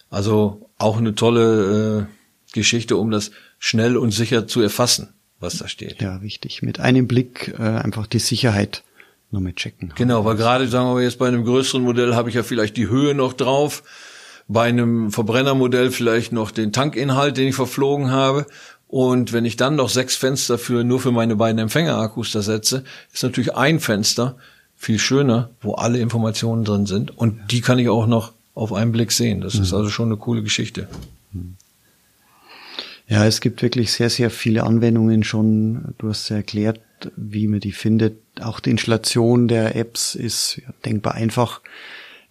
Also 0.09 0.69
auch 0.77 0.99
eine 0.99 1.15
tolle 1.15 2.07
äh, 2.07 2.53
Geschichte, 2.53 2.95
um 2.95 3.11
das 3.11 3.31
schnell 3.59 3.97
und 3.97 4.11
sicher 4.11 4.47
zu 4.47 4.61
erfassen, 4.61 5.09
was 5.41 5.57
da 5.57 5.67
steht. 5.67 6.01
Ja, 6.01 6.21
wichtig. 6.21 6.61
Mit 6.61 6.79
einem 6.79 7.09
Blick 7.09 7.53
äh, 7.59 7.61
einfach 7.61 8.07
die 8.07 8.19
Sicherheit 8.19 8.83
nochmal 9.31 9.51
checken. 9.51 9.91
Genau, 9.97 10.23
weil 10.23 10.37
gerade 10.37 10.69
sagen 10.69 10.95
wir 10.95 11.03
jetzt 11.03 11.19
bei 11.19 11.27
einem 11.27 11.43
größeren 11.43 11.83
Modell 11.83 12.15
habe 12.15 12.29
ich 12.29 12.35
ja 12.35 12.43
vielleicht 12.43 12.77
die 12.77 12.87
Höhe 12.87 13.13
noch 13.13 13.33
drauf, 13.33 13.83
bei 14.47 14.67
einem 14.67 15.11
Verbrennermodell 15.11 15.91
vielleicht 15.91 16.31
noch 16.31 16.51
den 16.51 16.71
Tankinhalt, 16.71 17.37
den 17.37 17.47
ich 17.47 17.55
verflogen 17.55 18.11
habe. 18.11 18.45
Und 18.87 19.33
wenn 19.33 19.45
ich 19.45 19.57
dann 19.57 19.75
noch 19.75 19.89
sechs 19.89 20.15
Fenster 20.15 20.57
für 20.57 20.83
nur 20.83 20.99
für 20.99 21.11
meine 21.11 21.35
beiden 21.35 21.59
Empfängerakkus 21.59 22.31
da 22.31 22.41
setze, 22.41 22.83
ist 23.11 23.23
natürlich 23.23 23.55
ein 23.55 23.79
Fenster 23.79 24.37
viel 24.75 24.99
schöner, 24.99 25.49
wo 25.61 25.73
alle 25.73 25.99
Informationen 25.99 26.63
drin 26.63 26.85
sind. 26.85 27.17
Und 27.17 27.51
die 27.51 27.61
kann 27.61 27.79
ich 27.79 27.89
auch 27.89 28.07
noch 28.07 28.33
auf 28.53 28.71
einen 28.71 28.91
Blick 28.91 29.11
sehen. 29.11 29.41
Das 29.41 29.55
mhm. 29.55 29.63
ist 29.63 29.73
also 29.73 29.89
schon 29.89 30.09
eine 30.09 30.17
coole 30.17 30.43
Geschichte. 30.43 30.87
Ja, 33.07 33.25
es 33.25 33.41
gibt 33.41 33.61
wirklich 33.61 33.91
sehr, 33.91 34.09
sehr 34.09 34.29
viele 34.29 34.63
Anwendungen 34.63 35.23
schon. 35.23 35.93
Du 35.97 36.09
hast 36.09 36.29
ja 36.29 36.37
erklärt, 36.37 36.79
wie 37.15 37.47
man 37.47 37.59
die 37.59 37.71
findet. 37.71 38.17
Auch 38.41 38.59
die 38.59 38.71
Installation 38.71 39.47
der 39.47 39.75
Apps 39.75 40.15
ist 40.15 40.61
denkbar 40.85 41.13
einfach. 41.13 41.61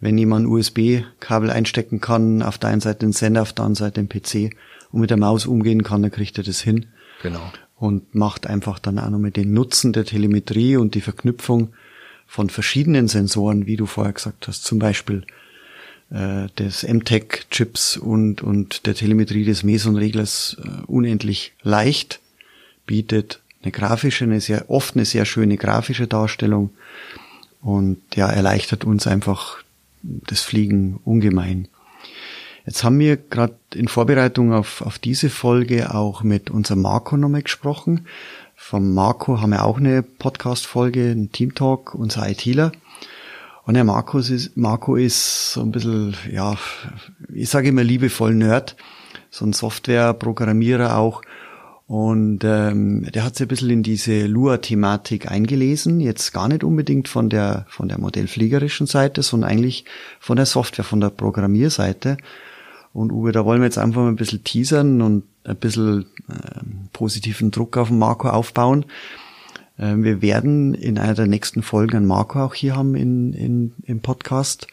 Wenn 0.01 0.19
jemand 0.19 0.47
USB-Kabel 0.47 1.51
einstecken 1.51 2.01
kann, 2.01 2.43
auf 2.43 2.59
der 2.59 2.71
einen 2.71 2.81
Seite 2.81 3.01
den 3.01 3.13
Sender, 3.13 3.43
auf 3.43 3.53
der 3.53 3.65
anderen 3.65 3.77
Seite 3.77 4.03
den 4.03 4.09
PC 4.09 4.55
und 4.93 5.01
mit 5.01 5.11
der 5.11 5.17
Maus 5.17 5.47
umgehen 5.47 5.83
kann, 5.83 6.03
dann 6.03 6.11
kriegt 6.11 6.37
er 6.39 6.45
das 6.45 6.61
hin. 6.61 6.87
Genau. 7.23 7.53
Und 7.77 8.15
macht 8.15 8.47
einfach 8.47 8.79
dann 8.79 8.99
auch 8.99 9.11
noch 9.11 9.19
mit 9.19 9.37
den 9.37 9.53
Nutzen 9.53 9.93
der 9.93 10.05
Telemetrie 10.05 10.77
und 10.77 10.95
die 10.95 11.01
Verknüpfung 11.01 11.73
von 12.27 12.51
verschiedenen 12.51 13.09
Sensoren, 13.09 13.67
wie 13.67 13.77
du 13.77 13.87
vorher 13.87 14.13
gesagt 14.13 14.49
hast, 14.49 14.65
zum 14.65 14.79
Beispiel 14.79 15.25
äh, 16.11 16.49
des 16.59 16.83
MTech-Chips 16.83 17.97
und, 17.97 18.43
und 18.43 18.87
der 18.87 18.95
Telemetrie 18.95 19.45
des 19.45 19.63
Meson-Reglers 19.63 20.57
äh, 20.63 20.85
unendlich 20.87 21.53
leicht, 21.63 22.21
bietet 22.87 23.41
eine 23.63 23.73
grafische, 23.73 24.25
eine 24.25 24.41
sehr, 24.41 24.71
oft 24.71 24.95
eine 24.95 25.05
sehr 25.05 25.25
schöne 25.25 25.57
grafische 25.57 26.07
Darstellung 26.07 26.71
und 27.63 27.99
ja, 28.15 28.29
erleichtert 28.29 28.85
uns 28.85 29.07
einfach 29.07 29.64
das 30.05 30.41
Fliegen 30.41 31.01
ungemein. 31.05 31.69
Jetzt 32.67 32.83
haben 32.83 32.99
wir 32.99 33.17
gerade 33.17 33.57
in 33.75 33.89
Vorbereitung 33.89 34.53
auf, 34.53 34.81
auf 34.81 34.99
diese 34.99 35.29
Folge 35.29 35.95
auch 35.95 36.23
mit 36.23 36.51
unserem 36.51 36.83
Marco 36.83 37.17
nochmal 37.17 37.43
gesprochen. 37.43 38.07
Vom 38.55 38.95
Marco 38.95 39.41
haben 39.41 39.51
wir 39.51 39.65
auch 39.65 39.79
eine 39.79 40.03
Podcast-Folge, 40.03 41.11
ein 41.11 41.31
Team 41.33 41.55
Talk, 41.55 41.95
unser 41.95 42.29
ITler. 42.29 42.73
Und 43.65 43.75
der 43.75 43.85
Markus 43.85 44.31
ist, 44.31 44.57
Marco 44.57 44.97
ist 44.97 45.53
so 45.53 45.61
ein 45.61 45.73
bisschen, 45.73 46.15
ja, 46.31 46.57
ich 47.33 47.49
sage 47.49 47.69
immer 47.69 47.85
liebevoll 47.85 48.35
Nerd, 48.35 48.77
so 49.31 49.45
ein 49.45 49.53
Softwareprogrammierer 49.53 50.97
auch. 50.97 51.23
Und 51.87 52.45
ähm, 52.45 53.07
der 53.13 53.25
hat 53.25 53.37
sich 53.37 53.45
ein 53.45 53.49
bisschen 53.49 53.71
in 53.71 53.83
diese 53.83 54.27
Lua-Thematik 54.27 55.31
eingelesen, 55.31 56.01
jetzt 56.01 56.33
gar 56.33 56.49
nicht 56.49 56.65
unbedingt 56.65 57.09
von 57.09 57.29
der, 57.29 57.67
von 57.69 57.89
der 57.89 58.01
modellfliegerischen 58.01 58.87
Seite, 58.87 59.23
sondern 59.23 59.51
eigentlich 59.51 59.85
von 60.19 60.37
der 60.37 60.47
Software, 60.47 60.85
von 60.85 61.01
der 61.01 61.11
Programmierseite. 61.11 62.17
Und 62.95 63.13
Uwe, 63.13 63.33
da 63.33 63.45
wollen 63.45 63.61
wir 63.61 63.67
jetzt 63.67 63.77
einfach 63.77 64.01
mal 64.01 64.09
ein 64.09 64.17
bisschen 64.17 64.45
teasern 64.45 65.03
und 65.03 65.25
ein 65.43 65.57
bisschen 65.57 66.07
äh, 66.29 66.61
positiven 66.93 67.51
Druck 67.51 67.77
auf 67.77 67.89
den 67.89 67.99
Marco 67.99 68.29
aufbauen. 68.29 68.87
Äh, 69.77 69.97
wir 69.97 70.23
werden 70.23 70.73
in 70.73 70.99
einer 70.99 71.15
der 71.15 71.27
nächsten 71.27 71.63
Folgen 71.63 71.99
einen 71.99 72.07
Marco 72.07 72.41
auch 72.41 72.55
hier 72.55 72.77
haben 72.77 72.95
in, 72.95 73.35
in, 73.35 73.75
im 73.83 74.01
Podcast. 74.01 74.69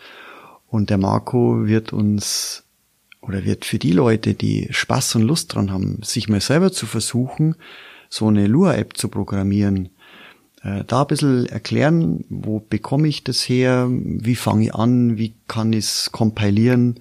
Und 0.67 0.89
der 0.89 0.97
Marco 0.97 1.65
wird 1.65 1.91
uns 1.91 2.63
oder 3.21 3.45
wird 3.45 3.65
für 3.65 3.79
die 3.79 3.91
Leute, 3.91 4.33
die 4.33 4.67
Spaß 4.71 5.15
und 5.15 5.23
Lust 5.23 5.53
dran 5.53 5.71
haben, 5.71 5.99
sich 6.03 6.27
mal 6.27 6.41
selber 6.41 6.71
zu 6.71 6.85
versuchen, 6.85 7.55
so 8.09 8.27
eine 8.27 8.47
Lua-App 8.47 8.97
zu 8.97 9.07
programmieren, 9.07 9.89
äh, 10.63 10.83
da 10.85 11.01
ein 11.01 11.07
bisschen 11.07 11.45
erklären, 11.45 12.25
wo 12.29 12.59
bekomme 12.59 13.07
ich 13.07 13.23
das 13.23 13.47
her, 13.47 13.87
wie 13.89 14.35
fange 14.35 14.65
ich 14.65 14.75
an, 14.75 15.17
wie 15.17 15.33
kann 15.47 15.71
ich 15.73 15.85
es 15.85 16.11
kompilieren, 16.11 16.99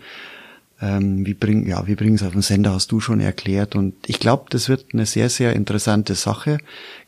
ähm, 0.81 1.27
wie 1.27 1.35
bring, 1.35 1.67
ja, 1.67 1.87
wie 1.87 1.95
bringen 1.95 2.15
es 2.15 2.23
auf 2.23 2.33
den 2.33 2.43
Sender, 2.43 2.73
hast 2.73 2.93
du 2.93 3.01
schon 3.01 3.21
erklärt. 3.21 3.77
Und 3.77 3.95
ich 4.07 4.19
glaube, 4.19 4.47
das 4.51 4.69
wird 4.69 4.87
eine 4.93 5.07
sehr, 5.07 5.29
sehr 5.29 5.55
interessante 5.55 6.15
Sache. 6.15 6.59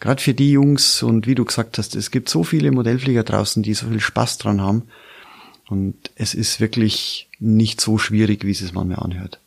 Gerade 0.01 0.23
für 0.23 0.35
die 0.35 0.53
Jungs 0.53 1.03
und 1.03 1.27
wie 1.27 1.35
du 1.35 1.45
gesagt 1.45 1.79
hast, 1.79 1.97
es 1.97 2.11
gibt 2.11 2.29
so 2.29 2.45
viele 2.45 2.71
Modellflieger 2.71 3.23
draußen, 3.23 3.63
die 3.63 3.75
so 3.75 3.87
viel 3.87 4.01
Spaß 4.01 4.39
dran 4.39 4.61
haben. 4.61 4.83
Und 5.73 5.95
es 6.16 6.35
ist 6.35 6.61
wirklich 6.61 7.31
nicht 7.41 7.81
so 7.81 7.97
schwierig, 7.97 8.45
wie 8.45 8.51
es 8.51 8.61
es 8.61 8.75
manchmal 8.75 8.99
anhört. 8.99 9.39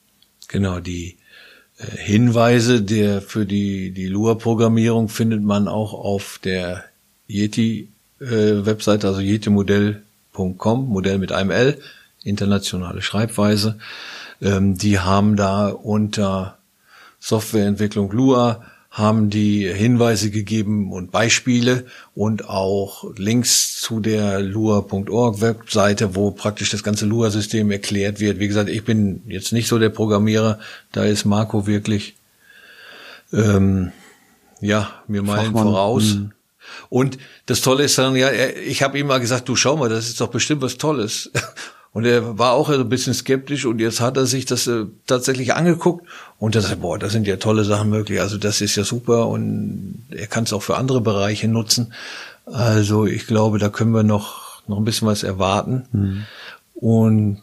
Genau, 0.47 0.80
die 0.80 1.17
äh, 1.78 1.97
Hinweise 1.97 2.82
der 2.82 3.21
für 3.21 3.45
die 3.45 3.91
die 3.91 4.07
Lua-Programmierung 4.07 5.07
findet 5.07 5.43
man 5.43 5.67
auch 5.67 5.93
auf 5.93 6.39
der 6.43 6.86
Yeti 7.28 7.89
äh, 8.19 8.53
also 8.63 9.19
yetimodell.com, 9.19 10.88
Modell 10.88 11.19
mit 11.19 11.32
einem 11.32 11.51
L, 11.51 11.80
internationale 12.23 13.03
Schreibweise. 13.03 13.78
Ähm, 14.41 14.80
die 14.80 14.97
haben 14.97 15.36
da 15.36 15.67
unter 15.67 16.57
Softwareentwicklung 17.19 18.11
Lua 18.11 18.65
haben 18.95 19.29
die 19.29 19.67
Hinweise 19.67 20.31
gegeben 20.31 20.93
und 20.93 21.11
Beispiele 21.11 21.85
und 22.13 22.47
auch 22.47 23.03
Links 23.17 23.81
zu 23.81 23.99
der 23.99 24.39
lua.org 24.39 25.41
Webseite, 25.41 26.15
wo 26.15 26.31
praktisch 26.31 26.69
das 26.69 26.81
ganze 26.81 27.05
Lua-System 27.05 27.69
erklärt 27.71 28.21
wird. 28.21 28.39
Wie 28.39 28.47
gesagt, 28.47 28.69
ich 28.69 28.85
bin 28.85 29.21
jetzt 29.27 29.51
nicht 29.51 29.67
so 29.67 29.79
der 29.79 29.89
Programmierer, 29.89 30.59
da 30.93 31.03
ist 31.03 31.25
Marco 31.25 31.67
wirklich 31.67 32.15
ähm, 33.33 33.91
ja 34.61 34.89
mir 35.09 35.23
meilen 35.23 35.51
voraus. 35.51 36.15
Mh. 36.15 36.29
Und 36.87 37.17
das 37.47 37.59
Tolle 37.59 37.83
ist 37.83 37.97
dann, 37.97 38.15
ja, 38.15 38.31
ich 38.31 38.81
habe 38.81 38.97
ihm 38.97 39.07
mal 39.07 39.19
gesagt, 39.19 39.49
du 39.49 39.57
schau 39.57 39.75
mal, 39.75 39.89
das 39.89 40.07
ist 40.07 40.21
doch 40.21 40.29
bestimmt 40.29 40.61
was 40.61 40.77
Tolles. 40.77 41.31
Und 41.95 42.03
er 42.03 42.37
war 42.37 42.51
auch 42.51 42.67
ein 42.67 42.89
bisschen 42.89 43.13
skeptisch 43.13 43.65
und 43.65 43.79
jetzt 43.79 44.01
hat 44.01 44.17
er 44.17 44.25
sich 44.25 44.43
das 44.43 44.67
äh, 44.67 44.83
tatsächlich 45.07 45.53
angeguckt 45.53 46.05
und 46.39 46.53
er 46.53 46.61
sagt, 46.61 46.81
boah, 46.81 46.99
da 46.99 47.07
sind 47.07 47.25
ja 47.25 47.37
tolle 47.37 47.63
Sachen 47.63 47.89
möglich. 47.89 48.19
Also 48.19 48.37
das 48.37 48.59
ist 48.59 48.75
ja 48.75 48.83
super 48.83 49.29
und 49.29 50.03
er 50.09 50.27
kann 50.27 50.43
es 50.43 50.51
auch 50.51 50.61
für 50.61 50.75
andere 50.75 50.99
Bereiche 50.99 51.47
nutzen. 51.47 51.93
Also 52.47 53.05
ich 53.05 53.27
glaube, 53.27 53.59
da 53.59 53.69
können 53.69 53.93
wir 53.93 54.03
noch, 54.03 54.61
noch 54.67 54.75
ein 54.75 54.83
bisschen 54.83 55.07
was 55.07 55.23
erwarten. 55.23 55.85
Mhm. 55.93 56.23
Und 56.73 57.41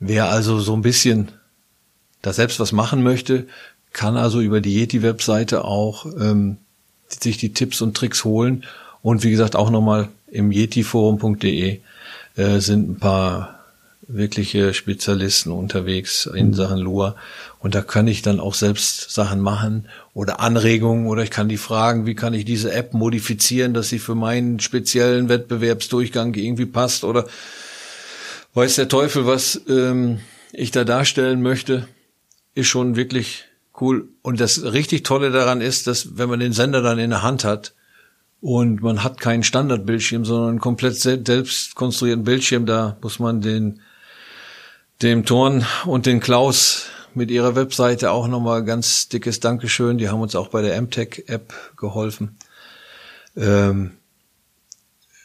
wer 0.00 0.30
also 0.30 0.58
so 0.58 0.74
ein 0.74 0.82
bisschen 0.82 1.28
da 2.22 2.32
selbst 2.32 2.58
was 2.58 2.72
machen 2.72 3.04
möchte, 3.04 3.46
kann 3.92 4.16
also 4.16 4.40
über 4.40 4.60
die 4.60 4.74
Yeti-Webseite 4.80 5.64
auch 5.64 6.06
ähm, 6.06 6.56
sich 7.06 7.36
die 7.36 7.52
Tipps 7.52 7.80
und 7.82 7.96
Tricks 7.96 8.24
holen. 8.24 8.64
Und 9.00 9.22
wie 9.22 9.30
gesagt, 9.30 9.54
auch 9.54 9.70
nochmal 9.70 10.08
im 10.26 10.50
yetiforum.de 10.50 11.78
äh, 12.34 12.58
sind 12.58 12.90
ein 12.90 12.98
paar 12.98 13.59
wirkliche 14.14 14.74
Spezialisten 14.74 15.50
unterwegs 15.52 16.26
in 16.26 16.48
mhm. 16.48 16.54
Sachen 16.54 16.78
Lua. 16.78 17.16
Und 17.58 17.74
da 17.74 17.82
kann 17.82 18.08
ich 18.08 18.22
dann 18.22 18.40
auch 18.40 18.54
selbst 18.54 19.10
Sachen 19.10 19.40
machen 19.40 19.88
oder 20.14 20.40
Anregungen 20.40 21.06
oder 21.06 21.22
ich 21.22 21.30
kann 21.30 21.48
die 21.48 21.56
fragen, 21.56 22.06
wie 22.06 22.14
kann 22.14 22.34
ich 22.34 22.44
diese 22.44 22.72
App 22.72 22.94
modifizieren, 22.94 23.74
dass 23.74 23.88
sie 23.88 23.98
für 23.98 24.14
meinen 24.14 24.60
speziellen 24.60 25.28
Wettbewerbsdurchgang 25.28 26.34
irgendwie 26.34 26.66
passt 26.66 27.04
oder 27.04 27.26
weiß 28.54 28.76
der 28.76 28.88
Teufel, 28.88 29.26
was 29.26 29.60
ähm, 29.68 30.20
ich 30.52 30.70
da 30.70 30.84
darstellen 30.84 31.42
möchte, 31.42 31.86
ist 32.54 32.68
schon 32.68 32.96
wirklich 32.96 33.44
cool. 33.80 34.08
Und 34.22 34.40
das 34.40 34.62
richtig 34.62 35.04
Tolle 35.04 35.30
daran 35.30 35.60
ist, 35.60 35.86
dass 35.86 36.18
wenn 36.18 36.28
man 36.28 36.40
den 36.40 36.52
Sender 36.52 36.82
dann 36.82 36.98
in 36.98 37.10
der 37.10 37.22
Hand 37.22 37.44
hat, 37.44 37.74
und 38.40 38.82
man 38.82 39.04
hat 39.04 39.20
keinen 39.20 39.42
Standardbildschirm, 39.42 40.24
sondern 40.24 40.50
einen 40.50 40.60
komplett 40.60 40.96
selbst 40.96 41.74
konstruierten 41.74 42.24
Bildschirm. 42.24 42.66
Da 42.66 42.96
muss 43.02 43.18
man 43.18 43.40
den 43.40 43.80
dem 45.02 45.24
Thorn 45.24 45.66
und 45.86 46.06
den 46.06 46.20
Klaus 46.20 46.86
mit 47.14 47.30
ihrer 47.30 47.56
Webseite 47.56 48.10
auch 48.10 48.28
nochmal 48.28 48.64
ganz 48.64 49.08
dickes 49.08 49.40
Dankeschön. 49.40 49.98
Die 49.98 50.08
haben 50.08 50.20
uns 50.20 50.34
auch 50.34 50.48
bei 50.48 50.62
der 50.62 50.80
MTech-App 50.80 51.52
geholfen. 51.76 52.36
Ähm, 53.36 53.92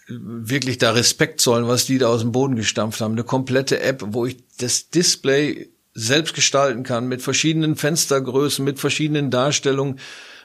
wirklich 0.08 0.78
da 0.78 0.92
Respekt 0.92 1.42
zollen, 1.42 1.68
was 1.68 1.86
die 1.86 1.98
da 1.98 2.08
aus 2.08 2.22
dem 2.22 2.32
Boden 2.32 2.56
gestampft 2.56 3.02
haben. 3.02 3.14
Eine 3.14 3.24
komplette 3.24 3.82
App, 3.82 4.04
wo 4.08 4.26
ich 4.26 4.38
das 4.58 4.90
Display 4.90 5.70
selbst 5.94 6.36
gestalten 6.36 6.84
kann, 6.84 7.08
mit 7.08 7.22
verschiedenen 7.22 7.76
Fenstergrößen, 7.76 8.64
mit 8.64 8.80
verschiedenen 8.80 9.32
Darstellungen, 9.32 10.00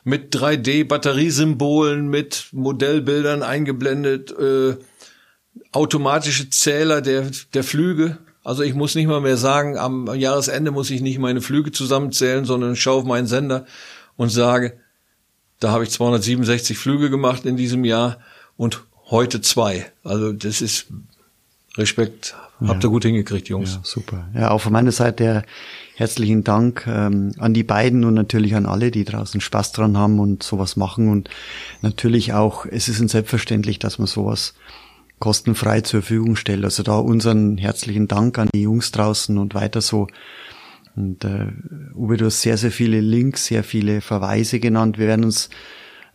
mit 0.05 0.35
3D-Batteriesymbolen, 0.35 2.09
mit 2.09 2.49
Modellbildern 2.53 3.43
eingeblendet, 3.43 4.31
äh, 4.31 4.77
automatische 5.73 6.49
Zähler 6.51 7.03
der, 7.03 7.31
der 7.53 7.65
Flüge, 7.65 8.19
also 8.51 8.65
ich 8.65 8.75
muss 8.75 8.97
nicht 8.97 9.07
mal 9.07 9.21
mehr 9.21 9.37
sagen, 9.37 9.79
am 9.79 10.13
Jahresende 10.13 10.73
muss 10.73 10.91
ich 10.91 11.03
nicht 11.03 11.21
meine 11.21 11.41
Flüge 11.41 11.71
zusammenzählen, 11.71 12.45
sondern 12.45 12.75
schaue 12.75 13.03
auf 13.03 13.05
meinen 13.05 13.29
Sender 13.29 13.65
und 14.17 14.31
sage, 14.31 14.77
da 15.61 15.71
habe 15.71 15.85
ich 15.85 15.91
267 15.91 16.77
Flüge 16.77 17.11
gemacht 17.11 17.45
in 17.45 17.57
diesem 17.57 17.85
Jahr 17.85 18.19
und 18.57 18.83
heute 19.09 19.41
zwei. 19.41 19.87
Also 20.03 20.33
das 20.33 20.63
ist 20.63 20.87
Respekt. 21.77 22.35
Habt 22.67 22.83
ihr 22.83 22.91
gut 22.91 23.05
hingekriegt, 23.05 23.49
Jungs. 23.49 23.75
Ja, 23.75 23.81
super. 23.85 24.29
Ja, 24.35 24.51
auch 24.51 24.61
von 24.61 24.73
meiner 24.73 24.91
Seite 24.91 25.45
herzlichen 25.95 26.43
Dank 26.43 26.89
ähm, 26.89 27.33
an 27.39 27.55
die 27.55 27.63
beiden 27.63 28.05
und 28.05 28.15
natürlich 28.15 28.57
an 28.57 28.67
alle, 28.67 28.91
die 28.91 29.05
draußen 29.05 29.41
Spaß 29.41 29.71
dran 29.71 29.97
haben 29.97 30.19
und 30.19 30.43
sowas 30.43 30.77
machen. 30.77 31.09
Und 31.09 31.31
natürlich 31.83 32.33
auch, 32.33 32.67
es 32.67 32.89
ist 32.89 32.99
ein 32.99 33.07
selbstverständlich, 33.07 33.79
dass 33.79 33.99
man 33.99 34.09
sowas 34.09 34.55
kostenfrei 35.21 35.83
zur 35.83 36.03
Verfügung 36.03 36.35
stellt. 36.35 36.65
Also 36.65 36.83
da 36.83 36.99
unseren 36.99 37.59
herzlichen 37.59 38.09
Dank 38.09 38.39
an 38.39 38.49
die 38.53 38.63
Jungs 38.63 38.91
draußen 38.91 39.39
und 39.39 39.55
weiter 39.55 39.81
so. 39.81 40.09
Und 40.97 41.25
äh, 41.25 41.47
Uwe, 41.95 42.17
du 42.17 42.27
hast 42.27 42.43
sehr, 42.43 42.57
sehr 42.57 42.73
viele 42.73 43.01
Links, 43.01 43.47
sehr 43.47 43.63
viele 43.63 44.01
Verweise 44.01 44.59
genannt. 44.59 44.99
Wir 44.99 45.07
werden 45.07 45.25
uns 45.25 45.51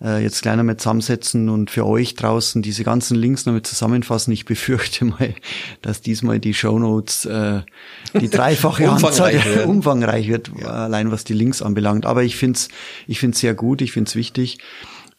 äh, 0.03 0.22
jetzt 0.22 0.41
gleich 0.41 0.58
nochmal 0.58 0.78
zusammensetzen 0.78 1.49
und 1.49 1.70
für 1.70 1.86
euch 1.86 2.16
draußen 2.16 2.62
diese 2.62 2.84
ganzen 2.84 3.16
Links 3.16 3.45
nochmal 3.45 3.62
zusammenfassen. 3.62 4.34
Ich 4.34 4.45
befürchte 4.45 5.06
mal, 5.06 5.36
dass 5.82 6.01
diesmal 6.01 6.39
die 6.39 6.53
Show 6.53 6.78
Notes 6.80 7.26
äh, 7.26 7.62
die 8.20 8.30
dreifache 8.30 8.84
umfangreich 8.89 9.36
Anzahl 9.36 9.56
werden. 9.56 9.70
umfangreich 9.70 10.28
wird, 10.28 10.51
ja. 10.60 10.68
allein 10.68 11.12
was 11.12 11.24
die 11.24 11.34
Links 11.34 11.62
anbelangt. 11.62 12.06
Aber 12.06 12.24
ich 12.24 12.36
finde 12.36 12.58
es 12.58 12.70
ich 13.08 13.20
find's 13.20 13.39
sehr 13.39 13.53
gut, 13.53 13.82
ich 13.82 13.91
finde 13.91 14.10
es 14.10 14.16
wichtig 14.16 14.58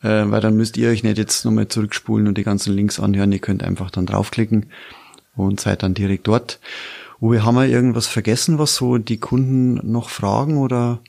äh, 0.07 0.31
weil 0.31 0.41
dann 0.41 0.57
müsst 0.57 0.77
ihr 0.77 0.89
euch 0.89 1.03
nicht 1.03 1.19
jetzt 1.19 1.45
nochmal 1.45 1.69
zurückspulen 1.69 2.29
und 2.29 2.39
die 2.39 2.45
ganzen 2.45 2.75
Links 2.75 3.01
anhören. 3.01 3.33
Ihr 3.33 3.41
könnt 3.41 3.65
einfach 3.65 3.91
dann 3.91 4.07
draufklicken 4.07 4.67
und 5.35 5.61
seid 5.61 5.83
dann 5.83 5.95
direkt 5.95 6.29
dort. 6.29 6.61
Uwe, 7.21 7.45
haben 7.45 7.57
wir 7.57 7.67
irgendwas 7.67 8.07
vergessen, 8.07 8.59
was 8.59 8.77
so 8.77 8.99
die 8.99 9.19
Kunden 9.19 9.81
noch 9.91 10.11
fragen 10.11 10.59
oder? 10.59 11.01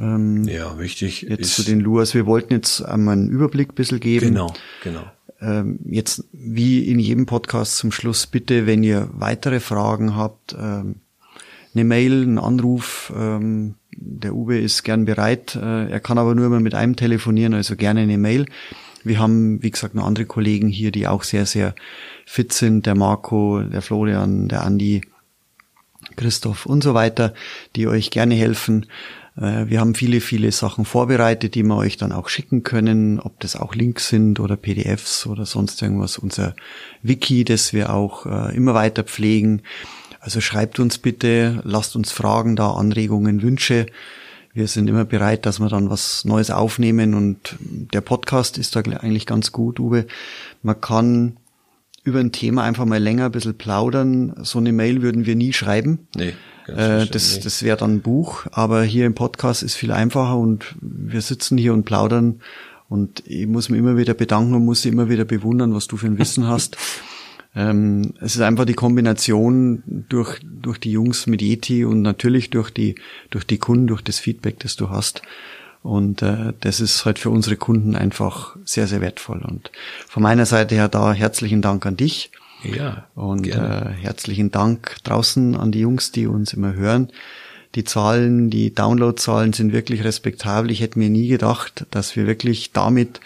Ähm, 0.00 0.44
ja, 0.44 0.78
wichtig. 0.78 1.22
Jetzt 1.22 1.54
zu 1.54 1.62
den 1.62 1.80
Luas. 1.80 2.14
Wir 2.14 2.26
wollten 2.26 2.54
jetzt 2.54 2.80
einmal 2.80 3.14
einen 3.14 3.28
Überblick 3.28 3.72
ein 3.72 3.74
bisschen 3.74 4.00
geben. 4.00 4.28
Genau, 4.28 4.54
genau. 4.82 5.02
Ähm, 5.40 5.80
jetzt, 5.84 6.24
wie 6.32 6.84
in 6.86 6.98
jedem 6.98 7.26
Podcast 7.26 7.76
zum 7.76 7.92
Schluss, 7.92 8.26
bitte, 8.26 8.66
wenn 8.66 8.82
ihr 8.82 9.08
weitere 9.12 9.58
Fragen 9.58 10.14
habt, 10.14 10.54
ähm, 10.58 10.96
eine 11.74 11.84
Mail, 11.84 12.22
einen 12.22 12.38
Anruf. 12.38 13.12
Ähm, 13.16 13.74
der 13.92 14.34
Uwe 14.34 14.58
ist 14.58 14.82
gern 14.82 15.04
bereit. 15.04 15.56
Äh, 15.56 15.90
er 15.90 16.00
kann 16.00 16.18
aber 16.18 16.34
nur 16.34 16.46
immer 16.46 16.60
mit 16.60 16.74
einem 16.74 16.96
telefonieren, 16.96 17.54
also 17.54 17.76
gerne 17.76 18.00
eine 18.00 18.18
Mail. 18.18 18.46
Wir 19.02 19.18
haben, 19.18 19.62
wie 19.62 19.70
gesagt, 19.70 19.94
noch 19.94 20.06
andere 20.06 20.26
Kollegen 20.26 20.68
hier, 20.68 20.92
die 20.92 21.06
auch 21.06 21.22
sehr, 21.22 21.46
sehr 21.46 21.74
fit 22.26 22.52
sind. 22.52 22.86
Der 22.86 22.94
Marco, 22.94 23.60
der 23.60 23.82
Florian, 23.82 24.48
der 24.48 24.62
Andi, 24.62 25.02
Christoph 26.16 26.66
und 26.66 26.82
so 26.82 26.94
weiter, 26.94 27.34
die 27.76 27.86
euch 27.86 28.10
gerne 28.10 28.34
helfen. 28.34 28.86
Äh, 29.36 29.66
wir 29.68 29.80
haben 29.80 29.94
viele, 29.94 30.20
viele 30.20 30.52
Sachen 30.52 30.84
vorbereitet, 30.84 31.54
die 31.54 31.62
wir 31.62 31.76
euch 31.76 31.96
dann 31.96 32.12
auch 32.12 32.28
schicken 32.28 32.62
können, 32.62 33.20
ob 33.20 33.40
das 33.40 33.56
auch 33.56 33.74
Links 33.74 34.08
sind 34.08 34.40
oder 34.40 34.56
PDFs 34.56 35.26
oder 35.26 35.46
sonst 35.46 35.80
irgendwas. 35.82 36.18
Unser 36.18 36.54
Wiki, 37.02 37.44
das 37.44 37.72
wir 37.72 37.92
auch 37.92 38.26
äh, 38.26 38.54
immer 38.54 38.74
weiter 38.74 39.04
pflegen. 39.04 39.62
Also 40.20 40.40
schreibt 40.40 40.78
uns 40.78 40.98
bitte, 40.98 41.62
lasst 41.64 41.96
uns 41.96 42.12
Fragen 42.12 42.54
da, 42.54 42.72
Anregungen, 42.72 43.42
Wünsche. 43.42 43.86
Wir 44.52 44.68
sind 44.68 44.88
immer 44.88 45.04
bereit, 45.04 45.46
dass 45.46 45.60
wir 45.60 45.68
dann 45.68 45.90
was 45.90 46.24
Neues 46.24 46.50
aufnehmen 46.50 47.14
und 47.14 47.56
der 47.60 48.02
Podcast 48.02 48.58
ist 48.58 48.76
da 48.76 48.80
eigentlich 48.80 49.26
ganz 49.26 49.50
gut, 49.50 49.80
Uwe. 49.80 50.06
Man 50.62 50.80
kann 50.80 51.36
über 52.04 52.20
ein 52.20 52.32
Thema 52.32 52.64
einfach 52.64 52.84
mal 52.84 53.02
länger 53.02 53.26
ein 53.26 53.32
bisschen 53.32 53.56
plaudern. 53.56 54.34
So 54.42 54.58
eine 54.58 54.72
Mail 54.72 55.02
würden 55.02 55.24
wir 55.24 55.36
nie 55.36 55.52
schreiben. 55.52 56.08
Nee. 56.14 56.34
Äh, 56.66 57.06
das 57.06 57.40
das 57.40 57.62
wäre 57.62 57.76
dann 57.76 57.96
ein 57.96 58.00
Buch, 58.00 58.46
aber 58.52 58.82
hier 58.82 59.06
im 59.06 59.14
Podcast 59.14 59.62
ist 59.62 59.74
viel 59.74 59.92
einfacher 59.92 60.36
und 60.36 60.74
wir 60.80 61.20
sitzen 61.20 61.56
hier 61.56 61.72
und 61.72 61.84
plaudern 61.84 62.40
und 62.88 63.22
ich 63.26 63.46
muss 63.46 63.68
mich 63.68 63.78
immer 63.78 63.96
wieder 63.96 64.14
bedanken 64.14 64.54
und 64.54 64.64
muss 64.64 64.84
immer 64.84 65.08
wieder 65.08 65.24
bewundern, 65.24 65.74
was 65.74 65.86
du 65.86 65.96
für 65.96 66.06
ein 66.06 66.18
Wissen 66.18 66.46
hast. 66.48 66.76
Ähm, 67.54 68.14
es 68.20 68.36
ist 68.36 68.42
einfach 68.42 68.64
die 68.64 68.74
Kombination 68.74 69.82
durch, 70.08 70.40
durch 70.42 70.78
die 70.78 70.92
Jungs 70.92 71.26
mit 71.26 71.42
Yeti 71.42 71.84
und 71.84 72.02
natürlich 72.02 72.50
durch 72.50 72.70
die, 72.70 72.94
durch 73.30 73.44
die 73.44 73.58
Kunden, 73.58 73.88
durch 73.88 74.02
das 74.02 74.18
Feedback, 74.18 74.60
das 74.60 74.76
du 74.76 74.90
hast. 74.90 75.22
Und 75.82 76.22
äh, 76.22 76.52
das 76.60 76.80
ist 76.80 77.04
halt 77.06 77.18
für 77.18 77.30
unsere 77.30 77.56
Kunden 77.56 77.96
einfach 77.96 78.56
sehr, 78.64 78.86
sehr 78.86 79.00
wertvoll. 79.00 79.42
Und 79.42 79.70
von 80.06 80.22
meiner 80.22 80.46
Seite 80.46 80.74
her 80.74 80.88
da 80.88 81.12
herzlichen 81.12 81.62
Dank 81.62 81.86
an 81.86 81.96
dich. 81.96 82.30
Ja. 82.62 83.06
Und 83.14 83.46
äh, 83.46 83.88
herzlichen 84.00 84.50
Dank 84.50 84.96
draußen 85.04 85.56
an 85.56 85.72
die 85.72 85.80
Jungs, 85.80 86.12
die 86.12 86.26
uns 86.26 86.52
immer 86.52 86.74
hören. 86.74 87.08
Die 87.74 87.84
Zahlen, 87.84 88.50
die 88.50 88.74
Downloadzahlen 88.74 89.52
sind 89.52 89.72
wirklich 89.72 90.04
respektabel. 90.04 90.70
Ich 90.70 90.80
hätte 90.80 90.98
mir 90.98 91.08
nie 91.08 91.28
gedacht, 91.28 91.86
dass 91.90 92.14
wir 92.16 92.26
wirklich 92.26 92.72
damit 92.72 93.20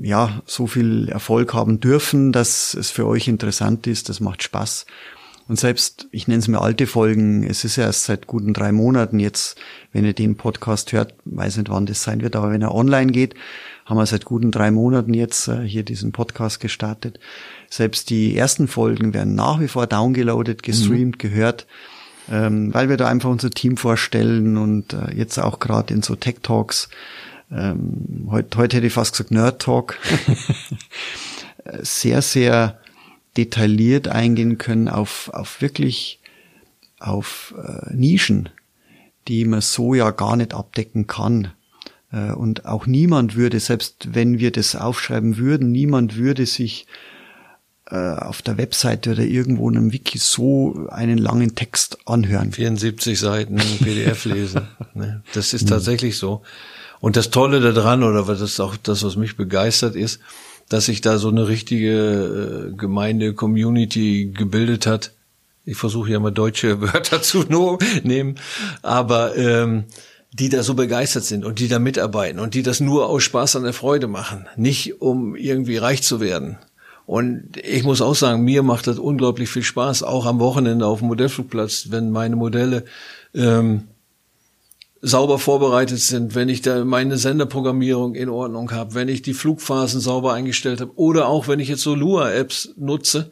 ja 0.00 0.42
so 0.46 0.66
viel 0.66 1.08
Erfolg 1.08 1.52
haben 1.54 1.80
dürfen, 1.80 2.32
dass 2.32 2.74
es 2.74 2.90
für 2.90 3.06
euch 3.06 3.28
interessant 3.28 3.86
ist. 3.86 4.08
Das 4.08 4.20
macht 4.20 4.42
Spaß. 4.42 4.86
Und 5.48 5.58
selbst, 5.58 6.08
ich 6.12 6.28
nenne 6.28 6.40
es 6.40 6.48
mir 6.48 6.60
alte 6.60 6.86
Folgen, 6.86 7.42
es 7.42 7.64
ist 7.64 7.76
ja 7.76 7.84
erst 7.84 8.04
seit 8.04 8.26
guten 8.26 8.52
drei 8.52 8.70
Monaten 8.70 9.18
jetzt, 9.18 9.58
wenn 9.92 10.04
ihr 10.04 10.12
den 10.12 10.36
Podcast 10.36 10.92
hört, 10.92 11.14
weiß 11.24 11.56
nicht, 11.56 11.70
wann 11.70 11.86
das 11.86 12.02
sein 12.02 12.20
wird, 12.20 12.36
aber 12.36 12.50
wenn 12.50 12.60
er 12.60 12.74
online 12.74 13.12
geht, 13.12 13.34
haben 13.86 13.96
wir 13.96 14.04
seit 14.04 14.26
guten 14.26 14.50
drei 14.50 14.70
Monaten 14.70 15.14
jetzt 15.14 15.48
äh, 15.48 15.62
hier 15.62 15.82
diesen 15.84 16.12
Podcast 16.12 16.60
gestartet. 16.60 17.18
Selbst 17.70 18.10
die 18.10 18.36
ersten 18.36 18.68
Folgen 18.68 19.14
werden 19.14 19.34
nach 19.34 19.58
wie 19.60 19.68
vor 19.68 19.86
downgeloadet, 19.86 20.62
gestreamt, 20.62 21.16
mhm. 21.16 21.18
gehört, 21.18 21.66
ähm, 22.30 22.74
weil 22.74 22.90
wir 22.90 22.98
da 22.98 23.08
einfach 23.08 23.30
unser 23.30 23.48
Team 23.48 23.78
vorstellen 23.78 24.58
und 24.58 24.92
äh, 24.92 25.14
jetzt 25.14 25.38
auch 25.38 25.60
gerade 25.60 25.94
in 25.94 26.02
so 26.02 26.14
Tech 26.14 26.36
Talks, 26.42 26.90
ähm, 27.50 28.28
heute, 28.30 28.58
heute 28.58 28.76
hätte 28.76 28.86
ich 28.86 28.92
fast 28.92 29.12
gesagt 29.12 29.30
Nerd 29.30 29.62
Talk, 29.62 29.98
sehr, 31.82 32.22
sehr 32.22 32.78
detailliert 33.36 34.08
eingehen 34.08 34.58
können 34.58 34.88
auf, 34.88 35.30
auf 35.32 35.60
wirklich 35.60 36.20
auf 36.98 37.54
äh, 37.56 37.94
Nischen, 37.94 38.48
die 39.28 39.44
man 39.44 39.60
so 39.60 39.94
ja 39.94 40.10
gar 40.10 40.36
nicht 40.36 40.54
abdecken 40.54 41.06
kann. 41.06 41.52
Äh, 42.12 42.32
und 42.32 42.66
auch 42.66 42.86
niemand 42.86 43.36
würde, 43.36 43.60
selbst 43.60 44.14
wenn 44.14 44.38
wir 44.38 44.50
das 44.50 44.74
aufschreiben 44.76 45.36
würden, 45.36 45.70
niemand 45.70 46.16
würde 46.16 46.46
sich 46.46 46.86
äh, 47.90 47.96
auf 47.96 48.42
der 48.42 48.58
Webseite 48.58 49.12
oder 49.12 49.22
irgendwo 49.22 49.70
in 49.70 49.76
einem 49.76 49.92
Wiki 49.92 50.18
so 50.18 50.88
einen 50.90 51.18
langen 51.18 51.54
Text 51.54 51.98
anhören. 52.06 52.52
74 52.52 53.18
Seiten 53.18 53.56
PDF 53.56 54.24
lesen. 54.24 54.62
Ne? 54.94 55.22
Das 55.32 55.52
ist 55.52 55.68
tatsächlich 55.68 56.18
so. 56.18 56.42
Und 57.00 57.16
das 57.16 57.30
Tolle 57.30 57.60
daran, 57.60 58.02
oder 58.02 58.26
was 58.26 58.40
das 58.40 58.60
auch 58.60 58.76
das, 58.76 59.04
was 59.04 59.16
mich 59.16 59.36
begeistert 59.36 59.94
ist, 59.94 60.20
dass 60.68 60.86
sich 60.86 61.00
da 61.00 61.18
so 61.18 61.28
eine 61.28 61.48
richtige 61.48 62.70
äh, 62.70 62.76
Gemeinde, 62.76 63.34
Community 63.34 64.32
gebildet 64.34 64.86
hat. 64.86 65.12
Ich 65.64 65.76
versuche 65.76 66.10
ja 66.10 66.20
mal 66.20 66.30
deutsche 66.30 66.80
Wörter 66.80 67.22
zu 67.22 67.44
nehmen, 68.02 68.36
aber 68.82 69.36
ähm, 69.36 69.84
die 70.32 70.48
da 70.48 70.62
so 70.62 70.74
begeistert 70.74 71.24
sind 71.24 71.44
und 71.44 71.58
die 71.58 71.68
da 71.68 71.78
mitarbeiten 71.78 72.38
und 72.38 72.54
die 72.54 72.62
das 72.62 72.80
nur 72.80 73.08
aus 73.08 73.22
Spaß 73.22 73.56
an 73.56 73.64
der 73.64 73.72
Freude 73.72 74.08
machen, 74.08 74.46
nicht 74.56 75.00
um 75.00 75.36
irgendwie 75.36 75.78
reich 75.78 76.02
zu 76.02 76.20
werden. 76.20 76.58
Und 77.06 77.56
ich 77.56 77.84
muss 77.84 78.02
auch 78.02 78.14
sagen, 78.14 78.44
mir 78.44 78.62
macht 78.62 78.86
das 78.86 78.98
unglaublich 78.98 79.48
viel 79.48 79.62
Spaß, 79.62 80.02
auch 80.02 80.26
am 80.26 80.40
Wochenende 80.40 80.86
auf 80.86 80.98
dem 80.98 81.08
Modellflugplatz, 81.08 81.86
wenn 81.88 82.10
meine 82.10 82.36
Modelle 82.36 82.84
ähm, 83.34 83.84
sauber 85.00 85.38
vorbereitet 85.38 86.00
sind, 86.00 86.34
wenn 86.34 86.48
ich 86.48 86.62
da 86.62 86.84
meine 86.84 87.16
Senderprogrammierung 87.16 88.14
in 88.14 88.28
Ordnung 88.28 88.72
habe, 88.72 88.94
wenn 88.94 89.08
ich 89.08 89.22
die 89.22 89.34
Flugphasen 89.34 90.00
sauber 90.00 90.32
eingestellt 90.32 90.80
habe 90.80 90.92
oder 90.96 91.28
auch 91.28 91.46
wenn 91.46 91.60
ich 91.60 91.68
jetzt 91.68 91.82
so 91.82 91.94
Lua-Apps 91.94 92.74
nutze 92.76 93.30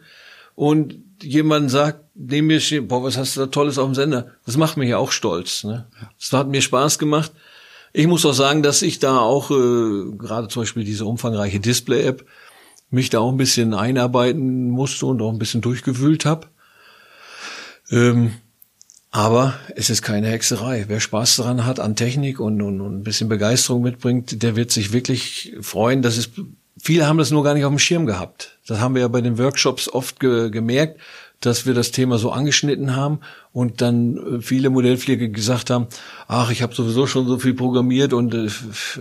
und 0.54 0.96
jemand 1.22 1.70
sagt, 1.70 2.04
neben 2.14 2.46
mir 2.46 2.60
steht, 2.60 2.88
boah, 2.88 3.02
was 3.02 3.16
hast 3.16 3.36
du 3.36 3.40
da 3.40 3.46
Tolles 3.46 3.78
auf 3.78 3.86
dem 3.86 3.94
Sender? 3.94 4.32
Das 4.44 4.56
macht 4.56 4.76
mich 4.76 4.90
ja 4.90 4.98
auch 4.98 5.10
stolz. 5.10 5.64
Ne? 5.64 5.86
Das 6.18 6.32
hat 6.32 6.48
mir 6.48 6.62
Spaß 6.62 6.98
gemacht. 6.98 7.32
Ich 7.92 8.06
muss 8.06 8.26
auch 8.26 8.32
sagen, 8.32 8.62
dass 8.62 8.82
ich 8.82 8.98
da 8.98 9.18
auch, 9.18 9.50
äh, 9.50 10.16
gerade 10.16 10.48
zum 10.48 10.62
Beispiel 10.62 10.84
diese 10.84 11.06
umfangreiche 11.06 11.60
Display-App, 11.60 12.26
mich 12.90 13.10
da 13.10 13.20
auch 13.20 13.30
ein 13.30 13.38
bisschen 13.38 13.74
einarbeiten 13.74 14.70
musste 14.70 15.06
und 15.06 15.20
auch 15.22 15.32
ein 15.32 15.38
bisschen 15.38 15.62
durchgewühlt 15.62 16.24
habe. 16.24 16.46
Ähm, 17.90 18.34
aber 19.11 19.54
es 19.74 19.90
ist 19.90 20.02
keine 20.02 20.28
Hexerei. 20.28 20.84
Wer 20.88 21.00
Spaß 21.00 21.36
daran 21.36 21.64
hat 21.64 21.80
an 21.80 21.96
Technik 21.96 22.40
und, 22.40 22.61
und, 22.61 22.80
und 22.80 22.98
ein 22.98 23.02
bisschen 23.02 23.28
Begeisterung 23.28 23.82
mitbringt, 23.82 24.42
der 24.42 24.57
wird 24.57 24.70
sich 24.70 24.92
wirklich 24.92 25.54
freuen. 25.61 26.02
Das 26.02 26.18
ist, 26.18 26.32
viele 26.80 27.07
haben 27.07 27.18
das 27.18 27.30
nur 27.30 27.44
gar 27.44 27.54
nicht 27.54 27.64
auf 27.64 27.72
dem 27.72 27.78
Schirm 27.78 28.07
gehabt. 28.07 28.59
Das 28.66 28.80
haben 28.80 28.94
wir 28.94 29.02
ja 29.02 29.09
bei 29.09 29.20
den 29.20 29.38
Workshops 29.38 29.88
oft 29.88 30.20
ge, 30.20 30.50
gemerkt, 30.50 31.00
dass 31.40 31.66
wir 31.66 31.74
das 31.74 31.90
Thema 31.90 32.18
so 32.18 32.30
angeschnitten 32.30 32.96
haben 32.96 33.20
und 33.52 33.80
dann 33.80 34.16
äh, 34.16 34.40
viele 34.40 34.70
Modellpflege 34.70 35.30
gesagt 35.30 35.70
haben, 35.70 35.86
ach, 36.28 36.50
ich 36.50 36.62
habe 36.62 36.74
sowieso 36.74 37.07
schon 37.07 37.26
so 37.26 37.38
viel 37.38 37.54
programmiert 37.54 38.12
und 38.12 38.34
äh, 38.34 38.48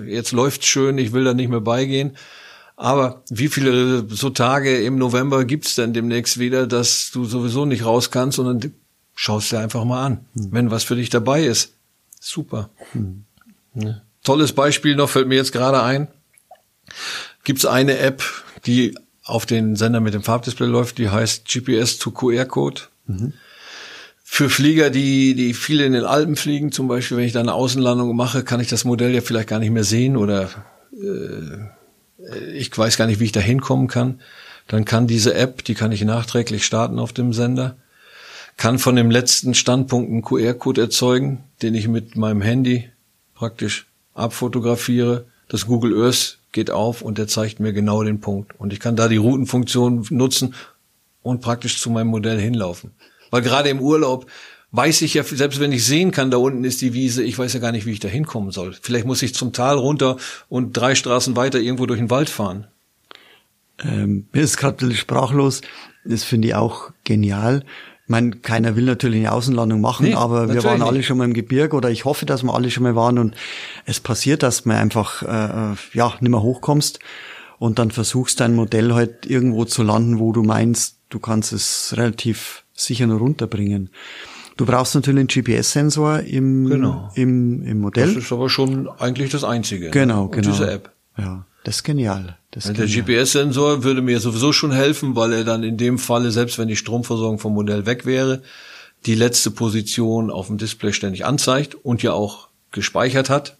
jetzt 0.05 0.31
läuft's 0.31 0.67
schön, 0.67 0.97
ich 0.97 1.13
will 1.13 1.23
da 1.23 1.33
nicht 1.33 1.49
mehr 1.49 1.61
beigehen. 1.61 2.15
Aber 2.77 3.23
wie 3.29 3.47
viele 3.47 4.05
so 4.09 4.29
Tage 4.29 4.81
im 4.81 4.97
November 4.97 5.45
gibt's 5.45 5.75
denn 5.75 5.93
demnächst 5.93 6.39
wieder, 6.39 6.67
dass 6.67 7.09
du 7.11 7.23
sowieso 7.23 7.65
nicht 7.65 7.85
raus 7.85 8.11
kannst 8.11 8.37
und 8.37 8.45
dann 8.45 8.73
Schaust 9.15 9.51
dir 9.51 9.59
einfach 9.59 9.85
mal 9.85 10.05
an, 10.05 10.25
hm. 10.33 10.51
wenn 10.51 10.71
was 10.71 10.83
für 10.83 10.95
dich 10.95 11.09
dabei 11.09 11.45
ist. 11.45 11.73
Super. 12.19 12.69
Hm. 12.91 13.23
Ja. 13.73 14.01
Tolles 14.23 14.53
Beispiel 14.53 14.95
noch 14.95 15.09
fällt 15.09 15.27
mir 15.27 15.35
jetzt 15.35 15.53
gerade 15.53 15.81
ein. 15.81 16.07
Gibt's 17.43 17.65
eine 17.65 17.97
App, 17.99 18.23
die 18.65 18.95
auf 19.23 19.45
den 19.45 19.75
Sender 19.75 20.01
mit 20.01 20.13
dem 20.13 20.23
Farbdisplay 20.23 20.67
läuft, 20.67 20.97
die 20.97 21.09
heißt 21.09 21.47
GPS 21.47 21.97
to 21.97 22.11
QR-Code. 22.11 22.81
Mhm. 23.07 23.33
Für 24.23 24.49
Flieger, 24.49 24.89
die, 24.89 25.35
die 25.35 25.53
viel 25.53 25.81
in 25.81 25.93
den 25.93 26.03
Alpen 26.03 26.35
fliegen, 26.35 26.71
zum 26.71 26.87
Beispiel, 26.87 27.17
wenn 27.17 27.25
ich 27.25 27.31
da 27.31 27.39
eine 27.39 27.53
Außenlandung 27.53 28.15
mache, 28.15 28.43
kann 28.43 28.59
ich 28.59 28.67
das 28.67 28.83
Modell 28.83 29.13
ja 29.13 29.21
vielleicht 29.21 29.47
gar 29.47 29.59
nicht 29.59 29.71
mehr 29.71 29.83
sehen 29.83 30.17
oder 30.17 30.49
äh, 30.93 32.53
ich 32.53 32.75
weiß 32.75 32.97
gar 32.97 33.05
nicht, 33.05 33.19
wie 33.19 33.25
ich 33.25 33.31
da 33.31 33.39
hinkommen 33.39 33.87
kann. 33.87 34.19
Dann 34.67 34.85
kann 34.85 35.07
diese 35.07 35.35
App, 35.35 35.63
die 35.63 35.75
kann 35.75 35.91
ich 35.91 36.03
nachträglich 36.03 36.65
starten 36.65 36.97
auf 36.97 37.13
dem 37.13 37.33
Sender 37.33 37.77
kann 38.57 38.79
von 38.79 38.95
dem 38.95 39.11
letzten 39.11 39.53
Standpunkt 39.53 40.09
einen 40.09 40.21
QR-Code 40.21 40.81
erzeugen, 40.81 41.43
den 41.61 41.75
ich 41.75 41.87
mit 41.87 42.15
meinem 42.15 42.41
Handy 42.41 42.89
praktisch 43.33 43.87
abfotografiere. 44.13 45.25
Das 45.47 45.65
Google 45.67 46.01
Earth 46.03 46.39
geht 46.51 46.71
auf 46.71 47.01
und 47.01 47.17
der 47.17 47.27
zeigt 47.27 47.59
mir 47.59 47.73
genau 47.73 48.03
den 48.03 48.21
Punkt. 48.21 48.57
Und 48.59 48.73
ich 48.73 48.79
kann 48.79 48.95
da 48.95 49.07
die 49.07 49.17
Routenfunktion 49.17 50.07
nutzen 50.09 50.55
und 51.21 51.41
praktisch 51.41 51.79
zu 51.79 51.89
meinem 51.89 52.07
Modell 52.07 52.39
hinlaufen. 52.39 52.91
Weil 53.29 53.41
gerade 53.41 53.69
im 53.69 53.81
Urlaub 53.81 54.27
weiß 54.71 55.01
ich 55.01 55.13
ja, 55.13 55.23
selbst 55.23 55.59
wenn 55.59 55.71
ich 55.71 55.85
sehen 55.85 56.11
kann, 56.11 56.31
da 56.31 56.37
unten 56.37 56.63
ist 56.63 56.81
die 56.81 56.93
Wiese, 56.93 57.23
ich 57.23 57.37
weiß 57.37 57.53
ja 57.53 57.59
gar 57.59 57.71
nicht, 57.71 57.85
wie 57.85 57.91
ich 57.91 57.99
da 57.99 58.07
hinkommen 58.07 58.51
soll. 58.51 58.75
Vielleicht 58.81 59.05
muss 59.05 59.21
ich 59.21 59.33
zum 59.33 59.53
Tal 59.53 59.77
runter 59.77 60.17
und 60.49 60.73
drei 60.73 60.95
Straßen 60.95 61.35
weiter 61.35 61.59
irgendwo 61.59 61.85
durch 61.85 61.99
den 61.99 62.09
Wald 62.09 62.29
fahren. 62.29 62.67
Ähm, 63.83 64.27
mir 64.31 64.41
ist 64.41 64.57
gerade 64.57 64.93
sprachlos. 64.95 65.61
Das 66.05 66.23
finde 66.23 66.49
ich 66.49 66.55
auch 66.55 66.91
genial. 67.03 67.63
Mein, 68.07 68.41
keiner 68.41 68.75
will 68.75 68.85
natürlich 68.85 69.19
eine 69.19 69.31
Außenlandung 69.31 69.81
machen, 69.81 70.07
nee, 70.07 70.13
aber 70.13 70.53
wir 70.53 70.63
waren 70.63 70.81
alle 70.81 71.01
schon 71.01 71.17
mal 71.17 71.25
im 71.25 71.33
Gebirg 71.33 71.73
oder 71.73 71.89
ich 71.89 72.05
hoffe, 72.05 72.25
dass 72.25 72.43
wir 72.43 72.53
alle 72.53 72.69
schon 72.69 72.83
mal 72.83 72.95
waren 72.95 73.17
und 73.17 73.35
es 73.85 73.99
passiert, 73.99 74.43
dass 74.43 74.65
man 74.65 74.77
einfach 74.77 75.23
äh, 75.23 75.71
äh, 75.73 75.75
ja 75.93 76.13
nicht 76.19 76.29
mehr 76.29 76.41
hochkommst 76.41 76.99
und 77.57 77.79
dann 77.79 77.91
versuchst 77.91 78.39
dein 78.39 78.53
Modell 78.53 78.93
halt 78.93 79.25
irgendwo 79.25 79.65
zu 79.65 79.81
landen, 79.81 80.19
wo 80.19 80.31
du 80.33 80.43
meinst, 80.43 80.99
du 81.09 81.19
kannst 81.19 81.51
es 81.51 81.93
relativ 81.97 82.63
sicher 82.73 83.07
nur 83.07 83.19
runterbringen. 83.19 83.89
Du 84.57 84.65
brauchst 84.65 84.95
natürlich 84.95 85.19
einen 85.19 85.27
GPS-Sensor 85.27 86.21
im, 86.21 86.65
genau. 86.67 87.11
im, 87.15 87.63
im 87.63 87.81
Modell. 87.81 88.13
Das 88.13 88.23
ist 88.23 88.31
aber 88.31 88.49
schon 88.49 88.87
eigentlich 88.87 89.31
das 89.31 89.43
Einzige. 89.43 89.89
Genau, 89.89 90.25
ne? 90.25 90.29
genau. 90.31 90.51
Diese 90.51 90.71
App. 90.71 90.91
Ja, 91.17 91.45
das 91.65 91.77
ist 91.77 91.83
genial. 91.83 92.37
Das 92.51 92.67
ist 92.67 92.77
der 92.77 92.85
GPS-Sensor 92.85 93.83
würde 93.83 94.03
mir 94.03 94.19
sowieso 94.19 94.53
schon 94.53 94.71
helfen, 94.71 95.15
weil 95.15 95.33
er 95.33 95.43
dann 95.43 95.63
in 95.63 95.77
dem 95.77 95.97
Falle, 95.97 96.29
selbst 96.29 96.59
wenn 96.59 96.67
die 96.67 96.75
Stromversorgung 96.75 97.39
vom 97.39 97.55
Modell 97.55 97.87
weg 97.87 98.05
wäre, 98.05 98.43
die 99.07 99.15
letzte 99.15 99.49
Position 99.49 100.29
auf 100.29 100.45
dem 100.45 100.59
Display 100.59 100.93
ständig 100.93 101.25
anzeigt 101.25 101.73
und 101.73 102.03
ja 102.03 102.13
auch 102.13 102.49
gespeichert 102.71 103.31
hat. 103.31 103.57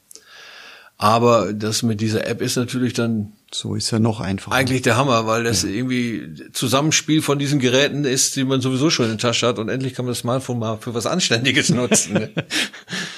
Aber 0.97 1.51
das 1.51 1.81
mit 1.81 1.99
dieser 1.99 2.27
App 2.27 2.41
ist 2.41 2.57
natürlich 2.57 2.93
dann 2.93 3.33
so 3.51 3.73
ist 3.73 3.89
ja 3.89 3.99
noch 3.99 4.19
einfacher. 4.19 4.55
Eigentlich 4.55 4.81
der 4.81 4.97
Hammer, 4.97 5.25
weil 5.27 5.43
das 5.43 5.63
ja. 5.63 5.69
irgendwie 5.69 6.51
Zusammenspiel 6.51 7.21
von 7.21 7.39
diesen 7.39 7.59
Geräten 7.59 8.03
ist, 8.03 8.35
die 8.35 8.43
man 8.43 8.61
sowieso 8.61 8.89
schon 8.89 9.05
in 9.05 9.11
der 9.11 9.17
Tasche 9.17 9.47
hat 9.47 9.59
und 9.59 9.69
endlich 9.69 9.93
kann 9.93 10.05
man 10.05 10.11
das 10.11 10.19
Smartphone 10.19 10.59
mal 10.59 10.77
für 10.77 10.93
was 10.93 11.05
Anständiges 11.05 11.69
nutzen. 11.69 12.29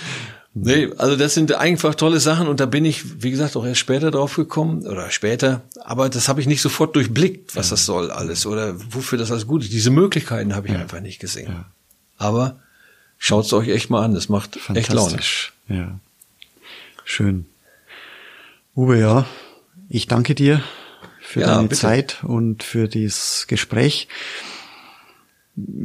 Ne? 0.64 0.88
Nee, 0.88 0.94
also 0.98 1.16
das 1.16 1.34
sind 1.34 1.54
einfach 1.54 1.96
tolle 1.96 2.20
Sachen 2.20 2.48
und 2.48 2.60
da 2.60 2.66
bin 2.66 2.86
ich, 2.86 3.24
wie 3.24 3.32
gesagt, 3.32 3.56
auch 3.56 3.66
erst 3.66 3.80
später 3.80 4.12
drauf 4.12 4.36
gekommen 4.36 4.86
oder 4.86 5.12
später, 5.12 5.62
aber 5.84 6.10
das 6.10 6.28
habe 6.28 6.42
ich 6.42 6.48
nicht 6.48 6.62
sofort 6.62 6.96
durchblickt, 6.96 7.56
was 7.56 7.68
ja. 7.68 7.72
das 7.72 7.86
soll 7.86 8.12
alles 8.12 8.46
oder 8.46 8.76
wofür 8.92 9.18
das 9.18 9.32
alles 9.32 9.48
gut 9.48 9.64
ist. 9.64 9.74
Diese 9.74 9.92
Möglichkeiten 9.92 10.56
habe 10.56 10.68
ich 10.68 10.74
ja. 10.74 10.80
einfach 10.80 11.00
nicht 11.00 11.20
gesehen. 11.20 11.50
Ja. 11.50 11.66
Aber 12.18 12.60
schaut's 13.18 13.54
euch 13.54 13.70
echt 13.70 13.90
mal 13.90 14.04
an, 14.04 14.14
das 14.14 14.30
macht 14.30 14.60
echt 14.74 14.92
Laune. 14.92 15.20
Ja. 15.70 16.00
Schön. 17.04 17.46
Uwe, 18.76 19.00
ja, 19.00 19.26
ich 19.90 20.08
danke 20.08 20.36
dir 20.36 20.62
für 21.22 21.42
deine 21.42 21.64
bitte. 21.64 21.82
Zeit 21.82 22.24
und 22.24 22.64
für 22.64 22.88
dieses 22.88 23.48
Gespräch 23.48 24.08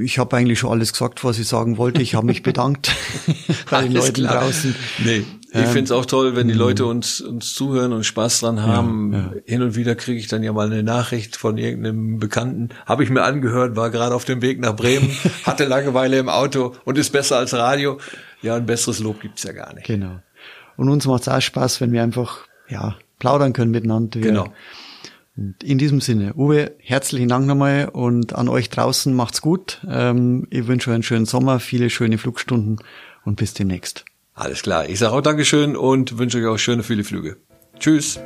ich 0.02 0.18
habe 0.18 0.36
eigentlich 0.36 0.58
schon 0.58 0.70
alles 0.70 0.92
gesagt, 0.92 1.24
was 1.24 1.38
ich 1.38 1.48
sagen 1.48 1.78
wollte. 1.78 2.02
Ich 2.02 2.14
habe 2.14 2.26
mich 2.26 2.42
bedankt 2.42 2.94
bei 3.70 3.82
den 3.82 3.92
Leuten 3.92 4.12
klar. 4.12 4.40
draußen. 4.40 4.74
Nee, 5.04 5.24
ich 5.50 5.58
ähm, 5.58 5.66
finde 5.66 5.84
es 5.84 5.92
auch 5.92 6.06
toll, 6.06 6.36
wenn 6.36 6.48
die 6.48 6.54
Leute 6.54 6.84
uns, 6.86 7.20
uns 7.20 7.54
zuhören 7.54 7.92
und 7.92 8.04
Spaß 8.04 8.40
dran 8.40 8.62
haben. 8.62 9.12
Ja, 9.12 9.18
ja. 9.18 9.32
Hin 9.46 9.62
und 9.62 9.76
wieder 9.76 9.94
kriege 9.94 10.18
ich 10.18 10.28
dann 10.28 10.42
ja 10.42 10.52
mal 10.52 10.66
eine 10.66 10.82
Nachricht 10.82 11.36
von 11.36 11.58
irgendeinem 11.58 12.18
Bekannten. 12.18 12.70
Habe 12.86 13.04
ich 13.04 13.10
mir 13.10 13.22
angehört, 13.22 13.76
war 13.76 13.90
gerade 13.90 14.14
auf 14.14 14.24
dem 14.24 14.42
Weg 14.42 14.60
nach 14.60 14.76
Bremen, 14.76 15.10
hatte 15.44 15.64
Langeweile 15.64 16.18
im 16.18 16.28
Auto 16.28 16.74
und 16.84 16.98
ist 16.98 17.10
besser 17.10 17.38
als 17.38 17.54
Radio. 17.54 17.98
Ja, 18.42 18.56
ein 18.56 18.66
besseres 18.66 18.98
Lob 18.98 19.20
gibt's 19.20 19.42
ja 19.42 19.52
gar 19.52 19.74
nicht. 19.74 19.86
Genau. 19.86 20.20
Und 20.76 20.88
uns 20.88 21.06
macht's 21.06 21.28
auch 21.28 21.40
Spaß, 21.40 21.80
wenn 21.80 21.92
wir 21.92 22.02
einfach 22.02 22.40
ja 22.68 22.96
plaudern 23.18 23.52
können 23.52 23.70
miteinander. 23.70 24.20
Genau 24.20 24.48
in 25.34 25.78
diesem 25.78 26.00
Sinne, 26.00 26.34
Uwe, 26.34 26.76
herzlichen 26.78 27.28
Dank 27.28 27.46
nochmal 27.46 27.88
und 27.88 28.34
an 28.34 28.48
euch 28.48 28.68
draußen 28.68 29.14
macht's 29.14 29.40
gut. 29.40 29.80
Ähm, 29.88 30.46
ich 30.50 30.66
wünsche 30.66 30.90
euch 30.90 30.94
einen 30.94 31.02
schönen 31.02 31.24
Sommer, 31.24 31.58
viele 31.58 31.88
schöne 31.88 32.18
Flugstunden 32.18 32.78
und 33.24 33.36
bis 33.36 33.54
demnächst. 33.54 34.04
Alles 34.34 34.62
klar. 34.62 34.88
Ich 34.88 34.98
sage 34.98 35.14
auch 35.14 35.22
Dankeschön 35.22 35.76
und 35.76 36.18
wünsche 36.18 36.38
euch 36.38 36.46
auch 36.46 36.58
schöne 36.58 36.82
viele 36.82 37.04
Flüge. 37.04 37.38
Tschüss. 37.78 38.20